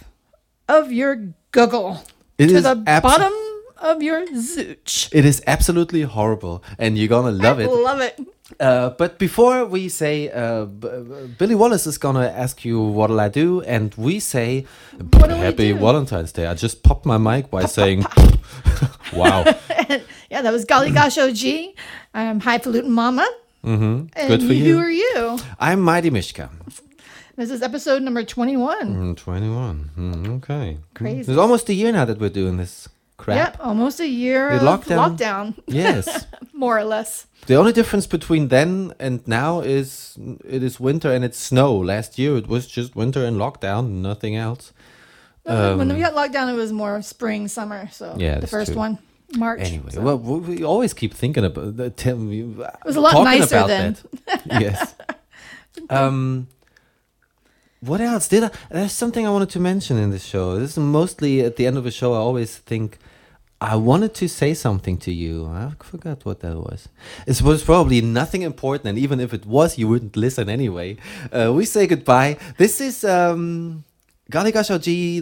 of 0.68 0.92
your 0.92 1.16
guggle 1.52 2.04
It 2.38 2.48
to 2.50 2.60
the 2.62 2.76
bottom 2.76 3.34
of 3.78 4.02
your 4.04 4.26
zooch. 4.28 5.08
it 5.14 5.24
is 5.24 5.42
absolutely 5.48 6.02
horrible, 6.02 6.62
and 6.78 6.98
you're 6.98 7.08
gonna 7.08 7.32
love 7.32 7.60
I 7.60 7.64
it. 7.64 7.68
love 7.70 8.02
it. 8.02 8.20
Uh, 8.60 8.90
but 8.92 9.20
before 9.20 9.66
we 9.66 9.90
say, 9.90 10.32
uh, 10.32 10.66
B- 10.66 10.88
Billy 11.38 11.54
Wallace 11.56 11.86
is 11.86 11.98
gonna 11.98 12.28
ask 12.28 12.64
you 12.64 12.80
what'll 12.82 13.20
I 13.20 13.28
do, 13.30 13.62
and 13.64 13.94
we 13.96 14.20
say, 14.20 14.66
Happy 15.14 15.74
Valentine's 15.74 16.32
Day. 16.32 16.46
I 16.48 16.54
just 16.54 16.82
popped 16.82 17.06
my 17.06 17.18
mic 17.18 17.52
by 17.52 17.66
saying, 17.66 18.06
"Wow." 19.14 19.44
yeah, 20.32 20.42
that 20.42 20.52
was 20.52 20.64
Golly 20.66 20.92
Gosh 20.92 21.18
OG. 21.18 21.76
I'm 22.14 22.40
Highfalutin 22.40 22.90
Mama. 22.90 23.28
hmm 23.64 24.08
And 24.16 24.28
Good 24.30 24.44
for 24.44 24.54
you. 24.54 24.74
Who 24.74 24.80
are 24.80 24.90
you? 24.90 25.40
I'm 25.60 25.82
Mighty 25.82 26.10
Mishka. 26.10 26.50
This 27.36 27.52
is 27.52 27.62
episode 27.62 28.02
number 28.02 28.24
21. 28.24 28.96
Mm, 28.96 29.18
21. 29.18 29.90
Mm, 29.98 30.28
okay. 30.38 30.78
Crazy. 30.96 31.32
It's 31.32 31.38
almost 31.38 31.70
a 31.70 31.74
year 31.74 31.92
now 31.92 32.06
that 32.06 32.18
we're 32.20 32.30
doing 32.34 32.58
this 32.58 32.88
crap. 33.18 33.38
Yep, 33.38 33.66
almost 33.66 34.00
a 34.00 34.08
year 34.08 34.50
The 34.50 34.56
of 34.56 34.62
lockdown. 34.82 35.18
lockdown. 35.18 35.54
Yes. 35.68 36.26
More 36.54 36.78
or 36.80 36.84
less. 36.86 37.26
The 37.48 37.56
only 37.56 37.72
difference 37.74 38.08
between 38.08 38.48
then 38.50 38.94
and 39.00 39.26
now 39.28 39.62
is 39.62 40.18
it 40.46 40.64
is 40.64 40.80
winter 40.80 41.12
and 41.14 41.24
it's 41.26 41.38
snow. 41.40 41.76
Last 41.78 42.18
year 42.20 42.38
it 42.38 42.48
was 42.48 42.68
just 42.68 42.96
winter 42.96 43.24
and 43.26 43.38
lockdown, 43.38 44.02
nothing 44.02 44.36
else. 44.36 44.74
Uh, 45.46 45.76
when 45.76 45.90
Um, 45.90 45.96
we 45.98 46.02
got 46.04 46.14
locked 46.14 46.34
down, 46.34 46.50
it 46.50 46.56
was 46.58 46.72
more 46.74 47.02
spring, 47.02 47.48
summer. 47.48 47.88
So 47.92 48.16
Yeah, 48.18 48.40
the 48.40 48.48
first 48.48 48.72
true. 48.72 48.80
one, 48.80 48.98
March. 49.38 49.62
Anyway, 49.62 49.92
so. 49.92 50.02
well, 50.02 50.18
we 50.20 50.40
we 50.58 50.64
always 50.64 50.94
keep 50.94 51.14
thinking 51.14 51.46
about 51.46 51.78
the 51.78 52.16
me. 52.16 52.42
It 52.42 52.86
was 52.86 52.96
a 52.98 53.02
lot 53.02 53.24
nicer 53.24 53.66
then. 53.68 53.96
yes. 54.46 54.96
Um. 55.90 56.48
What 57.82 58.02
else 58.02 58.28
did 58.28 58.44
I? 58.46 58.52
There's 58.72 58.92
something 58.92 59.26
I 59.26 59.30
wanted 59.30 59.50
to 59.52 59.60
mention 59.60 59.98
in 59.98 60.10
this 60.10 60.24
show. 60.26 60.58
This 60.58 60.72
is 60.72 60.78
mostly 60.78 61.42
at 61.42 61.56
the 61.58 61.68
end 61.68 61.78
of 61.78 61.86
a 61.86 61.92
show. 61.92 62.14
I 62.14 62.18
always 62.18 62.58
think 62.58 62.98
I 63.62 63.76
wanted 63.76 64.14
to 64.16 64.28
say 64.28 64.54
something 64.56 64.98
to 65.00 65.12
you. 65.14 65.46
I 65.46 65.72
forgot 65.84 66.26
what 66.26 66.40
that 66.42 66.56
was. 66.58 66.90
It 67.28 67.42
was 67.42 67.64
probably 67.64 68.02
nothing 68.02 68.42
important, 68.42 68.88
and 68.90 68.98
even 68.98 69.20
if 69.20 69.34
it 69.34 69.46
was, 69.46 69.78
you 69.78 69.88
wouldn't 69.88 70.16
listen 70.18 70.50
anyway. 70.50 70.98
Uh, 71.32 71.54
we 71.54 71.66
say 71.66 71.86
goodbye. 71.88 72.38
This 72.58 72.82
is 72.82 73.04
um, 73.04 73.84
Gali 74.32 74.52
Gashoji, 74.52 75.22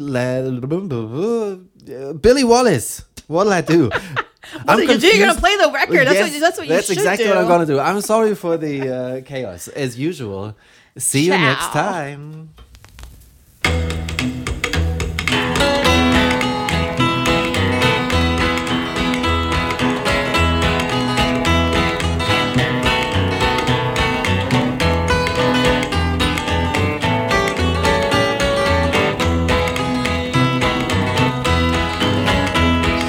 Billy 2.21 2.43
Wallace. 2.43 3.03
What'll 3.27 3.53
I 3.53 3.61
do? 3.61 3.89
What 4.63 4.77
are 4.79 4.83
you 4.83 4.99
do? 4.99 5.07
You're 5.07 5.25
gonna 5.27 5.39
play 5.39 5.57
the 5.57 5.71
record. 5.71 6.05
That's 6.07 6.19
Yes, 6.19 6.31
what. 6.31 6.39
That's 6.39 6.57
what 6.59 6.67
you 6.67 6.73
That's 6.73 6.87
should 6.87 6.97
exactly 6.97 7.25
do. 7.25 7.31
what 7.31 7.39
I'm 7.39 7.47
gonna 7.47 7.65
do. 7.65 7.79
I'm 7.79 7.99
sorry 8.01 8.35
for 8.35 8.57
the 8.57 8.89
uh, 8.95 9.21
chaos, 9.21 9.67
as 9.69 9.97
usual. 9.97 10.55
See 10.97 11.25
you 11.25 11.31
next 11.31 11.71
time. 11.73 12.51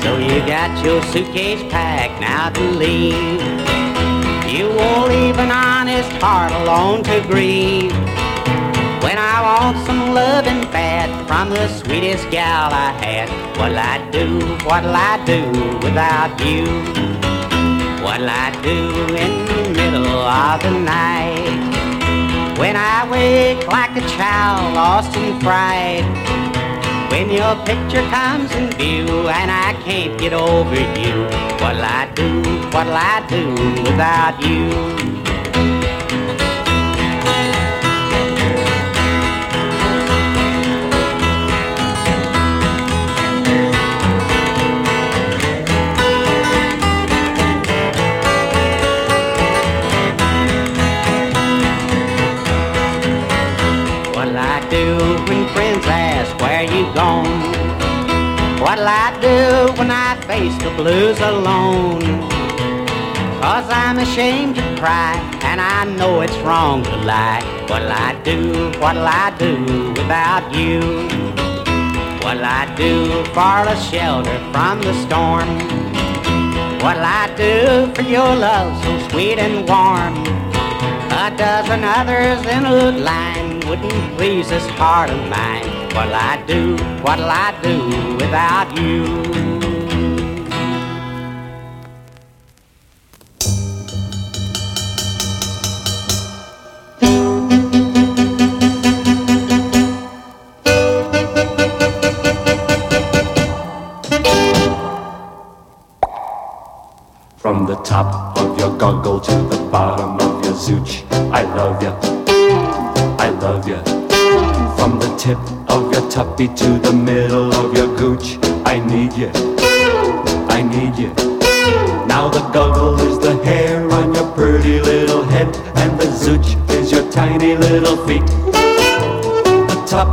So 0.02 0.18
you 0.18 0.44
got 0.44 0.84
your 0.84 1.00
suitcase 1.04 1.62
packed 1.70 2.20
now 2.20 2.50
to 2.50 2.60
leave. 2.62 3.85
You 4.48 4.68
won't 4.68 5.08
leave 5.08 5.38
an 5.38 5.50
honest 5.50 6.10
heart 6.22 6.52
alone 6.52 7.02
to 7.04 7.20
grieve. 7.26 7.90
When 9.02 9.18
I 9.18 9.42
want 9.42 9.84
some 9.84 10.14
loving 10.14 10.62
bad 10.70 11.10
from 11.26 11.50
the 11.50 11.66
sweetest 11.66 12.30
gal 12.30 12.70
I 12.72 12.92
had, 13.02 13.28
what'll 13.58 13.76
I 13.76 13.98
do, 14.12 14.38
what'll 14.64 14.94
I 14.94 15.22
do 15.24 15.50
without 15.84 16.38
you? 16.46 16.64
What'll 18.04 18.30
I 18.30 18.50
do 18.62 18.78
in 19.16 19.32
the 19.50 19.70
middle 19.74 20.06
of 20.06 20.62
the 20.62 20.70
night? 20.70 22.58
When 22.58 22.76
I 22.76 23.08
wake 23.10 23.66
like 23.66 23.96
a 23.96 24.08
child 24.16 24.74
lost 24.74 25.16
in 25.16 25.40
fright. 25.40 26.45
When 27.10 27.30
your 27.30 27.54
picture 27.64 28.02
comes 28.10 28.52
in 28.54 28.70
view 28.72 29.28
and 29.28 29.50
I 29.50 29.72
can't 29.84 30.18
get 30.18 30.32
over 30.32 30.74
you, 30.74 31.24
what'll 31.60 31.82
I 31.82 32.10
do, 32.14 32.42
what'll 32.72 32.92
I 32.94 33.24
do 33.28 33.50
without 33.84 34.42
you? 34.42 35.35
gone. 56.96 57.28
What'll 58.62 58.88
I 58.88 59.08
do 59.20 59.38
when 59.78 59.90
I 59.90 60.16
face 60.30 60.56
the 60.64 60.72
blues 60.80 61.18
alone? 61.20 62.00
Cause 63.42 63.68
I'm 63.68 63.98
ashamed 63.98 64.56
to 64.56 64.64
cry, 64.80 65.12
and 65.42 65.60
I 65.60 65.84
know 65.98 66.22
it's 66.22 66.38
wrong 66.38 66.82
to 66.84 66.96
lie. 67.12 67.44
What'll 67.68 67.92
I 67.92 68.10
do, 68.24 68.38
what'll 68.80 69.12
I 69.24 69.26
do 69.44 69.52
without 69.98 70.44
you? 70.60 70.80
What'll 72.22 72.50
I 72.60 72.64
do 72.84 72.92
for 73.36 73.58
a 73.74 73.76
shelter 73.88 74.38
from 74.52 74.80
the 74.80 74.94
storm? 75.04 75.50
What'll 76.82 77.12
I 77.22 77.24
do 77.44 77.92
for 77.94 78.08
your 78.08 78.32
love 78.46 78.72
so 78.82 79.08
sweet 79.10 79.38
and 79.38 79.68
warm? 79.68 80.14
A 81.24 81.28
dozen 81.36 81.84
others 81.84 82.40
in 82.56 82.64
a 82.64 82.90
line 83.10 83.60
wouldn't 83.68 84.16
please 84.16 84.48
this 84.48 84.66
heart 84.80 85.10
of 85.10 85.20
mine. 85.28 85.85
What'll 85.96 86.14
I 86.14 86.44
do? 86.46 86.76
What'll 87.00 87.24
I 87.24 87.58
do 87.62 88.16
without 88.16 88.76
you? 88.76 89.45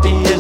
happy. 0.03 0.32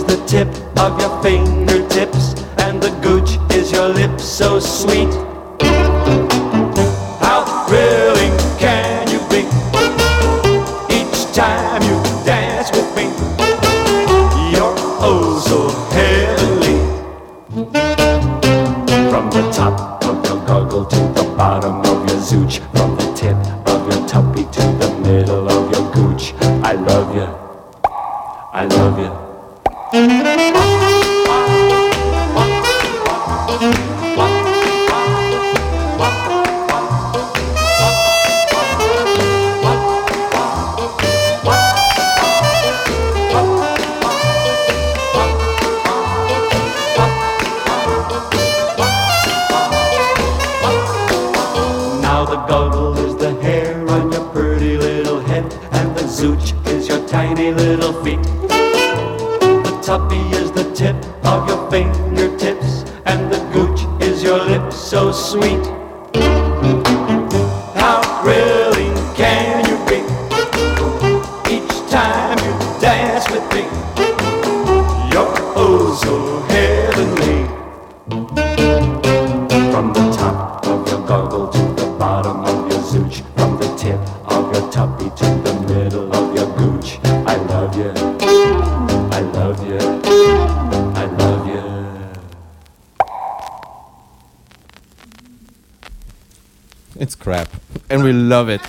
love 98.33 98.49
it. 98.49 98.62